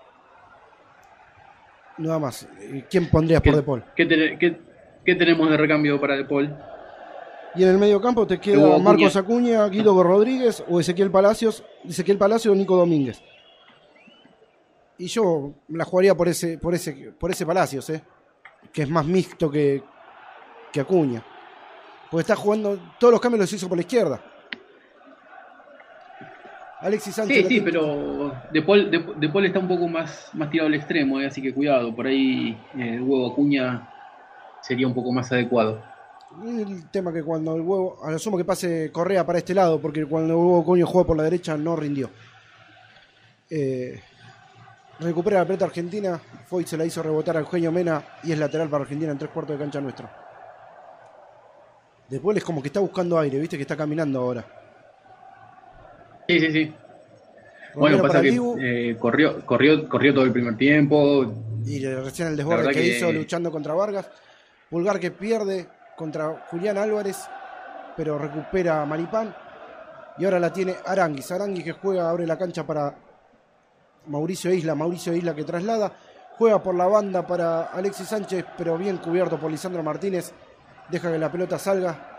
No 1.98 2.10
da 2.10 2.18
más. 2.18 2.48
¿Quién 2.90 3.08
pondrías 3.08 3.40
por 3.40 3.56
De 3.56 3.62
Paul? 3.62 3.84
¿Qué, 3.94 5.14
tenemos 5.14 5.50
de 5.50 5.56
recambio 5.56 6.00
para 6.00 6.16
De 6.16 6.24
Paul? 6.24 6.54
Y 7.56 7.62
en 7.62 7.70
el 7.70 7.78
medio 7.78 8.00
campo 8.00 8.26
te 8.26 8.38
queda 8.38 8.78
Marcos 8.78 9.16
Acuña, 9.16 9.66
Guido 9.68 10.02
Rodríguez 10.02 10.62
o 10.68 10.78
Ezequiel 10.78 11.10
Palacios, 11.10 11.64
Ezequiel 11.84 12.18
Palacio 12.18 12.52
o 12.52 12.54
Nico 12.54 12.76
Domínguez. 12.76 13.22
Y 14.98 15.06
yo 15.06 15.52
la 15.68 15.84
jugaría 15.84 16.14
por 16.14 16.28
ese, 16.28 16.58
por 16.58 16.74
ese, 16.74 17.12
por 17.18 17.30
ese 17.30 17.46
Palacios, 17.46 17.88
¿eh? 17.90 18.02
que 18.72 18.82
es 18.82 18.88
más 18.90 19.06
mixto 19.06 19.50
que, 19.50 19.82
que 20.72 20.80
Acuña. 20.80 21.24
Porque 22.10 22.22
está 22.22 22.36
jugando, 22.36 22.78
todos 22.98 23.12
los 23.12 23.20
cambios 23.20 23.40
los 23.40 23.52
hizo 23.52 23.68
por 23.68 23.78
la 23.78 23.82
izquierda. 23.82 24.20
Alexis 26.80 27.14
Sánchez. 27.14 27.48
Sí, 27.48 27.54
sí, 27.54 27.60
pero 27.62 28.32
de 28.52 28.62
Paul, 28.62 28.90
de, 28.90 29.46
está 29.46 29.58
un 29.58 29.68
poco 29.68 29.88
más, 29.88 30.30
más 30.34 30.50
tirado 30.50 30.68
al 30.68 30.74
extremo, 30.74 31.20
¿eh? 31.20 31.26
así 31.26 31.40
que 31.40 31.54
cuidado, 31.54 31.94
por 31.94 32.06
ahí 32.06 32.56
eh, 32.76 32.96
el 32.96 33.02
huevo 33.02 33.32
Acuña 33.32 33.88
sería 34.60 34.86
un 34.86 34.94
poco 34.94 35.10
más 35.10 35.32
adecuado. 35.32 35.82
El 36.44 36.90
tema 36.90 37.12
que 37.12 37.22
cuando 37.22 37.54
el 37.54 37.62
huevo, 37.62 38.04
asumo 38.04 38.36
que 38.36 38.44
pase 38.44 38.90
Correa 38.92 39.24
para 39.24 39.38
este 39.38 39.54
lado, 39.54 39.80
porque 39.80 40.04
cuando 40.04 40.34
el 40.34 40.38
huevo 40.38 40.64
coño 40.64 40.86
juega 40.86 41.06
por 41.06 41.16
la 41.16 41.22
derecha 41.22 41.56
no 41.56 41.76
rindió. 41.76 42.10
Eh, 43.48 44.00
recupera 45.00 45.38
la 45.38 45.46
pelota 45.46 45.66
argentina, 45.66 46.20
Foy 46.46 46.64
se 46.66 46.76
la 46.76 46.84
hizo 46.84 47.02
rebotar 47.02 47.36
a 47.36 47.40
Eugenio 47.40 47.72
Mena 47.72 48.04
y 48.24 48.32
es 48.32 48.38
lateral 48.38 48.68
para 48.68 48.82
Argentina 48.82 49.12
en 49.12 49.18
tres 49.18 49.30
cuartos 49.30 49.56
de 49.56 49.64
cancha 49.64 49.80
nuestro. 49.80 50.08
Después 52.08 52.36
es 52.36 52.44
como 52.44 52.62
que 52.62 52.68
está 52.68 52.80
buscando 52.80 53.18
aire, 53.18 53.38
viste 53.38 53.56
que 53.56 53.62
está 53.62 53.76
caminando 53.76 54.20
ahora. 54.20 54.44
Sí, 56.28 56.40
sí, 56.40 56.52
sí. 56.52 56.74
bueno, 57.74 58.02
pasa 58.02 58.20
que 58.20 58.38
eh, 58.60 58.96
corrió, 58.98 59.44
corrió, 59.46 59.88
corrió 59.88 60.12
todo 60.12 60.24
el 60.24 60.32
primer 60.32 60.56
tiempo. 60.56 61.32
Y 61.64 61.84
recién 61.84 62.28
el 62.28 62.36
desborde 62.36 62.72
que 62.72 62.86
hizo 62.86 63.12
luchando 63.12 63.50
contra 63.50 63.74
Vargas. 63.74 64.08
Pulgar 64.70 64.98
que 64.98 65.12
pierde, 65.12 65.68
contra 65.96 66.44
Julián 66.50 66.78
Álvarez, 66.78 67.28
pero 67.96 68.18
recupera 68.18 68.82
a 68.82 68.86
Maripán. 68.86 69.34
Y 70.18 70.24
ahora 70.24 70.38
la 70.38 70.52
tiene 70.52 70.76
Aranguis. 70.84 71.30
Aranguis 71.32 71.64
que 71.64 71.72
juega, 71.72 72.08
abre 72.08 72.26
la 72.26 72.38
cancha 72.38 72.66
para 72.66 72.94
Mauricio 74.06 74.52
Isla. 74.52 74.74
Mauricio 74.74 75.12
Isla 75.14 75.34
que 75.34 75.44
traslada. 75.44 75.92
Juega 76.38 76.62
por 76.62 76.74
la 76.74 76.86
banda 76.86 77.26
para 77.26 77.64
Alexis 77.64 78.08
Sánchez, 78.08 78.44
pero 78.56 78.76
bien 78.76 78.98
cubierto 78.98 79.38
por 79.38 79.50
Lisandro 79.50 79.82
Martínez. 79.82 80.32
Deja 80.88 81.10
que 81.10 81.18
la 81.18 81.32
pelota 81.32 81.58
salga. 81.58 82.12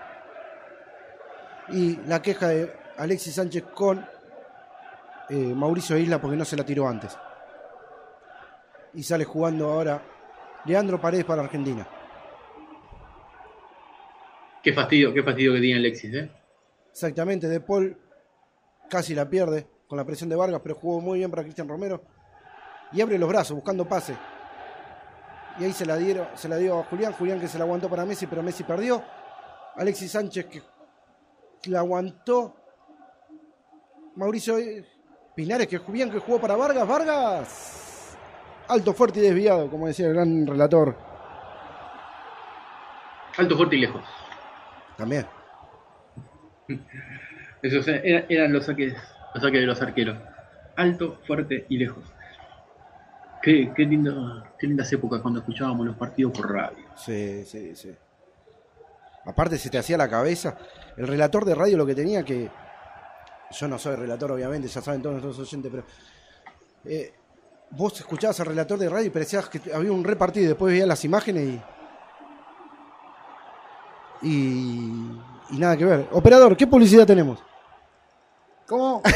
Y 1.69 1.97
la 2.07 2.21
queja 2.21 2.47
de 2.47 2.73
Alexis 2.97 3.35
Sánchez 3.35 3.63
con 3.73 4.05
eh, 5.29 5.35
Mauricio 5.35 5.97
Isla 5.97 6.19
porque 6.19 6.37
no 6.37 6.45
se 6.45 6.55
la 6.55 6.63
tiró 6.63 6.87
antes. 6.87 7.17
Y 8.93 9.03
sale 9.03 9.25
jugando 9.25 9.71
ahora 9.71 10.01
Leandro 10.65 10.99
Paredes 10.99 11.25
para 11.25 11.43
Argentina. 11.43 11.87
Qué 14.67 14.73
fastidio, 14.73 15.13
qué 15.13 15.23
fastidio 15.23 15.53
que 15.53 15.61
tiene 15.61 15.79
Alexis, 15.79 16.13
¿eh? 16.13 16.29
Exactamente, 16.91 17.47
De 17.47 17.61
Paul 17.61 17.97
casi 18.89 19.15
la 19.15 19.29
pierde 19.29 19.65
con 19.87 19.97
la 19.97 20.03
presión 20.03 20.29
de 20.29 20.35
Vargas, 20.35 20.59
pero 20.61 20.75
jugó 20.75 20.99
muy 20.99 21.19
bien 21.19 21.31
para 21.31 21.41
Cristian 21.43 21.69
Romero. 21.69 22.03
Y 22.91 22.99
abre 22.99 23.17
los 23.17 23.29
brazos 23.29 23.55
buscando 23.55 23.87
pase. 23.87 24.17
Y 25.57 25.63
ahí 25.63 25.71
se 25.71 25.85
la, 25.85 25.95
dieron, 25.95 26.27
se 26.35 26.49
la 26.49 26.57
dio 26.57 26.79
a 26.79 26.83
Julián, 26.83 27.13
Julián 27.13 27.39
que 27.39 27.47
se 27.47 27.57
la 27.57 27.63
aguantó 27.63 27.89
para 27.89 28.03
Messi, 28.03 28.27
pero 28.27 28.43
Messi 28.43 28.65
perdió. 28.65 29.01
Alexis 29.77 30.11
Sánchez 30.11 30.47
que 30.47 30.61
la 31.69 31.79
aguantó. 31.79 32.53
Mauricio 34.17 34.57
Pinares 35.33 35.67
que 35.67 35.79
bien 35.87 36.11
que 36.11 36.19
jugó 36.19 36.41
para 36.41 36.57
Vargas. 36.57 36.85
Vargas. 36.85 38.17
Alto, 38.67 38.93
fuerte 38.93 39.19
y 39.19 39.21
desviado, 39.21 39.69
como 39.71 39.87
decía 39.87 40.07
el 40.07 40.13
gran 40.13 40.45
relator. 40.45 40.93
Alto, 43.37 43.55
fuerte 43.55 43.77
y 43.77 43.79
lejos. 43.79 43.96
También. 44.97 45.25
Esos 47.61 47.87
eran 47.87 48.51
los 48.51 48.65
saques, 48.65 48.93
los 49.33 49.43
saques 49.43 49.61
de 49.61 49.65
los 49.65 49.81
arqueros. 49.81 50.17
Alto, 50.75 51.19
fuerte 51.25 51.65
y 51.69 51.77
lejos. 51.77 52.03
Qué, 53.41 53.71
qué, 53.75 53.87
qué 54.59 54.67
lindas 54.67 54.91
épocas 54.91 55.21
cuando 55.21 55.39
escuchábamos 55.39 55.85
los 55.85 55.95
partidos 55.95 56.37
por 56.37 56.51
radio. 56.51 56.85
Sí, 56.95 57.43
sí, 57.45 57.75
sí. 57.75 57.95
Aparte 59.25 59.57
se 59.57 59.69
te 59.69 59.77
hacía 59.77 59.97
la 59.97 60.09
cabeza. 60.09 60.57
El 60.95 61.07
relator 61.07 61.45
de 61.45 61.55
radio 61.55 61.77
lo 61.77 61.85
que 61.85 61.95
tenía 61.95 62.23
que... 62.23 62.49
Yo 63.51 63.67
no 63.67 63.79
soy 63.79 63.95
relator, 63.95 64.31
obviamente, 64.31 64.67
ya 64.67 64.81
saben 64.81 65.01
todos 65.01 65.21
nuestros 65.21 65.47
oyentes, 65.47 65.71
pero... 65.71 65.85
Eh, 66.85 67.13
vos 67.71 67.99
escuchabas 67.99 68.39
al 68.39 68.47
relator 68.47 68.79
de 68.79 68.89
radio 68.89 69.07
y 69.07 69.09
parecías 69.09 69.49
que 69.49 69.59
había 69.73 69.91
un 69.91 70.03
repartido 70.03 70.45
y 70.45 70.47
después 70.49 70.71
veías 70.71 70.87
las 70.87 71.03
imágenes 71.03 71.43
y 71.43 71.61
y, 74.21 75.19
nada 75.51 75.77
que 75.77 75.85
ver. 75.85 76.07
Operador, 76.11 76.55
¿qué 76.57 76.67
publicidad 76.67 77.05
tenemos? 77.05 77.39
¿Cómo? 78.65 79.01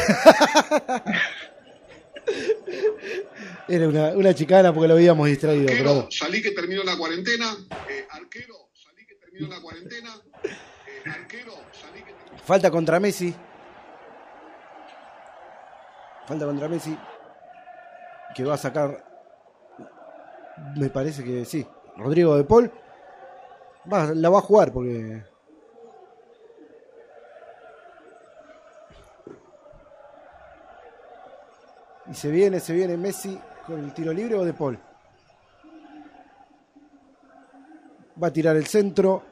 Era 3.68 4.14
una, 4.14 4.34
chicana 4.34 4.72
porque 4.72 4.88
lo 4.88 4.94
habíamos 4.94 5.26
distraído. 5.28 5.68
Arquero, 5.68 6.08
salí 6.10 6.42
que 6.42 6.52
terminó 6.52 6.82
la 6.84 6.96
cuarentena. 6.96 7.56
Eh, 7.88 8.06
arquero, 8.10 8.68
salí 8.74 9.06
que 9.06 9.14
terminó 9.16 9.48
la 9.48 9.60
cuarentena. 9.60 10.14
Eh, 10.44 10.50
arquero, 11.10 11.52
salí 11.72 12.02
que 12.02 12.12
terminó... 12.12 12.42
Falta 12.44 12.70
contra 12.70 13.00
Messi. 13.00 13.34
Falta 16.26 16.46
contra 16.46 16.68
Messi. 16.68 16.96
Que 18.34 18.44
va 18.44 18.54
a 18.54 18.58
sacar. 18.58 19.04
Me 20.76 20.88
parece 20.90 21.24
que 21.24 21.44
sí. 21.44 21.66
Rodrigo 21.96 22.36
de 22.36 22.44
Paul 22.44 22.72
la 23.86 24.30
va 24.30 24.38
a 24.38 24.42
jugar 24.42 24.72
porque. 24.72 25.22
Y 32.10 32.14
se 32.14 32.30
viene, 32.30 32.60
se 32.60 32.74
viene 32.74 32.96
Messi 32.96 33.38
con 33.66 33.80
el 33.80 33.94
tiro 33.94 34.12
libre 34.12 34.34
o 34.34 34.44
de 34.44 34.52
Paul. 34.52 34.78
Va 38.22 38.28
a 38.28 38.32
tirar 38.32 38.56
el 38.56 38.66
centro. 38.66 39.22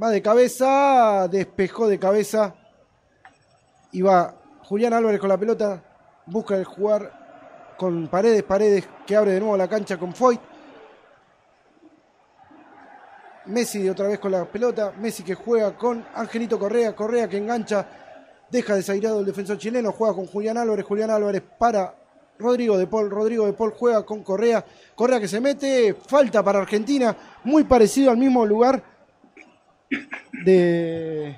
Va 0.00 0.10
de 0.10 0.22
cabeza, 0.22 1.28
despejó 1.28 1.86
de 1.86 1.98
cabeza. 1.98 2.54
Y 3.92 4.02
va 4.02 4.34
Julián 4.64 4.94
Álvarez 4.94 5.20
con 5.20 5.28
la 5.28 5.38
pelota. 5.38 5.82
Busca 6.26 6.56
el 6.56 6.64
jugar 6.64 7.74
con 7.76 8.08
Paredes. 8.08 8.42
Paredes 8.42 8.88
que 9.06 9.16
abre 9.16 9.32
de 9.32 9.40
nuevo 9.40 9.56
la 9.56 9.68
cancha 9.68 9.98
con 9.98 10.14
Foyt. 10.14 10.49
Messi 13.46 13.88
otra 13.88 14.08
vez 14.08 14.18
con 14.18 14.32
la 14.32 14.44
pelota, 14.44 14.92
Messi 15.00 15.22
que 15.22 15.34
juega 15.34 15.76
con 15.76 16.04
Angelito 16.14 16.58
Correa, 16.58 16.94
Correa 16.94 17.28
que 17.28 17.38
engancha, 17.38 17.86
deja 18.50 18.74
desairado 18.74 19.20
el 19.20 19.26
defensor 19.26 19.58
chileno, 19.58 19.92
juega 19.92 20.14
con 20.14 20.26
Julián 20.26 20.58
Álvarez, 20.58 20.84
Julián 20.84 21.10
Álvarez 21.10 21.42
para 21.58 21.94
Rodrigo 22.38 22.76
de 22.76 22.86
Paul, 22.86 23.10
Rodrigo 23.10 23.46
de 23.46 23.52
Paul 23.52 23.72
juega 23.76 24.04
con 24.04 24.22
Correa, 24.22 24.64
Correa 24.94 25.20
que 25.20 25.28
se 25.28 25.40
mete, 25.40 25.94
falta 25.94 26.42
para 26.42 26.58
Argentina, 26.58 27.16
muy 27.44 27.64
parecido 27.64 28.10
al 28.10 28.16
mismo 28.16 28.44
lugar 28.44 28.82
de, 30.44 31.36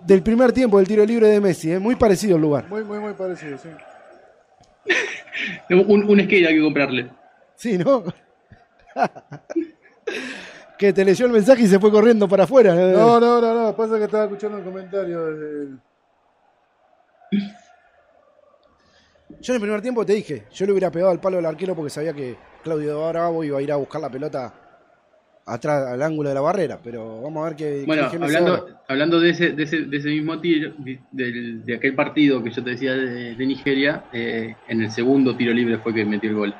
del 0.00 0.22
primer 0.22 0.52
tiempo 0.52 0.78
del 0.78 0.86
tiro 0.86 1.04
libre 1.04 1.28
de 1.28 1.40
Messi, 1.40 1.72
¿eh? 1.72 1.78
muy 1.78 1.96
parecido 1.96 2.36
el 2.36 2.42
lugar. 2.42 2.68
Muy, 2.68 2.84
muy, 2.84 2.98
muy 2.98 3.14
parecido, 3.14 3.58
sí. 3.58 3.68
un, 5.70 6.08
un 6.08 6.20
skate 6.20 6.46
hay 6.46 6.54
que 6.54 6.62
comprarle. 6.62 7.10
Sí, 7.56 7.78
¿no? 7.78 8.04
que 10.78 10.92
te 10.92 11.04
leyó 11.04 11.26
el 11.26 11.32
mensaje 11.32 11.62
y 11.62 11.66
se 11.66 11.80
fue 11.80 11.90
corriendo 11.90 12.28
para 12.28 12.44
afuera. 12.44 12.74
No, 12.74 13.18
no, 13.18 13.40
no, 13.40 13.54
no. 13.54 13.76
Pasa 13.76 13.98
que 13.98 14.04
estaba 14.04 14.24
escuchando 14.24 14.58
un 14.58 14.64
comentario. 14.64 15.78
Yo 19.40 19.52
en 19.52 19.56
el 19.56 19.60
primer 19.60 19.82
tiempo 19.82 20.06
te 20.06 20.12
dije, 20.14 20.44
yo 20.52 20.66
le 20.66 20.72
hubiera 20.72 20.90
pegado 20.90 21.10
al 21.10 21.20
palo 21.20 21.36
del 21.36 21.46
arquero 21.46 21.74
porque 21.74 21.90
sabía 21.90 22.12
que 22.12 22.36
Claudio 22.62 23.08
Bravo 23.08 23.42
iba 23.42 23.58
a 23.58 23.62
ir 23.62 23.72
a 23.72 23.76
buscar 23.76 24.00
la 24.00 24.10
pelota 24.10 24.54
atrás 25.46 25.86
al 25.86 26.02
ángulo 26.02 26.28
de 26.28 26.34
la 26.34 26.40
barrera, 26.40 26.78
pero 26.82 27.22
vamos 27.22 27.42
a 27.42 27.48
ver 27.48 27.56
qué. 27.56 27.84
Bueno, 27.86 28.04
hablando, 28.04 28.68
hablando 28.88 29.20
de 29.20 29.30
ese, 29.30 29.52
de 29.52 29.62
ese, 29.62 29.82
de 29.82 29.96
ese 29.96 30.08
mismo 30.08 30.40
tiro, 30.40 30.72
de, 31.12 31.74
aquel 31.74 31.94
partido 31.94 32.42
que 32.42 32.50
yo 32.50 32.62
te 32.62 32.70
decía 32.70 32.94
de, 32.94 33.36
Nigeria, 33.38 34.04
eh, 34.12 34.56
en 34.68 34.82
el 34.82 34.90
segundo 34.90 35.36
tiro 35.36 35.52
libre 35.52 35.78
fue 35.78 35.94
que 35.94 36.04
metió 36.04 36.30
el 36.30 36.36
gol. 36.36 36.54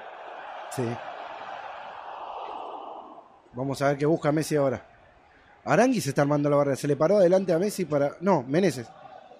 Vamos 3.52 3.80
a 3.82 3.88
ver 3.88 3.98
qué 3.98 4.06
busca 4.06 4.32
Messi 4.32 4.56
ahora. 4.56 4.84
Arangui 5.64 6.00
se 6.00 6.10
está 6.10 6.22
armando 6.22 6.48
la 6.48 6.56
barrera. 6.56 6.76
Se 6.76 6.86
le 6.86 6.96
paró 6.96 7.16
adelante 7.16 7.52
a 7.52 7.58
Messi 7.58 7.84
para. 7.84 8.16
No, 8.20 8.42
Meneses. 8.42 8.86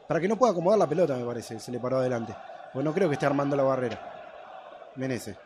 Para 0.09 0.20
que 0.20 0.28
no 0.28 0.37
pueda 0.37 0.53
acomodar 0.53 0.78
la 0.78 0.89
pelota, 0.89 1.16
me 1.16 1.24
parece. 1.24 1.61
Se 1.61 1.70
le 1.70 1.78
paró 1.78 1.99
adelante. 1.99 2.34
Pues 2.72 2.84
no 2.84 2.93
creo 2.93 3.09
que 3.09 3.14
esté 3.14 3.26
armando 3.26 3.57
la 3.57 3.62
barrera. 3.62 4.93
Meneses. 4.97 5.37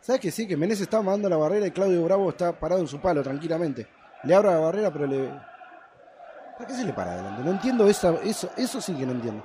¿Sabes 0.00 0.20
que 0.20 0.30
sí? 0.30 0.46
Que 0.46 0.56
Meneses 0.56 0.82
está 0.82 0.98
armando 0.98 1.28
la 1.28 1.36
barrera 1.36 1.66
y 1.66 1.70
Claudio 1.70 2.04
Bravo 2.04 2.30
está 2.30 2.52
parado 2.52 2.80
en 2.80 2.88
su 2.88 3.00
palo 3.00 3.22
tranquilamente. 3.22 3.86
Le 4.24 4.34
abro 4.34 4.50
la 4.50 4.58
barrera, 4.58 4.92
pero 4.92 5.06
le. 5.06 5.28
¿Para 5.28 6.66
qué 6.66 6.74
se 6.74 6.84
le 6.84 6.92
para 6.92 7.12
adelante? 7.12 7.42
No 7.44 7.50
entiendo 7.50 7.86
eso, 7.86 8.20
eso 8.22 8.80
sí 8.80 8.94
que 8.94 9.06
no 9.06 9.12
entiendo. 9.12 9.44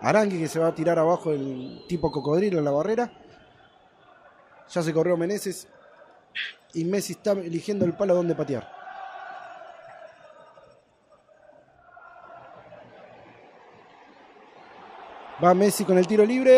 Arangui 0.00 0.38
que 0.38 0.48
se 0.48 0.58
va 0.58 0.68
a 0.68 0.74
tirar 0.74 0.98
abajo 0.98 1.32
el 1.32 1.84
tipo 1.88 2.10
cocodrilo 2.10 2.58
en 2.58 2.64
la 2.64 2.70
barrera. 2.70 3.12
Ya 4.72 4.82
se 4.82 4.92
corrió 4.92 5.16
Meneses 5.16 5.66
y 6.74 6.84
Messi 6.84 7.14
está 7.14 7.32
eligiendo 7.32 7.84
el 7.84 7.94
palo 7.94 8.14
donde 8.14 8.36
patear. 8.36 8.68
Va 15.42 15.54
Messi 15.54 15.84
con 15.84 15.98
el 15.98 16.06
tiro 16.06 16.24
libre. 16.24 16.52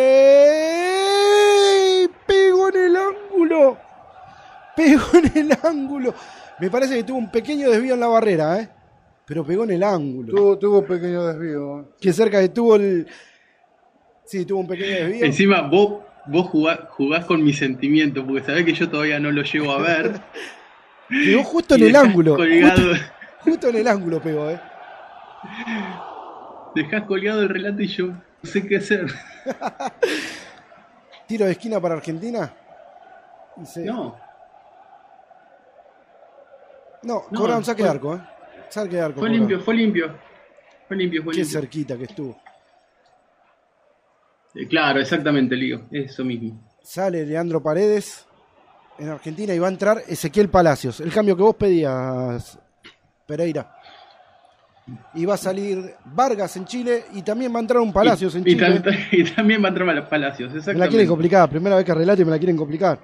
Pegó 2.27 2.69
en 2.69 2.77
el 2.77 2.97
ángulo. 2.97 3.79
Pegó 4.77 5.05
en 5.15 5.39
el 5.39 5.57
ángulo. 5.63 6.13
Me 6.59 6.69
parece 6.69 6.97
que 6.97 7.05
tuvo 7.05 7.19
un 7.19 7.31
pequeño 7.31 7.71
desvío 7.71 7.95
en 7.95 8.01
la 8.01 8.09
barrera, 8.09 8.61
¿eh? 8.61 8.69
Pero 9.25 9.47
pegó 9.47 9.65
en 9.65 9.71
el 9.71 9.83
ángulo. 9.83 10.59
Tuvo, 10.59 10.81
un 10.81 10.87
pequeño 10.87 11.25
desvío. 11.25 11.95
Que 12.01 12.13
cerca 12.13 12.41
que 12.41 12.51
tuvo 12.51 12.77
el. 12.77 13.07
Sí, 14.25 14.45
tuvo 14.45 14.61
un 14.61 14.67
pequeño 14.67 14.95
desvío. 14.97 15.25
Encima, 15.25 15.63
vos 15.63 16.12
vos 16.27 16.49
jugás, 16.49 17.25
con 17.27 17.43
mi 17.43 17.53
sentimiento, 17.53 18.25
porque 18.27 18.43
sabés 18.43 18.65
que 18.65 18.75
yo 18.75 18.89
todavía 18.89 19.19
no 19.19 19.31
lo 19.31 19.43
llego 19.43 19.73
a 19.73 19.79
ver. 19.79 20.21
pegó 21.09 21.45
justo 21.45 21.75
en 21.75 21.83
el 21.83 21.97
ángulo. 21.97 22.37
Justo, 23.41 23.69
en 23.69 23.77
el 23.77 23.89
ángulo 23.89 24.23
pegó, 24.23 24.51
eh. 24.51 24.61
Dejás 26.75 27.03
colgado 27.05 27.43
el 27.43 27.49
relato 27.49 27.83
y 27.83 27.89
yo 27.89 28.07
no 28.07 28.23
sé 28.43 28.67
qué 28.67 28.77
hacer. 28.77 29.07
Tiro 31.27 31.47
de 31.47 31.53
esquina 31.53 31.81
para 31.81 31.97
Argentina. 31.97 32.53
No. 33.77 34.17
No, 37.03 37.25
no 37.31 37.57
un 37.57 37.65
saque 37.65 37.83
de 37.83 37.89
arco, 37.89 38.15
¿eh? 38.15 38.21
Saque 38.69 38.97
de 38.97 39.03
arco. 39.03 39.21
Fue 39.21 39.29
limpio, 39.29 39.61
fue 39.61 39.75
limpio. 39.75 40.17
Fue 40.87 40.97
limpio, 40.97 41.25
fue 41.25 41.35
Qué 41.35 41.45
cerquita 41.45 41.97
que 41.97 42.05
estuvo. 42.05 42.42
Eh, 44.55 44.67
claro, 44.67 45.01
exactamente, 45.01 45.57
Lío, 45.57 45.83
eso 45.91 46.25
mismo. 46.25 46.61
Sale 46.83 47.25
Leandro 47.25 47.63
Paredes 47.63 48.27
en 48.99 49.09
Argentina 49.09 49.55
y 49.55 49.59
va 49.59 49.69
a 49.69 49.71
entrar 49.71 50.03
Ezequiel 50.07 50.49
Palacios. 50.49 51.01
El 51.01 51.13
cambio 51.13 51.37
que 51.37 51.43
vos 51.43 51.57
pedías, 51.57 52.59
Pereira. 53.27 53.75
Y 55.15 55.25
va 55.25 55.35
a 55.35 55.39
salir 55.39 55.95
Vargas 56.07 56.57
en 56.57 56.65
Chile 56.65 57.05
y 57.15 57.23
también 57.23 57.55
va 57.55 57.59
a 57.59 57.61
entrar 57.61 57.81
un 57.81 57.93
Palacios 57.93 58.35
en 58.35 58.45
Chile. 58.45 58.83
Y, 59.13 59.25
también 59.25 59.63
va 59.63 59.67
a 59.67 59.71
entrar 59.71 60.09
Palacios, 60.09 60.49
exactamente. 60.49 60.79
Me 60.79 60.85
la 60.85 60.89
quieren 60.89 61.09
complicar, 61.09 61.49
primera 61.49 61.77
vez 61.77 61.85
que 61.85 61.95
relato 61.95 62.23
y 62.23 62.25
me 62.25 62.33
la 62.33 62.39
quieren 62.39 62.57
complicar. 62.57 62.99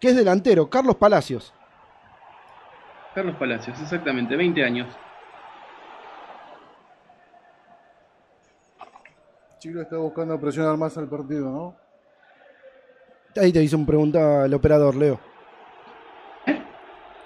¿Qué 0.00 0.08
es 0.08 0.16
delantero? 0.16 0.68
Carlos 0.68 0.96
Palacios. 0.96 1.52
Carlos 3.14 3.36
Palacios, 3.36 3.78
exactamente, 3.80 4.34
20 4.34 4.64
años. 4.64 4.88
Chile 9.60 9.82
está 9.82 9.98
buscando 9.98 10.40
presionar 10.40 10.74
más 10.78 10.96
al 10.96 11.06
partido, 11.06 11.50
¿no? 11.50 11.76
Ahí 13.36 13.52
te 13.52 13.62
hizo 13.62 13.76
un 13.76 13.84
pregunta 13.84 14.46
el 14.46 14.54
operador, 14.54 14.96
Leo. 14.96 15.20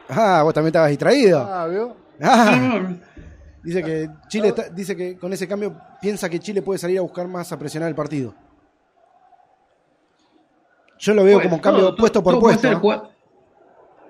Ah, 0.08 0.42
vos 0.42 0.52
también 0.52 0.68
estabas 0.68 0.90
distraído. 0.90 1.38
Ah, 1.38 1.66
¿vio? 1.68 1.96
Ah. 2.20 2.92
Dice 3.62 3.82
que 3.84 4.10
Chile 4.26 4.52
dice 4.74 4.96
que 4.96 5.16
con 5.16 5.32
ese 5.32 5.46
cambio 5.46 5.80
piensa 6.02 6.28
que 6.28 6.40
Chile 6.40 6.60
puede 6.60 6.78
salir 6.78 6.98
a 6.98 7.02
buscar 7.02 7.28
más 7.28 7.52
a 7.52 7.58
presionar 7.58 7.88
el 7.88 7.94
partido. 7.94 8.34
Yo 10.98 11.14
lo 11.14 11.22
veo 11.22 11.40
como 11.40 11.60
cambio 11.60 11.94
puesto 11.94 12.22
por 12.22 12.40
puesto. 12.40 12.68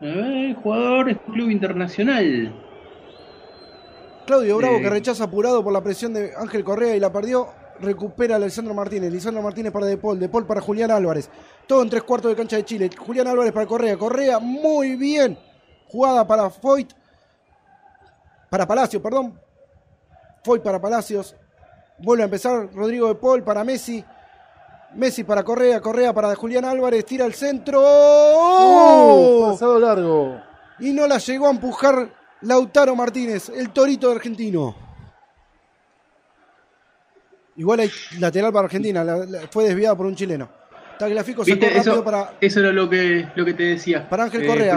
El 0.01 0.55
jugador 0.55 1.11
es 1.11 1.19
club 1.19 1.51
internacional. 1.51 2.55
Claudio 4.27 4.57
Bravo 4.57 4.81
que 4.81 4.89
rechaza 4.89 5.25
apurado 5.25 5.63
por 5.63 5.75
la 5.75 5.83
presión 5.83 6.15
de 6.15 6.33
Ángel 6.37 6.65
Correa 6.65 6.97
y 6.97 7.01
la 7.01 7.13
perdió 7.13 7.49
recupera 7.81 8.35
a 8.35 8.37
Alessandro 8.37 8.75
Martínez. 8.75 9.13
Lisandro 9.13 9.43
Martínez 9.43 9.73
para 9.73 9.87
De 9.87 9.97
Paul. 9.97 10.19
De 10.19 10.29
Paul 10.29 10.47
para 10.47 10.61
Julián 10.61 10.91
Álvarez. 10.91 11.29
Todo 11.67 11.83
en 11.83 11.91
tres 11.91 12.03
cuartos 12.03 12.31
de 12.31 12.37
cancha 12.37 12.57
de 12.57 12.65
Chile. 12.65 12.91
Julián 12.97 13.27
Álvarez 13.27 13.53
para 13.53 13.67
Correa. 13.67 13.97
Correa, 13.97 14.39
muy 14.39 14.97
bien. 14.97 15.39
Jugada 15.89 16.27
para 16.27 16.51
Foyt. 16.51 16.93
Para 18.51 18.67
Palacios, 18.67 19.03
perdón. 19.03 19.39
Foyt 20.45 20.63
para 20.63 20.81
Palacios. 20.81 21.35
Vuelve 21.99 22.25
a 22.25 22.27
empezar 22.27 22.69
Rodrigo 22.75 23.09
De 23.09 23.15
Paul 23.15 23.43
para 23.43 23.65
Messi. 23.65 24.05
Messi 24.95 25.25
para 25.25 25.43
Correa. 25.43 25.81
Correa 25.81 26.13
para 26.13 26.35
Julián 26.35 26.65
Álvarez. 26.65 27.05
Tira 27.05 27.25
al 27.25 27.35
centro. 27.35 27.81
¡Oh! 27.83 29.51
pasado 29.53 29.79
largo. 29.79 30.41
Y 30.81 30.93
no 30.93 31.07
la 31.07 31.19
llegó 31.19 31.47
a 31.47 31.51
empujar 31.51 32.11
Lautaro 32.45 32.95
Martínez, 32.95 33.49
el 33.49 33.71
torito 33.71 34.11
argentino. 34.11 34.75
Igual 37.57 37.81
hay 37.81 37.91
lateral 38.19 38.53
para 38.53 38.65
Argentina, 38.67 39.05
fue 39.51 39.65
desviada 39.65 39.97
por 39.97 40.07
un 40.07 40.17
chileno. 40.17 40.49
Tagliafico 40.99 41.45
sacó 41.45 41.67
rápido 41.67 41.81
eso, 41.81 42.05
para. 42.05 42.35
Eso 42.41 42.61
era 42.61 42.73
lo 42.73 42.89
que, 42.89 43.29
lo 43.35 43.45
que 43.45 43.55
te 43.55 43.63
decía. 43.65 44.09
Para 44.09 44.25
Ángel 44.25 44.45
eh, 44.45 44.47
Correa. 44.47 44.77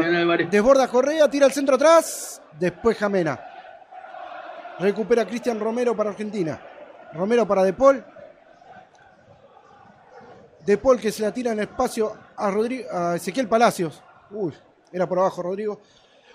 Desborda 0.49 0.87
Correa, 0.87 1.29
tira 1.29 1.45
el 1.45 1.51
centro 1.51 1.75
atrás. 1.75 2.41
Después 2.59 2.97
Jamena. 2.97 3.39
Recupera 4.79 5.25
Cristian 5.25 5.59
Romero 5.59 5.95
para 5.95 6.11
Argentina. 6.11 6.59
Romero 7.13 7.47
para 7.47 7.63
De 7.63 7.73
Paul. 7.73 8.03
De 10.65 10.77
Paul 10.77 10.99
que 10.99 11.11
se 11.11 11.23
la 11.23 11.33
tira 11.33 11.51
en 11.51 11.61
espacio 11.61 12.13
a, 12.35 12.51
Rodrigo, 12.51 12.87
a 12.91 13.15
Ezequiel 13.15 13.47
Palacios. 13.47 14.03
Uy, 14.31 14.53
era 14.91 15.07
por 15.07 15.19
abajo 15.19 15.41
Rodrigo. 15.41 15.81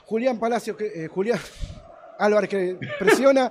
Julián 0.07 0.39
Palacios, 0.39 0.77
que, 0.77 1.05
eh, 1.05 1.09
Julián 1.09 1.39
Álvarez 2.19 2.49
que 2.49 2.79
presiona. 2.99 3.51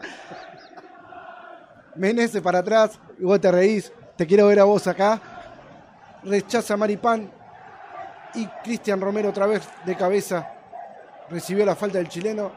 Menece 1.96 2.42
para 2.42 2.60
atrás, 2.60 3.00
y 3.20 3.24
vos 3.24 3.40
te 3.40 3.52
reís, 3.52 3.92
te 4.16 4.26
quiero 4.26 4.48
ver 4.48 4.60
a 4.60 4.64
vos 4.64 4.88
acá. 4.88 5.22
Rechaza 6.24 6.78
Maripán 6.78 7.32
y 8.36 8.46
Cristian 8.64 9.02
Romero 9.02 9.30
otra 9.30 9.48
vez 9.48 9.68
de 9.86 9.96
cabeza. 9.96 10.48
Recibió 11.30 11.66
la 11.66 11.76
falta 11.76 11.98
del 11.98 12.08
chileno. 12.08 12.52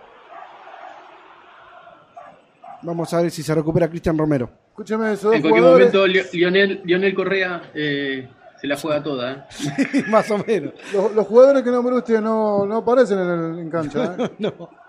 Vamos 2.83 3.13
a 3.15 3.23
ver 3.23 3.31
si 3.31 3.43
se 3.43 3.55
recupera 3.55 3.89
Cristian 3.89 4.19
Romero. 4.19 4.51
Escúchame 4.69 5.13
eso. 5.13 5.33
En 5.33 5.41
cualquier 5.41 5.65
momento 5.65 6.07
Lionel, 6.07 7.15
Correa 7.15 7.71
eh, 7.75 8.29
se 8.61 8.67
la 8.67 8.77
juega 8.77 9.03
toda. 9.03 9.33
¿eh? 9.33 10.05
más 10.09 10.31
o 10.31 10.39
menos. 10.39 10.75
Los, 10.93 11.27
jugadores 11.27 11.63
que 11.63 11.71
no 11.71 11.81
usted 11.81 12.21
no, 12.21 12.67
no 12.67 12.77
aparecen 12.79 13.19
en, 13.19 13.29
el, 13.29 13.59
en 13.61 13.71
cancha. 13.71 14.17
¿eh? 14.19 14.31
no. 14.39 14.84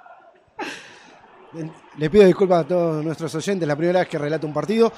Le 1.97 2.09
pido 2.09 2.25
disculpas 2.25 2.65
a 2.65 2.67
todos 2.67 3.03
nuestros 3.03 3.33
oyentes, 3.35 3.67
la 3.67 3.75
primera 3.75 3.99
vez 3.99 4.09
que 4.09 4.17
relato 4.17 4.47
un 4.47 4.53
partido. 4.53 4.91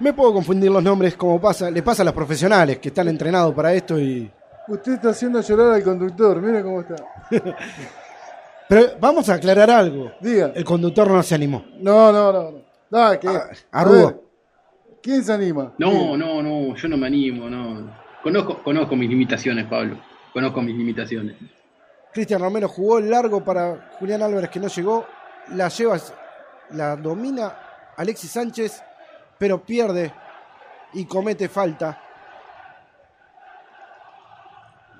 Me 0.00 0.12
puedo 0.12 0.32
confundir 0.34 0.70
los 0.70 0.82
nombres 0.82 1.16
como 1.16 1.40
pasa, 1.40 1.70
le 1.70 1.82
pasa 1.82 2.02
a 2.02 2.04
los 2.04 2.14
profesionales 2.14 2.78
que 2.78 2.88
están 2.88 3.08
entrenados 3.08 3.54
para 3.54 3.72
esto 3.72 3.98
y. 3.98 4.30
Usted 4.68 4.94
está 4.94 5.10
haciendo 5.10 5.40
llorar 5.40 5.72
al 5.72 5.82
conductor, 5.82 6.42
mire 6.42 6.62
cómo 6.62 6.80
está. 6.80 6.96
Pero 8.68 8.88
vamos 9.00 9.28
a 9.28 9.34
aclarar 9.34 9.70
algo. 9.70 10.12
Diga. 10.20 10.52
El 10.54 10.64
conductor 10.64 11.08
no 11.08 11.22
se 11.22 11.34
animó. 11.34 11.64
No, 11.78 12.12
no, 12.12 12.32
no. 12.32 12.52
no. 12.90 13.20
que, 13.20 13.28
ah, 13.28 14.14
¿Quién 15.00 15.22
se 15.22 15.32
anima? 15.32 15.72
No, 15.78 16.16
no, 16.16 16.42
no, 16.42 16.74
yo 16.74 16.88
no 16.88 16.96
me 16.96 17.06
animo, 17.06 17.48
no. 17.48 17.88
Conozco, 18.22 18.60
conozco 18.62 18.96
mis 18.96 19.08
limitaciones, 19.08 19.66
Pablo. 19.66 19.98
Conozco 20.32 20.60
mis 20.60 20.76
limitaciones. 20.76 21.36
Cristian 22.12 22.40
Romero 22.40 22.68
jugó 22.68 22.98
largo 22.98 23.44
para 23.44 23.90
Julián 23.98 24.22
Álvarez 24.22 24.50
que 24.50 24.58
no 24.58 24.66
llegó 24.66 25.06
la 25.52 25.68
lleva, 25.68 25.98
la 26.70 26.96
domina 26.96 27.92
Alexis 27.96 28.30
Sánchez, 28.30 28.82
pero 29.38 29.64
pierde 29.64 30.12
y 30.94 31.04
comete 31.04 31.48
falta. 31.48 32.02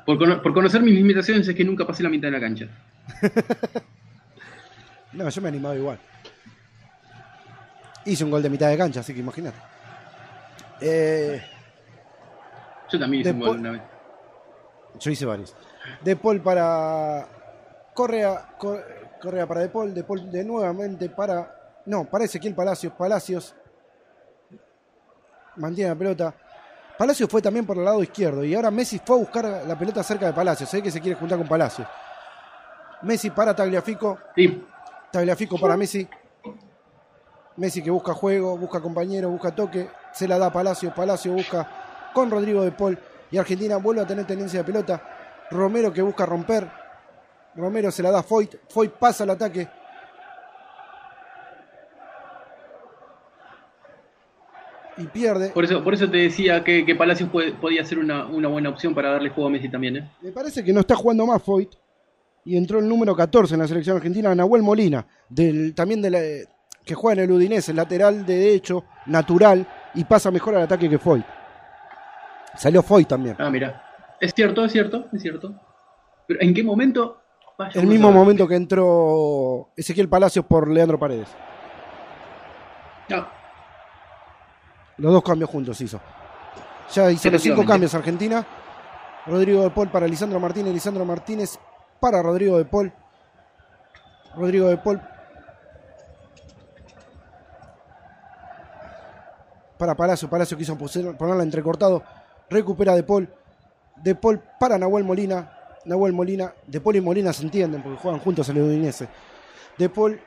Por, 0.05 0.55
conocer 0.55 0.83
mis 0.83 0.95
limitaciones 0.95 1.49
es 1.49 1.55
que 1.55 1.65
nunca 1.65 1.87
pasé 1.87 2.03
la 2.03 2.09
mitad 2.09 2.29
de 2.29 2.33
la 2.33 2.41
cancha. 2.41 2.69
no, 5.13 5.29
yo 5.29 5.43
me 5.43 5.49
he 5.49 5.51
animado 5.51 5.75
igual. 5.75 5.99
Hice 8.05 8.23
un 8.23 8.31
gol 8.31 8.43
de 8.43 8.51
mitad 8.51 8.69
de 8.69 8.79
cancha, 8.79 9.01
así 9.01 9.13
que 9.13 9.21
imagínate. 9.21 9.59
Eh, 10.81 11.43
yo 12.93 12.99
también 13.01 13.23
hice 13.23 13.33
un 13.33 13.41
gol 13.41 13.59
una 13.59 13.73
vez. 13.73 13.83
Yo 15.01 15.11
hice 15.11 15.27
varios. 15.27 15.57
De 16.03 16.15
Paul 16.15 16.41
para 16.41 17.27
Correa, 17.93 18.49
Correa 18.59 19.06
para 19.21 19.61
De 19.61 19.69
Paul, 19.69 19.95
De 19.95 20.05
Paul 20.05 20.31
de 20.31 20.45
nuevamente 20.45 21.09
para. 21.11 21.83
No, 21.87 22.05
para 22.05 22.25
Ezequiel 22.25 22.55
Palacios, 22.55 22.93
Palacios. 22.93 23.55
Mantiene 25.57 25.91
la 25.91 25.97
pelota. 25.97 26.35
Palacios 26.99 27.29
fue 27.29 27.43
también 27.43 27.67
por 27.67 27.77
el 27.77 27.85
lado 27.85 28.03
izquierdo 28.03 28.43
y 28.43 28.55
ahora 28.55 28.71
Messi 28.71 29.01
fue 29.05 29.17
a 29.17 29.19
buscar 29.19 29.45
la 29.67 29.79
pelota 29.79 30.03
cerca 30.03 30.27
de 30.27 30.33
Palacios. 30.33 30.69
Sé 30.69 30.83
que 30.83 30.91
se 30.91 31.01
quiere 31.01 31.19
juntar 31.19 31.39
con 31.39 31.47
Palacios. 31.47 31.87
Messi 33.03 33.31
para 33.31 33.55
Tagliafico. 33.55 34.19
Tagliafico 35.13 35.59
para 35.61 35.77
Messi. 35.77 36.09
Messi 37.57 37.83
que 37.83 37.91
busca 37.91 38.15
juego, 38.15 38.57
busca 38.57 38.81
compañero, 38.81 39.31
busca 39.31 39.55
toque. 39.55 39.91
Se 40.13 40.27
la 40.27 40.39
da 40.39 40.51
Palacios. 40.51 40.95
Palacios 40.95 41.35
busca 41.35 42.11
con 42.15 42.31
Rodrigo 42.31 42.63
de 42.63 42.73
Paul. 42.73 42.99
Y 43.31 43.39
Argentina 43.39 43.77
vuelve 43.77 44.03
a 44.03 44.07
tener 44.07 44.27
tendencia 44.27 44.61
de 44.61 44.65
pelota. 44.65 45.03
Romero 45.51 45.93
que 45.93 46.01
busca 46.01 46.25
romper. 46.25 46.69
Romero 47.57 47.91
se 47.91 48.03
la 48.03 48.11
da 48.11 48.21
a 48.21 48.23
Foyt. 48.23 48.57
Foyt 48.69 48.93
pasa 48.93 49.25
al 49.25 49.31
ataque. 49.31 49.69
y 54.99 55.07
pierde. 55.07 55.51
Por 55.51 55.65
eso, 55.65 55.83
por 55.85 55.95
eso 55.95 56.11
te 56.11 56.19
decía 56.19 56.65
que, 56.65 56.85
que 56.85 56.95
Palacios 56.95 57.29
podía 57.31 57.85
ser 57.85 57.99
una, 57.99 58.25
buena 58.25 58.71
opción 58.71 58.95
para 58.95 59.11
darle 59.11 59.31
juego 59.31 59.49
a 59.49 59.51
Messi 59.53 59.69
también. 59.69 59.97
¿eh? 59.97 60.11
Me 60.23 60.33
parece 60.33 60.65
que 60.65 60.73
no 60.73 60.81
está 60.81 60.97
jugando 60.97 61.27
más 61.27 61.43
Foyt. 61.43 61.75
Y 62.45 62.57
entró 62.57 62.79
el 62.79 62.89
número 62.89 63.15
14 63.17 63.55
en 63.55 63.61
la 63.61 63.69
selección 63.69 63.97
argentina, 63.97 64.33
Nahuel 64.33 64.63
Molina, 64.63 65.05
del, 65.29 65.75
también 65.75 66.01
de 66.01 66.11
la, 66.11 66.21
que 66.85 66.95
juega 66.95 67.21
en 67.21 67.29
el 67.29 67.37
Udinese, 67.37 67.75
lateral 67.75 68.25
de 68.25 68.37
derecho, 68.37 68.85
natural, 69.07 69.67
y 69.95 70.05
pasa 70.05 70.31
mejor 70.31 70.55
al 70.55 70.63
ataque 70.63 70.89
que 70.89 70.99
Foyt. 70.99 71.25
Salió 72.57 72.83
Foyt 72.83 73.09
también. 73.09 73.35
Ah, 73.39 73.51
mira. 73.51 73.83
Es 74.21 74.33
cierto, 74.33 74.65
es 74.65 74.71
cierto, 74.71 75.09
es 75.13 75.21
cierto. 75.21 75.61
Pero 76.29 76.41
¿en 76.41 76.55
qué 76.55 76.63
momento? 76.63 77.21
El 77.75 77.87
mismo 77.87 78.13
momento 78.13 78.47
que 78.47 78.57
entró 78.57 79.71
Ezequiel 79.77 80.09
Palacios 80.09 80.45
por 80.45 80.69
Leandro 80.69 80.99
Paredes. 80.99 81.29
No, 83.09 83.27
los 84.99 85.13
dos 85.13 85.23
cambios 85.23 85.51
juntos 85.51 85.81
hizo. 85.81 86.01
Ya 86.93 87.11
hizo 87.11 87.31
los 87.31 87.43
cinco 87.43 87.65
cambios 87.65 87.95
Argentina. 87.95 88.47
Rodrigo 89.27 89.63
de 89.63 89.71
Paul 89.71 89.89
para 89.89 90.07
Lisandro 90.07 90.41
Martínez. 90.41 90.73
Lisandro 90.73 91.05
Martínez 91.05 91.59
para 92.01 92.23
Rodrigo 92.23 92.57
de 92.57 92.65
Paul. 92.65 92.93
Rodrigo 94.35 94.69
de 94.69 94.79
Paul. 94.79 95.01
Para 99.77 99.95
Palacio. 99.95 100.31
Palacio 100.31 100.57
quiso 100.57 100.79
ponerla 100.79 101.43
entrecortado. 101.43 102.03
Recupera 102.49 102.95
de 102.95 103.03
Paul. 103.03 103.29
De 103.97 104.15
Paul 104.15 104.41
para 104.59 104.79
Nahuel 104.79 105.05
Molina. 105.05 105.56
Nahuel 105.87 106.13
Molina. 106.13 106.53
De 106.67 106.81
Paul 106.81 106.97
y 106.97 107.01
Molina 107.01 107.33
se 107.33 107.43
entienden 107.43 107.83
porque 107.83 107.99
juegan 107.99 108.21
juntos 108.21 108.49
el 108.49 108.59
Udinese. 108.59 109.09
De 109.79 109.89
Paul 109.89 110.21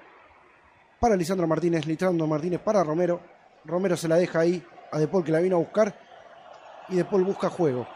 para 1.00 1.16
Lisandro 1.16 1.48
Martínez. 1.48 1.86
Lisandro 1.86 2.26
Martínez 2.28 2.60
para 2.60 2.84
Romero. 2.84 3.22
Romero 3.66 3.96
se 3.96 4.08
la 4.08 4.16
deja 4.16 4.40
ahí 4.40 4.64
a 4.92 4.98
De 4.98 5.08
Paul 5.08 5.24
que 5.24 5.32
la 5.32 5.40
vino 5.40 5.58
a 5.58 5.60
buscar. 5.60 5.94
Y 6.90 6.96
De 6.96 7.06
Paul 7.06 7.24
busca 7.24 7.50
juego. 7.50 7.88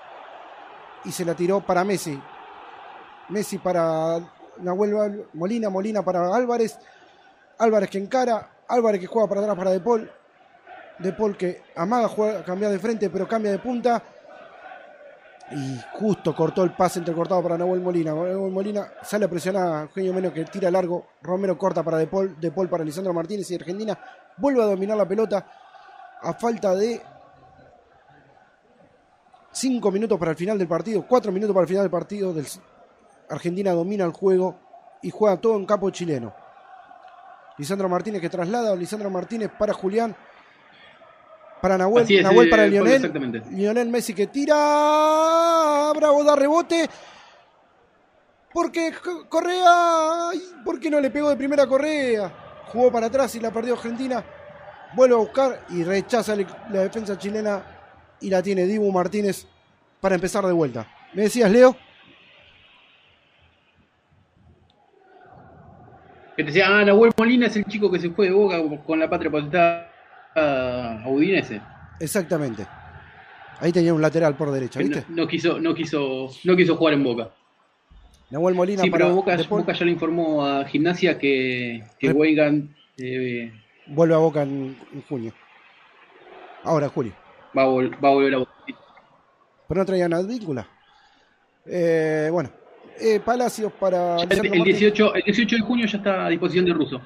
Y 1.06 1.12
se 1.12 1.26
la 1.26 1.34
tiró 1.34 1.62
para 1.62 1.84
Messi. 1.84 2.22
Messi 3.30 3.58
para 3.58 4.20
Nahuel 4.58 5.26
Molina, 5.34 5.70
Molina 5.70 6.04
para 6.04 6.36
Álvarez. 6.36 6.78
Álvarez 7.58 7.90
que 7.90 7.98
encara. 7.98 8.50
Álvarez 8.68 9.02
que 9.02 9.08
juega 9.08 9.28
para 9.28 9.42
atrás 9.42 9.58
para 9.58 9.72
De 9.72 9.80
Paul. 9.80 10.12
De 11.00 11.12
Paul 11.14 11.36
que 11.36 11.64
amaga, 11.76 12.08
juega, 12.08 12.44
cambia 12.44 12.70
de 12.70 12.78
frente, 12.78 13.10
pero 13.10 13.28
cambia 13.28 13.52
de 13.52 13.60
punta. 13.60 14.04
Y 15.52 15.80
justo 16.00 16.36
cortó 16.36 16.64
el 16.64 16.72
pase 16.72 17.00
entrecortado 17.00 17.44
para 17.44 17.58
Nahuel 17.58 17.82
Molina. 17.82 18.12
Nahuel 18.12 18.52
Molina 18.52 18.88
sale 19.04 19.26
a 19.26 19.30
presionar 19.30 19.68
a 19.68 19.82
Eugenio 19.84 20.14
Meno 20.14 20.34
que 20.34 20.46
tira 20.46 20.72
largo. 20.72 21.08
Romero 21.22 21.58
corta 21.58 21.84
para 21.84 21.98
De 21.98 22.08
Paul. 22.08 22.40
De 22.40 22.52
Paul 22.52 22.70
para 22.70 22.84
Lisandro 22.84 23.14
Martínez 23.14 23.52
y 23.52 23.56
Argentina 23.56 23.98
vuelve 24.38 24.64
a 24.64 24.66
dominar 24.66 24.98
la 24.98 25.08
pelota 25.08 25.46
a 26.22 26.34
falta 26.34 26.74
de 26.74 27.02
5 29.52 29.92
minutos 29.92 30.18
para 30.18 30.32
el 30.32 30.38
final 30.38 30.58
del 30.58 30.68
partido, 30.68 31.06
4 31.08 31.32
minutos 31.32 31.54
para 31.54 31.64
el 31.64 31.68
final 31.68 31.84
del 31.84 31.92
partido. 31.92 32.34
Argentina 33.30 33.72
domina 33.72 34.06
el 34.06 34.12
juego 34.12 34.58
y 35.02 35.12
juega 35.12 35.38
todo 35.38 35.56
en 35.58 35.66
campo 35.66 35.90
chileno. 35.92 36.34
Lisandro 37.58 37.88
Martínez 37.88 38.20
que 38.20 38.30
traslada, 38.30 38.76
Lisandro 38.76 39.10
Martínez 39.12 39.52
para 39.58 39.74
Julián, 39.74 40.16
para 41.64 41.78
Nahuel, 41.78 42.06
Nahuel 42.22 42.50
para 42.50 42.68
Lionel, 42.68 43.42
Lionel 43.52 43.88
Messi 43.88 44.14
que 44.14 44.28
tira, 44.28 45.94
Bravo 45.96 46.22
da 46.22 46.36
rebote, 46.36 46.90
porque 48.52 48.92
Correa, 49.30 50.32
¿por 50.66 50.78
qué 50.78 50.90
no 50.90 51.00
le 51.00 51.10
pegó 51.10 51.30
de 51.30 51.38
primera 51.38 51.66
Correa? 51.66 52.30
Jugó 52.68 52.92
para 52.92 53.08
atrás 53.08 53.34
y 53.36 53.40
la 53.40 53.50
perdió 53.50 53.76
Argentina 53.76 54.22
vuelve 54.94 55.16
a 55.16 55.20
buscar 55.20 55.62
y 55.70 55.86
rechaza 55.86 56.36
la 56.36 56.82
defensa 56.82 57.18
chilena 57.18 57.64
y 58.20 58.30
la 58.30 58.44
tiene 58.44 58.66
Dibu 58.66 58.92
Martínez 58.92 59.48
para 60.02 60.16
empezar 60.16 60.46
de 60.46 60.52
vuelta. 60.52 60.86
¿Me 61.14 61.22
decías, 61.22 61.50
Leo? 61.50 61.78
Que 66.36 66.44
te 66.44 66.48
decía, 66.48 66.68
ah, 66.68 66.84
Nahuel 66.84 67.14
Molina 67.18 67.48
es 67.48 67.56
el 67.56 67.64
chico 67.64 67.90
que 67.90 68.00
se 68.00 68.10
fue 68.10 68.26
de 68.26 68.34
boca 68.34 68.58
con 68.86 69.00
la 69.00 69.10
patria 69.10 69.32
potestad 69.32 69.93
a 70.36 71.04
Udinese. 71.08 71.62
Exactamente. 72.00 72.66
Ahí 73.60 73.72
tenía 73.72 73.94
un 73.94 74.02
lateral 74.02 74.36
por 74.36 74.52
derecha, 74.52 74.80
¿viste? 74.80 75.06
No, 75.10 75.28
quiso, 75.28 75.60
no 75.60 75.74
quiso, 75.74 76.30
no 76.44 76.56
quiso 76.56 76.76
jugar 76.76 76.96
en 76.96 77.04
Boca. 77.04 77.32
Nahuel 78.30 78.56
Molina 78.56 78.82
sí, 78.82 78.90
pero 78.90 79.14
Boca, 79.14 79.38
ya 79.74 79.86
le 79.86 79.92
informó 79.92 80.46
a 80.46 80.66
Gimnasia 80.66 81.20
que, 81.20 81.84
que 82.00 82.12
Weigan 82.12 82.76
eh, 82.98 83.54
vuelve 83.88 84.16
a 84.16 84.18
Boca 84.18 84.42
en, 84.42 84.76
junio. 85.08 85.34
Ahora, 86.64 86.90
julio. 86.90 87.14
Va 87.56 87.62
a, 87.62 87.66
volver 87.66 88.34
a 88.34 88.38
Boca. 88.40 88.52
Pero 89.68 89.80
no 89.80 89.86
traía 89.86 90.10
nada 90.10 90.24
víncula. 90.24 90.68
Eh, 91.66 92.30
bueno, 92.32 92.50
eh, 93.00 93.20
Palacios 93.20 93.72
para. 93.74 94.18
El, 94.18 94.64
18, 94.64 95.16
el 95.16 95.24
18 95.24 95.56
de 95.56 95.62
junio 95.62 95.86
ya 95.86 95.98
está 95.98 96.26
a 96.26 96.30
disposición 96.30 96.66
de 96.66 96.74
Russo. 96.74 97.02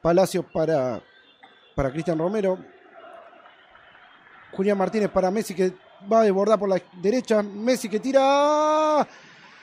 Palacios 0.00 0.44
para, 0.52 1.02
para 1.74 1.90
Cristian 1.90 2.18
Romero. 2.18 2.58
Julián 4.52 4.78
Martínez 4.78 5.10
para 5.10 5.30
Messi 5.30 5.54
que 5.54 5.72
va 6.10 6.20
a 6.20 6.24
desbordar 6.24 6.58
por 6.58 6.68
la 6.68 6.80
derecha. 7.00 7.42
Messi 7.42 7.88
que 7.88 8.00
tira. 8.00 9.06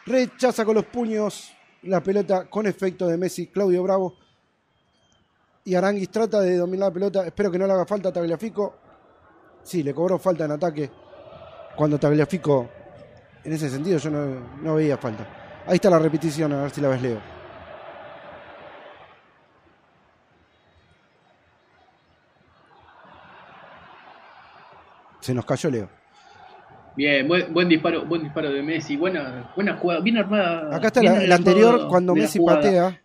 Rechaza 0.05 0.65
con 0.65 0.75
los 0.75 0.85
puños 0.85 1.53
la 1.83 2.01
pelota 2.01 2.49
con 2.49 2.67
efecto 2.67 3.07
de 3.07 3.17
Messi. 3.17 3.47
Claudio 3.47 3.83
Bravo 3.83 4.15
y 5.63 5.75
Aranguis 5.75 6.09
trata 6.09 6.39
de 6.41 6.57
dominar 6.57 6.89
la 6.89 6.93
pelota. 6.93 7.25
Espero 7.25 7.51
que 7.51 7.59
no 7.59 7.67
le 7.67 7.73
haga 7.73 7.85
falta 7.85 8.09
a 8.09 8.13
Tagliafico. 8.13 8.75
Sí, 9.63 9.83
le 9.83 9.93
cobró 9.93 10.17
falta 10.17 10.45
en 10.45 10.51
ataque. 10.51 10.89
Cuando 11.75 11.99
Tagliafico, 11.99 12.69
en 13.43 13.53
ese 13.53 13.69
sentido, 13.69 13.97
yo 13.97 14.09
no, 14.09 14.75
veía 14.75 14.97
falta. 14.97 15.63
Ahí 15.67 15.75
está 15.75 15.89
la 15.89 15.99
repetición, 15.99 16.51
a 16.53 16.63
ver 16.63 16.71
si 16.71 16.81
la 16.81 16.89
ves, 16.89 17.01
Leo. 17.01 17.40
Se 25.21 25.33
nos 25.33 25.45
cayó 25.45 25.69
Leo. 25.69 25.89
Bien, 26.95 27.25
buen, 27.27 27.69
disparo, 27.69 28.05
buen 28.05 28.23
disparo 28.23 28.51
de 28.51 28.61
Messi, 28.61 28.97
buena, 28.97 29.53
buena 29.55 29.77
jugada, 29.77 30.01
bien 30.01 30.17
armada. 30.17 30.75
Acá 30.75 30.87
está 30.87 30.99
el 30.99 31.31
anterior 31.31 31.87
cuando 31.87 32.13
Messi 32.13 32.39
patea 32.39 33.01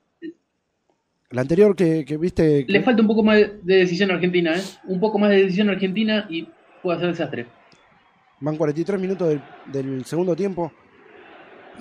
la 1.31 1.41
anterior 1.41 1.75
que, 1.75 2.05
viste. 2.19 2.65
Le 2.69 2.83
falta 2.83 3.03
un 3.03 3.09
poco 3.09 3.23
más 3.23 3.39
de 3.39 3.77
decisión 3.77 4.11
argentina, 4.11 4.57
¿eh? 4.57 4.63
Un 4.85 5.01
poco 5.01 5.19
más 5.19 5.31
de 5.31 5.43
decisión 5.43 5.69
argentina 5.69 6.27
y 6.31 6.49
puede 6.83 6.97
hacer 6.99 7.11
desastre. 7.11 7.47
Van 8.41 8.57
43 8.57 9.01
minutos 9.01 9.37
del, 9.67 10.05
segundo 10.05 10.37
tiempo. 10.37 10.73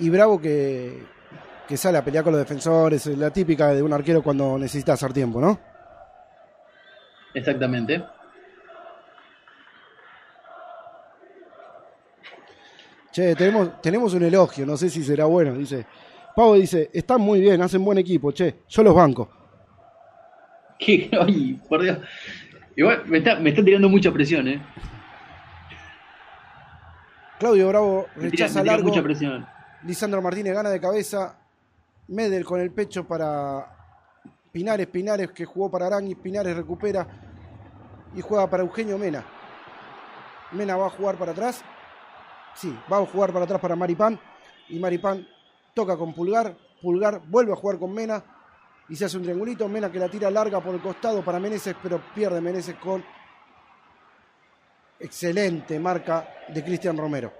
Y 0.00 0.10
Bravo 0.10 0.40
que, 0.40 0.98
que 1.68 1.76
sale 1.76 1.98
a 1.98 2.04
pelear 2.04 2.24
con 2.24 2.32
los 2.32 2.42
defensores, 2.42 3.06
la 3.06 3.30
típica 3.30 3.72
de 3.72 3.82
un 3.82 3.92
arquero 3.92 4.22
cuando 4.22 4.58
necesita 4.58 4.94
hacer 4.94 5.12
tiempo, 5.12 5.40
¿no? 5.40 5.58
Exactamente. 7.32 8.02
Che, 13.16 13.34
tenemos, 13.34 13.80
tenemos 13.80 14.12
un 14.12 14.24
elogio, 14.24 14.66
no 14.66 14.76
sé 14.76 14.90
si 14.90 15.02
será 15.02 15.24
bueno, 15.24 15.54
dice. 15.54 15.86
Pavo 16.34 16.52
dice, 16.52 16.90
están 16.92 17.22
muy 17.22 17.40
bien, 17.40 17.62
hacen 17.62 17.82
buen 17.82 17.96
equipo, 17.96 18.30
che, 18.30 18.56
yo 18.68 18.82
los 18.82 18.94
banco. 18.94 19.30
¿Qué? 20.78 21.08
Ay, 21.18 21.58
por 21.66 21.80
Dios. 21.80 21.96
Igual 22.76 23.06
me 23.06 23.16
está, 23.16 23.36
me 23.36 23.48
está 23.48 23.64
tirando 23.64 23.88
mucha 23.88 24.12
presión, 24.12 24.46
¿eh? 24.48 24.62
Claudio 27.38 27.68
Bravo 27.68 28.06
rechaza 28.16 28.62
largo. 28.62 28.88
Mucha 28.88 29.02
presión. 29.02 29.46
Lisandro 29.86 30.20
Martínez 30.20 30.52
gana 30.52 30.68
de 30.68 30.78
cabeza. 30.78 31.38
Medel 32.08 32.44
con 32.44 32.60
el 32.60 32.70
pecho 32.70 33.08
para 33.08 33.66
Pinares. 34.52 34.88
Pinares 34.88 35.30
que 35.30 35.46
jugó 35.46 35.70
para 35.70 35.86
Arangui. 35.86 36.16
Pinares 36.16 36.54
recupera 36.54 37.06
y 38.14 38.20
juega 38.20 38.46
para 38.50 38.62
Eugenio 38.62 38.98
Mena. 38.98 39.24
Mena 40.52 40.76
va 40.76 40.88
a 40.88 40.90
jugar 40.90 41.16
para 41.16 41.32
atrás. 41.32 41.64
Sí, 42.56 42.74
va 42.90 42.98
a 42.98 43.06
jugar 43.06 43.32
para 43.32 43.44
atrás 43.44 43.60
para 43.60 43.76
Maripán. 43.76 44.18
Y 44.68 44.78
Maripán 44.78 45.26
toca 45.74 45.96
con 45.96 46.14
Pulgar. 46.14 46.56
Pulgar 46.80 47.20
vuelve 47.26 47.52
a 47.52 47.56
jugar 47.56 47.78
con 47.78 47.92
Mena. 47.94 48.22
Y 48.88 48.96
se 48.96 49.04
hace 49.04 49.16
un 49.16 49.22
triangulito. 49.22 49.68
Mena 49.68 49.92
que 49.92 49.98
la 49.98 50.08
tira 50.08 50.30
larga 50.30 50.60
por 50.60 50.74
el 50.74 50.80
costado 50.80 51.22
para 51.22 51.38
Meneses, 51.38 51.76
pero 51.82 52.00
pierde 52.14 52.40
Meneses 52.40 52.76
con 52.76 53.04
excelente 54.98 55.78
marca 55.78 56.28
de 56.48 56.64
Cristian 56.64 56.96
Romero. 56.96 57.32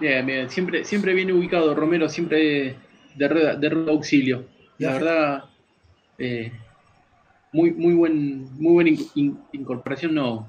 Bien, 0.00 0.24
bien. 0.26 0.50
Siempre, 0.50 0.84
siempre 0.84 1.14
viene 1.14 1.32
ubicado 1.32 1.74
Romero, 1.74 2.08
siempre 2.08 2.76
de 3.14 3.28
rueda, 3.28 3.56
de 3.56 3.68
auxilio. 3.90 4.44
La 4.78 4.92
verdad, 4.92 5.44
eh, 6.18 6.52
muy, 7.56 7.72
muy, 7.72 7.94
buen, 7.94 8.54
muy 8.60 8.74
buena 8.74 8.90
incorporación, 9.52 10.14
no. 10.14 10.46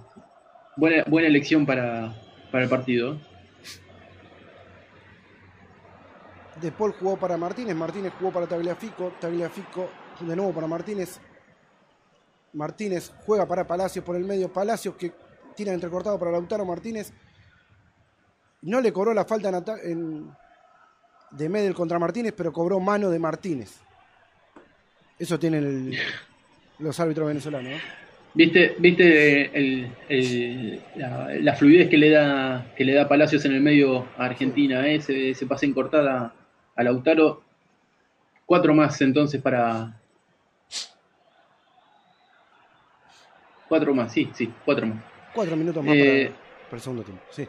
Buena, 0.76 1.06
buena 1.08 1.30
elección 1.30 1.66
para, 1.66 2.14
para 2.52 2.66
el 2.66 2.70
partido. 2.70 3.18
De 6.62 6.70
Paul 6.72 6.92
jugó 7.00 7.18
para 7.18 7.38
Martínez, 7.38 7.76
Martínez 7.78 8.12
jugó 8.20 8.34
para 8.34 8.46
Tagliafico, 8.46 9.14
Tagliafico 9.22 9.90
de 10.20 10.36
nuevo 10.36 10.52
para 10.52 10.68
Martínez, 10.68 11.22
Martínez 12.52 13.14
juega 13.26 13.48
para 13.48 13.66
Palacios 13.66 14.04
por 14.04 14.18
el 14.18 14.26
medio. 14.26 14.52
Palacios 14.52 14.96
que 14.96 15.14
tira 15.56 15.72
entrecortado 15.72 16.20
para 16.20 16.32
Lautaro 16.32 16.66
Martínez. 16.66 17.14
No 18.64 18.82
le 18.82 18.92
cobró 18.92 19.14
la 19.14 19.24
falta 19.24 19.64
en, 19.82 20.30
de 21.32 21.50
Medel 21.50 21.74
contra 21.74 22.00
Martínez, 22.00 22.34
pero 22.36 22.52
cobró 22.52 22.82
mano 22.82 23.10
de 23.10 23.20
Martínez. 23.20 23.78
Eso 25.18 25.40
tienen 25.40 25.94
los 26.80 27.00
árbitros 27.00 27.28
venezolanos. 27.28 27.74
¿Viste, 28.34 28.76
viste 28.78 29.92
la, 30.96 31.56
fluidez 31.56 31.90
que 31.90 31.98
le 31.98 32.12
da 32.12 32.72
que 32.76 32.86
le 32.86 32.94
da 32.94 33.08
Palacios 33.08 33.44
en 33.46 33.54
el 33.54 33.62
medio 33.62 34.08
a 34.18 34.26
Argentina? 34.26 34.88
Eh? 34.88 35.02
Se, 35.02 35.46
pasa 35.48 35.66
en 35.66 35.74
cortada 35.74 36.34
a 36.76 36.84
Lautaro. 36.84 37.42
Cuatro 38.46 38.74
más 38.74 39.02
entonces 39.02 39.42
para, 39.42 40.00
Cuatro 43.68 43.94
más, 43.94 44.14
sí, 44.14 44.30
sí, 44.34 44.52
cuatro 44.64 44.88
más. 44.88 45.04
Cuatro 45.34 45.56
minutos 45.56 45.84
más 45.84 45.96
eh, 45.96 46.32
para, 46.66 46.78
el 46.78 46.82
segundo 46.82 47.04
tiempo, 47.04 47.24
sí. 47.30 47.48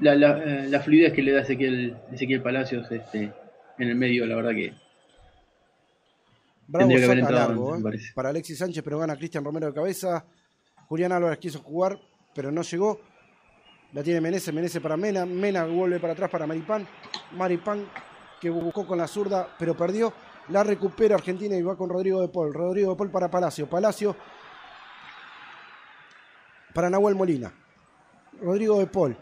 La, 0.00 0.14
la, 0.14 0.36
la, 0.36 0.80
fluidez 0.80 1.12
que 1.12 1.22
le 1.22 1.32
da 1.32 1.42
Ezequiel, 1.42 1.96
Ezequiel 2.12 2.42
Palacios 2.42 2.90
este, 2.90 3.32
en 3.78 3.88
el 3.88 3.94
medio, 3.94 4.26
la 4.26 4.34
verdad 4.34 4.50
que. 4.50 4.74
Bravo 6.66 6.90
saca 6.98 7.30
largo, 7.30 7.76
¿eh? 7.76 8.00
para 8.14 8.30
Alexis 8.30 8.58
Sánchez, 8.58 8.82
pero 8.82 8.98
gana 8.98 9.16
Cristian 9.16 9.44
Romero 9.44 9.66
de 9.66 9.74
cabeza. 9.74 10.24
Julián 10.88 11.12
Álvarez 11.12 11.38
quiso 11.38 11.60
jugar, 11.60 11.98
pero 12.34 12.50
no 12.50 12.62
llegó. 12.62 13.00
La 13.92 14.02
tiene 14.02 14.20
Menezes, 14.20 14.54
Menezes 14.54 14.80
para 14.80 14.96
Mena. 14.96 15.26
Mena 15.26 15.64
vuelve 15.64 16.00
para 16.00 16.14
atrás 16.14 16.30
para 16.30 16.46
Maripán. 16.46 16.86
Maripán 17.32 17.86
que 18.40 18.48
buscó 18.48 18.86
con 18.86 18.98
la 18.98 19.06
zurda, 19.06 19.54
pero 19.58 19.76
perdió. 19.76 20.12
La 20.48 20.64
recupera 20.64 21.14
Argentina 21.14 21.56
y 21.56 21.62
va 21.62 21.76
con 21.76 21.88
Rodrigo 21.88 22.20
de 22.20 22.28
Paul. 22.28 22.52
Rodrigo 22.52 22.90
de 22.90 22.96
Paul 22.96 23.10
para 23.10 23.30
Palacio. 23.30 23.68
Palacio 23.68 24.16
para 26.74 26.88
Nahuel 26.88 27.14
Molina. 27.14 27.52
Rodrigo 28.40 28.78
de 28.78 28.86
Paul. 28.86 29.16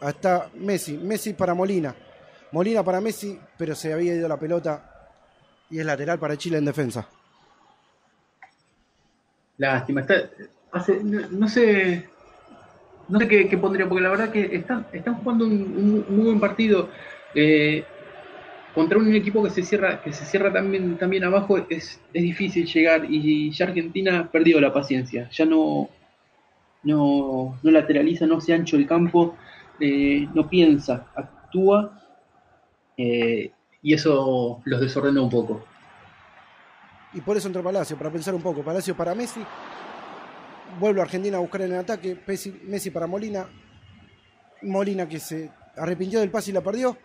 Hasta 0.00 0.50
Messi. 0.54 0.96
Messi 0.96 1.34
para 1.34 1.54
Molina. 1.54 1.94
Molina 2.52 2.82
para 2.82 3.00
Messi, 3.00 3.38
pero 3.58 3.74
se 3.74 3.92
había 3.92 4.14
ido 4.14 4.28
la 4.28 4.38
pelota 4.38 4.95
y 5.70 5.78
es 5.78 5.86
lateral 5.86 6.18
para 6.18 6.36
Chile 6.36 6.58
en 6.58 6.64
defensa. 6.64 7.08
Lástima. 9.58 10.04
no, 11.30 11.48
sé. 11.48 12.08
No 13.08 13.18
sé 13.18 13.28
qué, 13.28 13.58
pondría, 13.58 13.88
porque 13.88 14.02
la 14.02 14.10
verdad 14.10 14.30
que 14.30 14.56
están, 14.56 14.84
jugando 15.22 15.44
un, 15.46 16.04
muy 16.08 16.24
buen 16.24 16.40
partido. 16.40 16.88
Eh, 17.34 17.84
contra 18.74 18.98
un 18.98 19.14
equipo 19.14 19.42
que 19.42 19.48
se 19.48 19.62
cierra, 19.62 20.02
que 20.02 20.12
se 20.12 20.26
cierra 20.26 20.52
también, 20.52 21.24
abajo 21.24 21.56
es, 21.70 21.98
es 22.12 22.22
difícil 22.22 22.66
llegar 22.66 23.06
y 23.08 23.50
ya 23.50 23.64
Argentina 23.64 24.20
ha 24.20 24.30
perdido 24.30 24.60
la 24.60 24.70
paciencia, 24.70 25.30
ya 25.30 25.46
no, 25.46 25.88
no, 26.82 27.58
no 27.62 27.70
lateraliza, 27.70 28.26
no 28.26 28.38
se 28.38 28.52
ancho 28.52 28.76
el 28.76 28.86
campo, 28.86 29.34
eh, 29.80 30.28
no 30.34 30.50
piensa, 30.50 31.06
actúa 31.14 31.98
eh, 32.98 33.50
y 33.82 33.94
eso 33.94 34.62
los 34.64 34.80
desordena 34.80 35.20
un 35.20 35.30
poco. 35.30 35.64
Y 37.12 37.20
por 37.20 37.36
eso 37.36 37.48
entró 37.48 37.62
Palacio, 37.62 37.96
para 37.96 38.10
pensar 38.10 38.34
un 38.34 38.42
poco. 38.42 38.62
Palacio 38.62 38.96
para 38.96 39.14
Messi, 39.14 39.40
vuelve 40.78 41.00
a 41.00 41.04
Argentina 41.04 41.36
a 41.36 41.40
buscar 41.40 41.62
en 41.62 41.72
el 41.72 41.78
ataque, 41.78 42.20
Messi 42.26 42.90
para 42.90 43.06
Molina, 43.06 43.48
Molina 44.62 45.08
que 45.08 45.20
se 45.20 45.50
arrepintió 45.76 46.20
del 46.20 46.30
pase 46.30 46.50
y 46.50 46.54
la 46.54 46.60
perdió. 46.60 46.96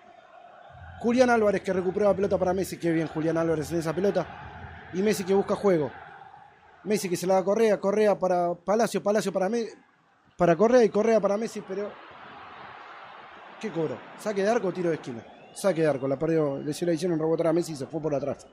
Julián 0.99 1.29
Álvarez 1.29 1.61
que 1.61 1.73
recuperó 1.73 2.05
la 2.05 2.15
pelota 2.15 2.37
para 2.37 2.53
Messi. 2.53 2.77
Qué 2.77 2.91
bien 2.91 3.07
Julián 3.07 3.37
Álvarez 3.37 3.71
en 3.71 3.79
esa 3.79 3.93
pelota. 3.93 4.89
Y 4.93 5.01
Messi 5.01 5.23
que 5.23 5.33
busca 5.33 5.55
juego. 5.55 5.91
Messi 6.83 7.09
que 7.09 7.17
se 7.17 7.25
la 7.25 7.35
da 7.35 7.43
Correa. 7.43 7.79
Correa 7.79 8.17
para 8.19 8.53
Palacio. 8.53 9.01
Palacio 9.01 9.33
para, 9.33 9.49
para 10.37 10.55
Correa 10.55 10.83
y 10.83 10.89
Correa 10.89 11.19
para 11.19 11.37
Messi. 11.37 11.63
Pero. 11.67 11.91
¿Qué 13.59 13.71
cobro? 13.71 13.97
Saque 14.19 14.43
de 14.43 14.49
arco 14.49 14.71
tiro 14.71 14.89
de 14.89 14.95
esquina. 14.95 15.23
Saque 15.53 15.81
de 15.81 15.87
arco. 15.87 16.07
La 16.07 16.17
perdió. 16.17 16.59
Le 16.59 16.71
hicieron 16.71 17.19
rebotar 17.19 17.47
a 17.47 17.53
Messi 17.53 17.73
y 17.73 17.75
se 17.75 17.85
fue 17.85 18.01
por 18.01 18.13
atrás. 18.13 18.47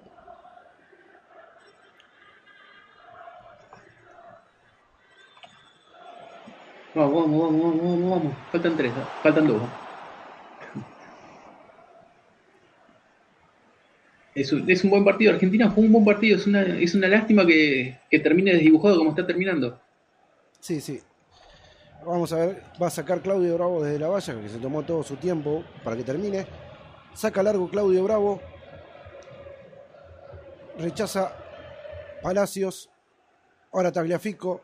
Vamos, 6.95 7.31
vamos, 7.31 7.53
vamos, 7.53 7.77
vamos, 7.77 8.11
vamos. 8.11 8.35
Faltan 8.51 8.77
tres. 8.77 8.93
Faltan 9.23 9.47
dos. 9.47 9.63
es 14.39 14.85
un, 14.85 14.91
buen 14.91 15.05
partido. 15.05 15.33
Argentina 15.33 15.71
fue 15.71 15.85
un 15.85 15.93
buen 15.93 16.05
partido. 16.05 16.37
Es 16.37 16.47
una, 16.47 16.63
es 16.63 16.95
una 16.95 17.09
lástima 17.09 17.47
que, 17.47 17.99
termine 18.11 18.53
desdibujado 18.53 18.99
como 18.99 19.11
está 19.11 19.27
terminando. 19.27 19.81
Sí, 20.61 20.81
sí. 20.81 21.01
Vamos 22.05 22.33
a 22.33 22.47
ver, 22.47 22.63
va 22.81 22.87
a 22.87 22.91
sacar 22.91 23.21
Claudio 23.21 23.55
Bravo 23.55 23.83
desde 23.83 23.99
la 23.99 24.09
valla, 24.09 24.41
que 24.41 24.49
se 24.49 24.59
tomó 24.59 24.83
todo 24.83 25.03
su 25.03 25.17
tiempo 25.17 25.65
para 25.83 25.97
que 25.97 26.05
termine. 26.05 26.47
Saca 27.19 27.43
largo 27.43 27.69
Claudio 27.69 28.05
Bravo. 28.05 28.41
Rechaza 30.79 31.33
Palacios. 32.23 32.89
Ahora 33.73 33.91
Tagliafico, 33.91 34.61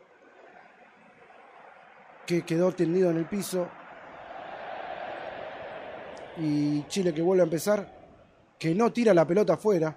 que 2.25 2.43
quedó 2.43 2.71
tendido 2.71 3.11
en 3.11 3.17
el 3.17 3.25
piso. 3.25 3.67
Y 6.37 6.83
Chile 6.83 7.13
que 7.13 7.21
vuelve 7.21 7.41
a 7.41 7.43
empezar 7.43 7.93
que 8.57 8.73
no 8.73 8.89
tira 8.93 9.13
la 9.13 9.27
pelota 9.27 9.55
afuera. 9.55 9.93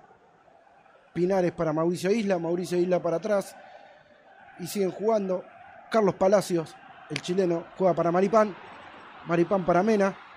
Pinares 1.15 1.53
para 1.53 1.73
Mauricio 1.73 2.11
Isla, 2.11 2.41
Mauricio 2.41 2.77
Isla 2.77 3.01
para 3.01 3.19
atrás. 3.19 3.55
Y 4.59 4.67
siguen 4.67 4.91
jugando. 4.91 5.45
Carlos 5.93 6.17
Palacios, 6.17 6.75
el 7.09 7.23
chileno, 7.23 7.67
juega 7.79 7.95
para 7.95 8.11
Maripán. 8.11 8.53
Maripán 9.27 9.65
para 9.65 9.85
Mena. 9.85 10.28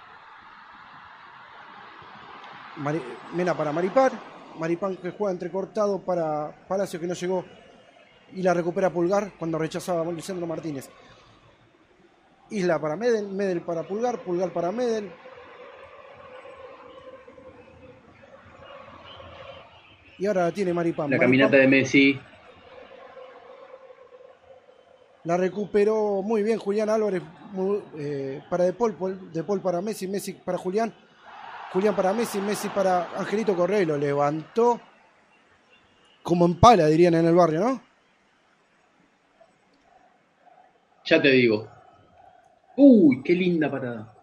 Mena 3.36 3.56
para 3.56 3.72
Maripán. 3.72 4.12
Maripán 4.60 4.98
que 4.98 5.12
juega 5.12 5.32
entrecortado 5.32 6.00
para 6.00 6.66
Palacios 6.68 7.02
que 7.02 7.08
no 7.08 7.14
llegó. 7.14 7.46
Y 8.34 8.44
la 8.44 8.54
recupera 8.54 8.90
Pulgar 8.90 9.34
cuando 9.38 9.58
rechazaba 9.58 10.02
a 10.02 10.12
Lisandro 10.12 10.48
Martínez. 10.48 10.90
Isla 12.50 12.80
para 12.80 12.96
Medel, 12.96 13.28
Medel 13.30 13.62
para 13.62 13.84
Pulgar, 13.84 14.20
Pulgar 14.20 14.52
para 14.52 14.72
Medel, 14.72 15.12
Y 20.22 20.28
ahora 20.28 20.44
la 20.46 20.52
tiene 20.52 20.72
Maripán. 20.72 21.10
La 21.10 21.18
caminata 21.18 21.58
de 21.58 21.68
Messi. 21.68 22.20
La 25.24 25.36
recuperó 25.36 26.22
muy 26.22 26.44
bien 26.44 26.60
Julián 26.60 26.92
Álvarez 26.92 27.24
eh, 27.98 28.40
para 28.48 28.66
De 28.66 28.74
Paul, 28.74 29.32
De 29.34 29.44
Paul 29.44 29.62
para 29.62 29.82
Messi, 29.82 30.08
Messi 30.08 30.34
para 30.34 30.60
Julián, 30.60 30.94
Julián 31.72 31.96
para 31.96 32.12
Messi, 32.12 32.40
Messi 32.42 32.68
para 32.70 33.12
Angelito 33.16 33.56
Correa 33.56 33.86
lo 33.86 33.98
levantó 33.98 34.82
como 36.22 36.46
en 36.46 36.60
pala, 36.60 36.86
dirían 36.88 37.14
en 37.14 37.26
el 37.26 37.36
barrio, 37.36 37.62
¿no? 37.62 37.82
Ya 41.06 41.22
te 41.22 41.30
digo. 41.30 41.68
Uy, 42.76 43.24
qué 43.24 43.34
linda 43.34 43.72
parada. 43.72 44.14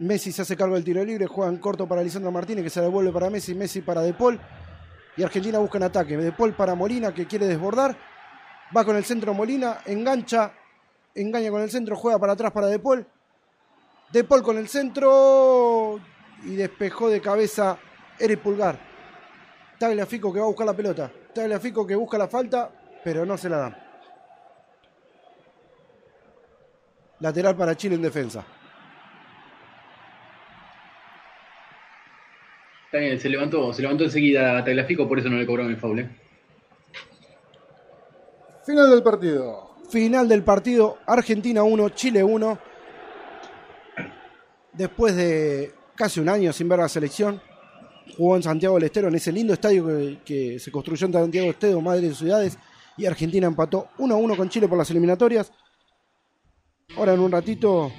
Messi 0.00 0.32
se 0.32 0.42
hace 0.42 0.56
cargo 0.56 0.74
del 0.74 0.84
tiro 0.84 1.04
libre, 1.04 1.26
juega 1.26 1.50
en 1.50 1.58
corto 1.58 1.86
para 1.86 2.02
Lisandro 2.02 2.32
Martínez 2.32 2.64
que 2.64 2.70
se 2.70 2.80
devuelve 2.80 3.12
para 3.12 3.30
Messi, 3.30 3.54
Messi 3.54 3.80
para 3.80 4.00
De 4.02 4.12
Paul 4.12 4.40
y 5.16 5.22
Argentina 5.22 5.58
busca 5.58 5.78
en 5.78 5.84
ataque. 5.84 6.16
De 6.16 6.32
Paul 6.32 6.54
para 6.54 6.74
Molina 6.74 7.14
que 7.14 7.26
quiere 7.26 7.46
desbordar. 7.46 7.96
Va 8.76 8.84
con 8.84 8.96
el 8.96 9.04
centro 9.04 9.32
Molina, 9.32 9.78
engancha, 9.86 10.52
engaña 11.14 11.50
con 11.50 11.62
el 11.62 11.70
centro, 11.70 11.94
juega 11.94 12.18
para 12.18 12.32
atrás 12.32 12.50
para 12.50 12.66
De 12.66 12.80
Paul. 12.80 13.06
De 14.10 14.24
Paul 14.24 14.42
con 14.42 14.58
el 14.58 14.68
centro 14.68 16.00
y 16.44 16.56
despejó 16.56 17.08
de 17.08 17.20
cabeza 17.20 17.78
Eric 18.18 18.40
Pulgar. 18.40 18.78
Tagliafico 19.78 20.32
que 20.32 20.38
va 20.38 20.44
a 20.44 20.48
buscar 20.48 20.66
la 20.66 20.76
pelota. 20.76 21.10
Tagliafico 21.34 21.86
que 21.86 21.94
busca 21.94 22.18
la 22.18 22.28
falta, 22.28 22.70
pero 23.04 23.24
no 23.24 23.36
se 23.36 23.48
la 23.48 23.58
dan. 23.58 23.76
Lateral 27.20 27.56
para 27.56 27.76
Chile 27.76 27.94
en 27.94 28.02
defensa. 28.02 28.44
Está 32.86 32.98
bien, 32.98 33.18
se 33.18 33.28
levantó, 33.28 33.72
se 33.72 33.82
levantó 33.82 34.04
enseguida 34.04 34.62
Tagliafico, 34.64 35.08
por 35.08 35.18
eso 35.18 35.28
no 35.28 35.38
le 35.38 35.46
cobraron 35.46 35.72
el 35.72 35.78
foul. 35.78 36.00
¿eh? 36.00 36.08
Final 38.66 38.90
del 38.90 39.02
partido. 39.02 39.76
Final 39.90 40.28
del 40.28 40.42
partido, 40.42 40.98
Argentina 41.06 41.62
1, 41.62 41.88
Chile 41.90 42.22
1. 42.22 42.58
Después 44.72 45.16
de 45.16 45.74
casi 45.94 46.20
un 46.20 46.28
año 46.28 46.52
sin 46.52 46.68
ver 46.68 46.78
la 46.78 46.88
selección, 46.88 47.40
jugó 48.16 48.36
en 48.36 48.42
Santiago 48.42 48.76
del 48.76 48.84
Estero, 48.84 49.08
en 49.08 49.14
ese 49.14 49.32
lindo 49.32 49.52
estadio 49.52 49.86
que, 50.24 50.58
se 50.58 50.70
construyó 50.70 51.06
en 51.06 51.12
Santiago 51.12 51.46
del 51.46 51.54
Estero, 51.54 51.80
madre 51.80 52.08
de 52.08 52.14
ciudades, 52.14 52.58
y 52.96 53.06
Argentina 53.06 53.46
empató 53.46 53.88
1 53.98 54.16
1 54.16 54.36
con 54.36 54.48
Chile 54.48 54.68
por 54.68 54.78
las 54.78 54.90
eliminatorias. 54.90 55.50
Ahora 56.96 57.14
en 57.14 57.20
un 57.20 57.32
ratito 57.32 57.90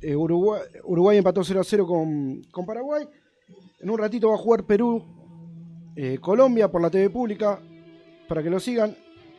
eh, 0.00 0.14
Uruguay, 0.14 1.18
empató 1.18 1.42
0 1.42 1.62
0 1.64 1.86
con, 1.86 2.42
con 2.50 2.64
Paraguay. 2.64 3.08
En 3.80 3.90
un 3.90 3.98
ratito 3.98 4.28
va 4.28 4.34
a 4.34 4.38
jugar 4.38 4.64
Perú, 4.64 5.02
eh, 5.96 6.18
Colombia 6.20 6.70
por 6.70 6.80
la 6.80 6.90
TV 6.90 7.10
pública, 7.10 7.60
para 8.28 8.42
que 8.42 8.50
lo 8.50 8.60
sigan. 8.60 8.96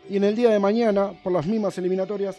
Y 0.09 0.17
en 0.17 0.23
el 0.23 0.35
día 0.35 0.49
de 0.49 0.59
mañana, 0.59 1.11
por 1.23 1.31
las 1.31 1.45
mismas 1.45 1.77
eliminatorias, 1.77 2.37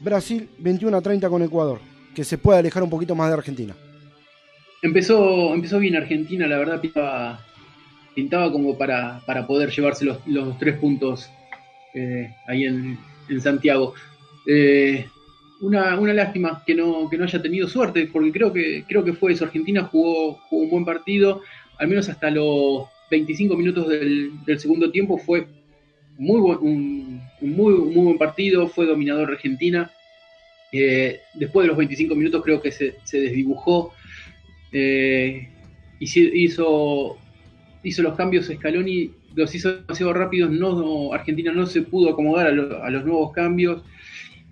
Brasil 0.00 0.50
21 0.58 0.96
a 0.96 1.00
30 1.00 1.28
con 1.28 1.42
Ecuador, 1.42 1.80
que 2.14 2.24
se 2.24 2.38
puede 2.38 2.58
alejar 2.58 2.82
un 2.82 2.90
poquito 2.90 3.14
más 3.14 3.28
de 3.28 3.34
Argentina. 3.34 3.76
Empezó, 4.86 5.52
empezó 5.52 5.80
bien 5.80 5.96
Argentina, 5.96 6.46
la 6.46 6.58
verdad 6.58 6.80
pintaba, 6.80 7.44
pintaba 8.14 8.52
como 8.52 8.78
para, 8.78 9.20
para 9.26 9.44
poder 9.44 9.70
llevarse 9.70 10.04
los, 10.04 10.24
los 10.28 10.56
tres 10.58 10.78
puntos 10.78 11.28
eh, 11.92 12.32
ahí 12.46 12.66
en, 12.66 12.96
en 13.28 13.40
Santiago. 13.40 13.94
Eh, 14.46 15.04
una, 15.60 15.98
una 15.98 16.12
lástima 16.12 16.62
que 16.64 16.76
no, 16.76 17.10
que 17.10 17.18
no 17.18 17.24
haya 17.24 17.42
tenido 17.42 17.66
suerte, 17.66 18.08
porque 18.12 18.30
creo 18.30 18.52
que, 18.52 18.84
creo 18.86 19.02
que 19.02 19.12
fue 19.12 19.32
eso. 19.32 19.44
Argentina 19.44 19.82
jugó, 19.82 20.34
jugó 20.48 20.62
un 20.62 20.70
buen 20.70 20.84
partido, 20.84 21.42
al 21.78 21.88
menos 21.88 22.08
hasta 22.08 22.30
los 22.30 22.84
25 23.10 23.56
minutos 23.56 23.88
del, 23.88 24.38
segundo 24.56 24.92
tiempo 24.92 25.18
fue 25.18 25.48
muy 26.16 26.40
un, 26.60 27.20
muy, 27.40 27.74
muy 27.74 28.04
buen 28.04 28.18
partido, 28.18 28.68
fue 28.68 28.86
dominador 28.86 29.32
Argentina. 29.32 29.90
Eh, 30.70 31.22
después 31.34 31.64
de 31.64 31.68
los 31.68 31.76
25 31.76 32.14
minutos 32.14 32.40
creo 32.44 32.62
que 32.62 32.70
se, 32.70 32.94
desdibujó. 33.10 33.92
Eh, 34.72 35.48
hizo, 36.00 37.16
los 37.82 38.16
cambios 38.16 38.46
Scaloni, 38.46 39.10
los 39.34 39.54
hizo 39.54 39.76
demasiado 39.76 40.12
rápidos, 40.12 40.50
no, 40.50 41.12
Argentina 41.12 41.52
no 41.52 41.66
se 41.66 41.82
pudo 41.82 42.10
acomodar 42.10 42.48
a 42.48 42.90
los 42.90 43.04
nuevos 43.04 43.32
cambios. 43.32 43.82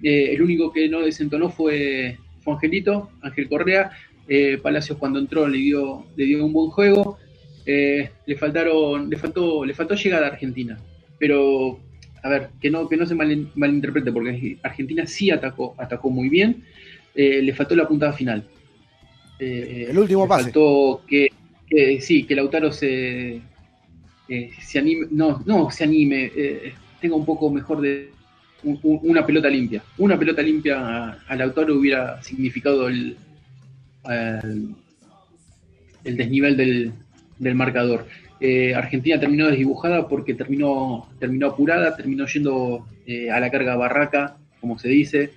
Eh, 0.02 0.34
el 0.34 0.42
único 0.42 0.72
que 0.72 0.88
no 0.88 1.00
desentonó 1.00 1.50
fue, 1.50 2.18
Angelito, 2.46 3.10
Ángel 3.22 3.48
Correa. 3.48 3.90
Eh, 4.28 4.58
Palacios 4.62 4.98
cuando 4.98 5.18
entró 5.18 5.46
le 5.48 5.58
dio, 5.58 6.06
le 6.16 6.24
dio 6.26 6.44
un 6.44 6.52
buen 6.52 6.70
juego. 6.70 7.18
Eh, 7.66 8.10
le 8.26 8.36
faltaron, 8.36 9.08
le 9.08 9.16
faltó, 9.16 9.64
le 9.64 9.74
faltó 9.74 9.94
llegar 9.94 10.22
a 10.24 10.28
Argentina. 10.28 10.78
Pero, 11.18 11.80
a 12.22 12.28
ver, 12.28 12.50
que 12.60 12.70
no, 12.70 12.88
que 12.88 12.98
no 12.98 13.06
se 13.06 13.14
malinterprete, 13.14 14.12
porque 14.12 14.58
Argentina 14.62 15.06
sí 15.06 15.30
atacó, 15.30 15.74
atacó 15.78 16.10
muy 16.10 16.28
bien. 16.28 16.64
le 17.14 17.54
faltó 17.54 17.74
la 17.74 17.88
puntada 17.88 18.12
final. 18.12 18.44
El 19.38 19.98
último 19.98 20.26
pase. 20.26 20.52
Que, 21.66 22.00
sí, 22.00 22.24
que 22.24 22.34
Lautaro 22.34 22.70
se, 22.70 23.40
se 24.28 24.78
anime, 24.78 25.08
no, 25.10 25.42
no 25.44 25.70
se 25.70 25.84
anime, 25.84 26.30
tenga 27.00 27.16
un 27.16 27.24
poco 27.24 27.50
mejor 27.50 27.80
de, 27.80 28.10
una 28.64 29.24
pelota 29.26 29.48
limpia. 29.48 29.82
Una 29.98 30.18
pelota 30.18 30.42
limpia 30.42 31.18
al 31.26 31.40
autor 31.42 31.70
hubiera 31.70 32.22
significado 32.22 32.88
el, 32.88 33.16
el, 36.04 36.16
desnivel 36.16 36.56
del, 37.38 37.54
marcador. 37.54 38.06
Eh, 38.40 38.74
Argentina 38.74 39.20
terminó 39.20 39.48
desdibujada 39.48 40.08
porque 40.08 40.34
terminó, 40.34 41.08
terminó 41.18 41.48
apurada, 41.48 41.96
terminó 41.96 42.26
yendo 42.26 42.86
eh, 43.06 43.30
a 43.30 43.40
la 43.40 43.50
carga 43.50 43.76
barraca, 43.76 44.36
como 44.60 44.78
se 44.78 44.88
dice, 44.88 45.30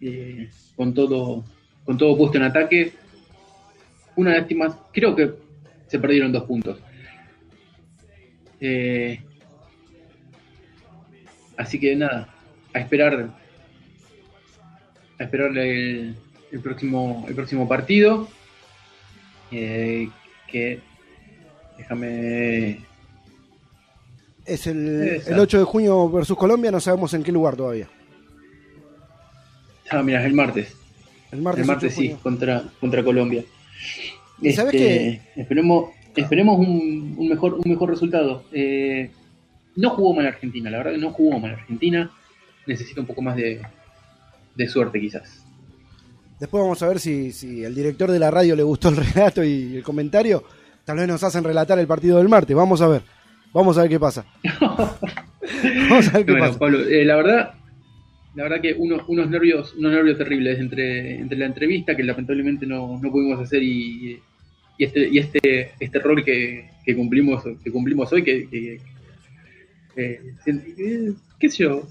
eh, 0.00 0.48
con, 0.74 0.94
todo, 0.94 1.44
con 1.84 1.96
todo 1.98 2.16
puesto 2.16 2.38
en 2.38 2.44
ataque. 2.44 2.92
Una 4.16 4.32
lástima, 4.32 4.76
creo 4.92 5.14
que 5.14 5.34
se 5.86 5.98
perdieron 5.98 6.32
dos 6.32 6.44
puntos. 6.44 6.80
así 11.56 11.78
que 11.78 11.94
nada, 11.94 12.34
a 12.72 12.80
esperar 12.80 13.30
a 15.18 15.22
esperar 15.22 15.56
el, 15.56 16.16
próximo 16.62 17.24
el 17.28 17.34
próximo 17.34 17.68
partido. 17.68 18.28
Eh, 19.50 20.08
que 20.48 20.80
déjame. 21.78 22.84
Es 24.44 24.66
el, 24.66 25.22
el, 25.26 25.38
8 25.38 25.58
de 25.58 25.64
junio 25.64 26.08
versus 26.10 26.36
Colombia 26.36 26.70
no 26.70 26.80
sabemos 26.80 27.12
en 27.14 27.22
qué 27.22 27.32
lugar 27.32 27.56
todavía. 27.56 27.88
Ah 29.90 30.02
mira 30.02 30.24
el 30.24 30.34
martes. 30.34 30.74
El 31.32 31.42
martes, 31.42 31.62
el 31.62 31.66
martes 31.66 31.94
sí 31.94 32.16
contra 32.22 32.62
contra 32.80 33.02
Colombia 33.02 33.44
¿Sabes 34.54 34.74
este, 34.74 35.22
esperemos 35.36 35.90
esperemos 36.14 36.58
un, 36.58 37.14
un, 37.18 37.28
mejor 37.28 37.54
un 37.54 37.70
mejor 37.70 37.90
resultado 37.90 38.44
eh, 38.52 39.10
no 39.76 39.90
jugó 39.90 40.14
mal 40.14 40.26
Argentina 40.26 40.70
la 40.70 40.78
verdad 40.78 40.92
que 40.92 40.98
no 40.98 41.10
jugó 41.10 41.38
mal 41.38 41.52
Argentina 41.52 42.10
necesita 42.66 43.00
un 43.00 43.06
poco 43.06 43.22
más 43.22 43.36
de, 43.36 43.60
suerte 44.68 45.00
quizás. 45.00 45.44
Después 46.38 46.62
vamos 46.62 46.82
a 46.82 46.88
ver 46.88 47.00
si, 47.00 47.32
si 47.32 47.64
el 47.64 47.74
director 47.74 48.10
de 48.10 48.18
la 48.18 48.30
radio 48.30 48.56
le 48.56 48.62
gustó 48.62 48.88
el 48.88 48.96
relato 49.14 49.42
y 49.42 49.76
el 49.76 49.82
comentario. 49.82 50.44
Tal 50.84 50.98
vez 50.98 51.08
nos 51.08 51.22
hacen 51.24 51.44
relatar 51.44 51.78
el 51.78 51.86
partido 51.86 52.18
del 52.18 52.28
martes. 52.28 52.54
Vamos 52.54 52.80
a 52.80 52.88
ver. 52.88 53.02
Vamos 53.52 53.78
a 53.78 53.82
ver 53.82 53.90
qué 53.90 53.98
pasa. 53.98 54.24
vamos 55.90 56.08
a 56.08 56.18
ver 56.18 56.26
qué 56.26 56.34
pasa. 56.34 56.58
Pablo, 56.58 56.80
eh, 56.80 57.04
la 57.04 57.16
verdad, 57.16 57.54
la 58.36 58.42
verdad 58.42 58.60
que 58.60 58.74
unos, 58.74 59.08
nervios, 59.30 59.74
unos 59.74 59.92
nervios 59.92 60.18
terribles 60.18 60.58
entre, 60.60 61.16
entre 61.18 61.38
la 61.38 61.46
entrevista 61.46 61.96
que 61.96 62.04
lamentablemente 62.04 62.66
no, 62.66 63.00
no 63.02 63.10
pudimos 63.10 63.40
hacer 63.40 63.62
y, 63.62 64.20
y 64.76 64.84
este, 64.84 65.08
y 65.08 65.18
este, 65.18 65.72
este 65.80 65.98
rol 66.00 66.22
que, 66.22 66.68
cumplimos, 66.94 67.42
que 67.64 67.70
cumplimos 67.72 68.12
hoy, 68.12 68.22
que, 68.22 68.46
que 68.48 68.80
eh, 69.96 70.20
qué 71.38 71.48
sé 71.48 71.62
yo, 71.64 71.88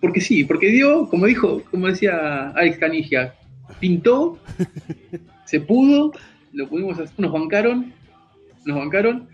porque 0.00 0.20
sí, 0.20 0.42
porque 0.42 0.72
dio, 0.72 1.08
como 1.08 1.26
dijo, 1.26 1.62
como 1.70 1.86
decía 1.86 2.50
Alex 2.50 2.78
Canigia, 2.78 3.34
pintó, 3.78 4.40
se 5.46 5.60
pudo, 5.60 6.12
lo 6.52 6.68
pudimos 6.68 6.98
hacer, 6.98 7.14
nos 7.18 7.30
bancaron, 7.30 7.92
nos 8.64 8.76
bancaron, 8.76 9.28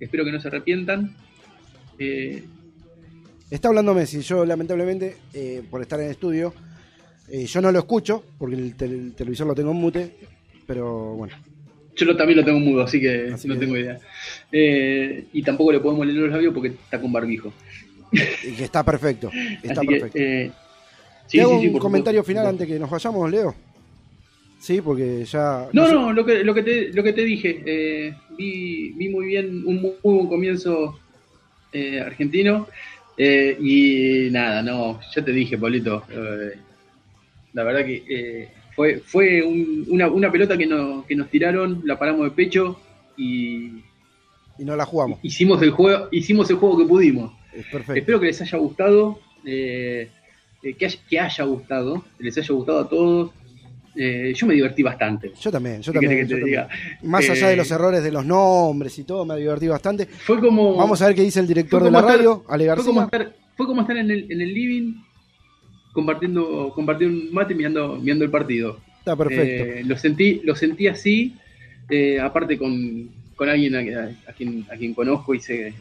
espero 0.00 0.26
que 0.26 0.32
no 0.32 0.40
se 0.40 0.48
arrepientan. 0.48 1.16
Eh, 1.98 2.44
Está 3.50 3.68
hablando 3.68 3.94
Messi, 3.94 4.20
yo 4.20 4.44
lamentablemente, 4.44 5.16
eh, 5.32 5.62
por 5.70 5.80
estar 5.82 6.00
en 6.00 6.06
el 6.06 6.12
estudio, 6.12 6.52
eh, 7.28 7.46
yo 7.46 7.60
no 7.60 7.70
lo 7.70 7.78
escucho, 7.78 8.24
porque 8.38 8.56
el, 8.56 8.74
televisor 9.14 9.46
lo 9.46 9.54
tengo 9.54 9.70
en 9.70 9.76
mute, 9.76 10.16
pero 10.66 11.14
bueno. 11.14 11.34
Yo 11.96 12.16
también 12.16 12.40
lo 12.40 12.44
tengo 12.44 12.58
mudo, 12.58 12.82
así 12.82 13.00
que 13.00 13.34
no 13.44 13.58
tengo 13.58 13.76
idea. 13.76 14.00
y 14.50 15.42
tampoco 15.42 15.72
le 15.72 15.80
podemos 15.80 16.06
leer 16.06 16.18
los 16.18 16.30
labios 16.30 16.52
porque 16.52 16.68
está 16.68 17.00
con 17.00 17.12
barbijo. 17.12 17.52
Y 18.12 18.52
que 18.52 18.64
está 18.64 18.84
perfecto. 18.84 19.30
Está 19.62 19.82
perfecto. 19.82 20.18
Eh, 20.18 20.50
un 21.46 21.78
comentario 21.78 22.22
final 22.22 22.46
antes 22.46 22.66
que 22.66 22.78
nos 22.78 22.90
vayamos, 22.90 23.30
Leo? 23.30 23.54
Sí, 24.60 24.80
porque 24.80 25.24
ya. 25.24 25.68
No, 25.72 25.88
no, 25.90 26.12
lo, 26.12 26.24
que, 26.24 26.44
lo, 26.44 26.54
que 26.54 26.62
te, 26.62 26.92
lo 26.92 27.02
que 27.02 27.12
te 27.12 27.24
dije. 27.24 27.62
Eh, 27.66 28.14
vi, 28.36 28.92
vi, 28.92 29.08
muy 29.08 29.26
bien, 29.26 29.66
un 29.66 29.80
muy, 29.80 29.92
buen 30.02 30.26
comienzo 30.26 30.98
eh, 33.16 33.56
y 33.60 34.30
nada, 34.30 34.62
no, 34.62 35.00
ya 35.14 35.24
te 35.24 35.32
dije, 35.32 35.58
Pablito. 35.58 36.04
la 37.52 37.62
verdad 37.62 37.84
que 37.84 38.48
fue, 38.74 38.98
fue 38.98 39.42
una, 39.42 40.08
una, 40.08 40.32
pelota 40.32 40.58
que, 40.58 40.66
no, 40.66 41.06
que 41.06 41.14
nos 41.14 41.30
tiraron, 41.30 41.82
la 41.84 41.98
paramos 41.98 42.24
de 42.24 42.30
pecho 42.30 42.80
y. 43.16 43.82
Y 44.58 44.64
no 44.64 44.76
la 44.76 44.84
jugamos. 44.84 45.18
Hicimos 45.22 45.62
el 45.62 45.70
juego, 45.70 46.08
hicimos 46.10 46.50
el 46.50 46.56
juego 46.56 46.78
que 46.78 46.84
pudimos. 46.84 47.32
Espero 47.52 48.20
que 48.20 48.26
les 48.26 48.40
haya 48.40 48.58
gustado, 48.58 49.20
eh, 49.44 50.08
eh, 50.62 50.74
que, 50.74 51.20
haya, 51.20 51.44
gustado, 51.44 52.04
que 52.18 52.24
les 52.24 52.36
haya 52.38 52.54
gustado 52.54 52.80
a 52.80 52.88
todos. 52.88 53.30
Eh, 53.96 54.32
yo 54.34 54.46
me 54.46 54.54
divertí 54.54 54.82
bastante. 54.82 55.32
Yo 55.40 55.52
también, 55.52 55.80
yo 55.80 55.92
también. 55.92 56.28
Más 57.02 57.28
allá 57.28 57.48
de 57.48 57.56
los 57.56 57.70
errores 57.70 58.02
de 58.02 58.10
los 58.10 58.24
nombres 58.24 58.98
y 58.98 59.04
todo, 59.04 59.24
me 59.24 59.36
divertí 59.36 59.68
bastante. 59.68 60.06
Fue 60.06 60.40
como. 60.40 60.76
Vamos 60.76 61.00
a 61.02 61.06
ver 61.06 61.14
qué 61.14 61.22
dice 61.22 61.40
el 61.40 61.46
director 61.46 61.82
de 61.82 61.90
la 61.90 62.02
radio, 62.02 62.44
Ale 62.48 62.74
Fue 62.74 62.84
como, 62.84 63.02
estar, 63.02 63.34
fue 63.56 63.66
como 63.66 63.80
estar 63.82 63.96
en 63.96 64.10
el, 64.10 64.30
en 64.30 64.40
el 64.40 64.52
living 64.52 64.94
compartiendo, 65.92 66.72
compartiendo 66.74 67.28
un 67.28 67.32
mate 67.32 67.54
mirando, 67.54 67.96
mirando 67.96 68.24
el 68.24 68.30
partido. 68.30 68.80
Está 68.98 69.16
perfecto. 69.16 69.64
Eh, 69.64 69.82
lo, 69.84 69.96
sentí, 69.96 70.40
lo 70.44 70.56
sentí 70.56 70.88
así, 70.88 71.36
eh, 71.88 72.18
aparte 72.18 72.58
con, 72.58 73.10
con 73.36 73.48
alguien 73.48 73.76
a, 73.76 74.32
quien, 74.32 74.66
a 74.70 74.76
quien 74.76 74.94
conozco 74.94 75.34
y 75.34 75.40
sé 75.40 75.74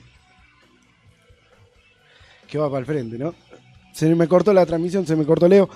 que 2.53 2.59
va 2.59 2.69
para 2.69 2.81
el 2.81 2.85
frente, 2.85 3.17
¿no? 3.17 3.33
Se 3.93 4.13
me 4.13 4.27
cortó 4.27 4.53
la 4.53 4.63
transmisión, 4.63 5.07
se 5.07 5.15
me 5.15 5.25
cortó 5.25 5.47
Leo. 5.47 5.67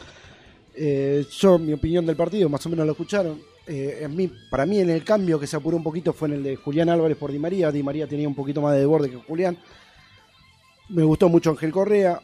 Eh, 0.79 1.25
yo, 1.39 1.57
mi 1.57 1.73
opinión 1.73 2.05
del 2.05 2.15
partido, 2.15 2.49
más 2.49 2.63
o 2.65 2.69
menos 2.69 2.85
lo 2.85 2.91
escucharon. 2.91 3.41
Eh, 3.65 4.07
mí, 4.09 4.31
para 4.49 4.65
mí, 4.65 4.79
en 4.79 4.91
el 4.91 5.03
cambio 5.03 5.39
que 5.39 5.47
se 5.47 5.55
apuró 5.55 5.75
un 5.75 5.83
poquito 5.83 6.13
fue 6.13 6.27
en 6.27 6.35
el 6.35 6.43
de 6.43 6.55
Julián 6.55 6.89
Álvarez 6.89 7.17
por 7.17 7.31
Di 7.31 7.39
María. 7.39 7.71
Di 7.71 7.81
María 7.81 8.07
tenía 8.07 8.27
un 8.27 8.35
poquito 8.35 8.61
más 8.61 8.75
de 8.75 8.85
borde 8.85 9.09
que 9.09 9.17
Julián. 9.17 9.57
Me 10.89 11.03
gustó 11.03 11.29
mucho 11.29 11.49
Ángel 11.49 11.71
Correa. 11.71 12.21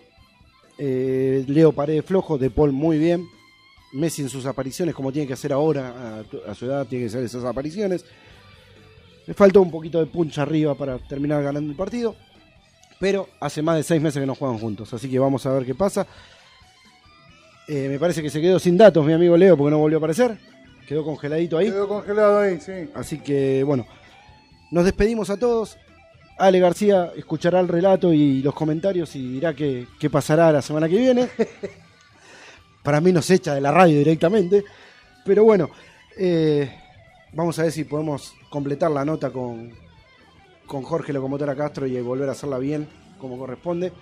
Eh, 0.78 1.44
Leo 1.48 1.72
Paredes 1.72 2.06
flojo, 2.06 2.38
De 2.38 2.52
Paul 2.52 2.72
muy 2.72 3.00
bien. 3.00 3.26
Messi 3.94 4.22
en 4.22 4.30
sus 4.30 4.46
apariciones, 4.46 4.96
como 4.96 5.12
tiene 5.12 5.28
que 5.28 5.34
hacer 5.34 5.54
ahora, 5.54 6.24
a, 6.48 6.56
su 6.56 6.66
edad, 6.66 6.88
tiene 6.88 7.06
que 7.06 7.10
hacer 7.10 7.24
esas 7.24 7.44
apariciones. 7.44 8.06
Le 9.26 9.34
faltó 9.34 9.62
un 9.62 9.70
poquito 9.70 10.00
de 10.00 10.08
punch 10.08 10.38
arriba 10.40 10.76
para 10.76 10.98
terminar 10.98 11.44
ganando 11.44 11.72
el 11.72 11.78
partido. 11.78 12.16
Pero 13.00 13.30
hace 13.40 13.62
más 13.62 13.78
de 13.78 13.84
seis 13.84 14.02
meses 14.02 14.20
que 14.20 14.26
no 14.26 14.36
juegan 14.36 14.58
juntos, 14.58 14.94
así 14.94 15.10
que 15.10 15.20
vamos 15.20 15.46
a 15.46 15.52
ver 15.52 15.66
qué 15.66 15.76
pasa. 15.76 16.08
Eh, 17.68 17.88
me 17.90 17.98
parece 17.98 18.22
que 18.22 18.30
se 18.30 18.42
quedó 18.42 18.60
sin 18.60 18.78
datos 18.78 19.06
mi 19.06 19.14
amigo 19.14 19.38
Leo 19.38 19.56
porque 19.56 19.72
no 19.72 19.78
volvió 19.78 19.98
a 19.98 20.00
aparecer. 20.00 20.38
Quedó 20.88 21.04
congeladito 21.04 21.58
ahí. 21.58 21.68
Quedó 21.68 21.88
congelado 21.88 22.40
ahí, 22.40 22.60
sí. 22.60 22.90
Así 22.94 23.20
que 23.20 23.64
bueno, 23.64 23.86
nos 24.72 24.84
despedimos 24.86 25.30
a 25.30 25.38
todos. 25.38 25.78
Ale 26.38 26.60
García 26.60 27.12
escuchará 27.16 27.60
el 27.60 27.68
relato 27.68 28.12
y 28.12 28.42
los 28.42 28.54
comentarios 28.54 29.16
y 29.16 29.34
dirá 29.34 29.54
qué, 29.54 29.88
pasará 30.12 30.52
la 30.52 30.62
semana 30.62 30.90
que 30.90 30.98
viene. 30.98 31.30
Para 32.84 33.00
mí 33.00 33.14
nos 33.14 33.30
echa 33.30 33.54
de 33.54 33.62
la 33.62 33.72
radio 33.72 33.98
directamente. 33.98 34.64
Pero 35.24 35.44
bueno, 35.44 35.70
eh, 36.18 36.70
vamos 37.32 37.58
a 37.60 37.64
ver 37.64 37.72
si 37.72 37.86
podemos 37.86 38.34
completar 38.50 38.92
la 38.92 39.06
nota 39.06 39.30
con, 39.30 39.72
con 40.66 40.82
Jorge 40.82 41.14
Locomotora 41.14 41.56
Castro 41.56 41.88
y 41.88 42.02
volver 42.02 42.28
a 42.28 42.34
hacerla 42.34 42.58
bien 42.58 42.88
como 43.20 43.38
corresponde. 43.38 43.94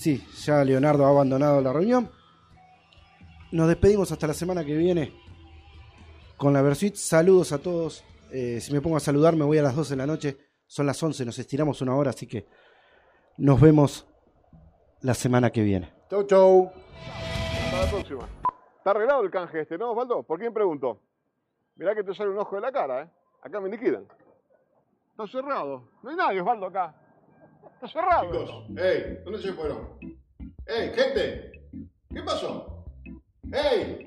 Sí, 0.00 0.26
ya 0.46 0.64
Leonardo 0.64 1.04
ha 1.04 1.10
abandonado 1.10 1.60
la 1.60 1.74
reunión. 1.74 2.10
Nos 3.52 3.68
despedimos 3.68 4.10
hasta 4.10 4.26
la 4.26 4.32
semana 4.32 4.64
que 4.64 4.74
viene 4.74 5.12
con 6.38 6.54
la 6.54 6.62
Versuit. 6.62 6.94
Saludos 6.94 7.52
a 7.52 7.58
todos. 7.58 8.02
Eh, 8.32 8.62
si 8.62 8.72
me 8.72 8.80
pongo 8.80 8.96
a 8.96 9.00
saludar, 9.00 9.36
me 9.36 9.44
voy 9.44 9.58
a 9.58 9.62
las 9.62 9.76
12 9.76 9.90
de 9.90 9.96
la 9.98 10.06
noche. 10.06 10.38
Son 10.66 10.86
las 10.86 11.02
11, 11.02 11.26
nos 11.26 11.38
estiramos 11.38 11.82
una 11.82 11.94
hora, 11.94 12.08
así 12.08 12.26
que 12.26 12.46
nos 13.36 13.60
vemos 13.60 14.06
la 15.02 15.12
semana 15.12 15.50
que 15.50 15.62
viene. 15.62 15.92
Chau, 16.08 16.24
chau. 16.24 16.70
Hasta 17.66 17.84
la 17.84 17.90
próxima. 17.90 18.28
Está 18.78 18.92
arreglado 18.92 19.22
el 19.22 19.30
canje 19.30 19.60
este, 19.60 19.76
¿no, 19.76 19.90
Osvaldo? 19.90 20.22
¿Por 20.22 20.38
quién 20.38 20.54
preguntó? 20.54 20.98
Mirá 21.76 21.94
que 21.94 22.04
te 22.04 22.14
sale 22.14 22.30
un 22.30 22.38
ojo 22.38 22.56
de 22.56 22.62
la 22.62 22.72
cara, 22.72 23.02
¿eh? 23.02 23.10
Acá 23.42 23.60
me 23.60 23.68
liquidan. 23.68 24.06
Está 25.10 25.26
cerrado. 25.26 25.90
No 26.02 26.08
hay 26.08 26.16
nadie, 26.16 26.40
Osvaldo, 26.40 26.68
acá. 26.68 26.94
Está 27.82 27.98
cerrado. 27.98 28.30
Chicos, 28.30 28.64
¡ey! 28.76 29.20
¿Dónde 29.24 29.40
se 29.40 29.54
fueron? 29.54 29.88
¡Ey, 30.66 30.90
gente! 30.94 31.62
¿Qué 32.12 32.22
pasó? 32.22 32.84
¡Ey! 33.50 34.06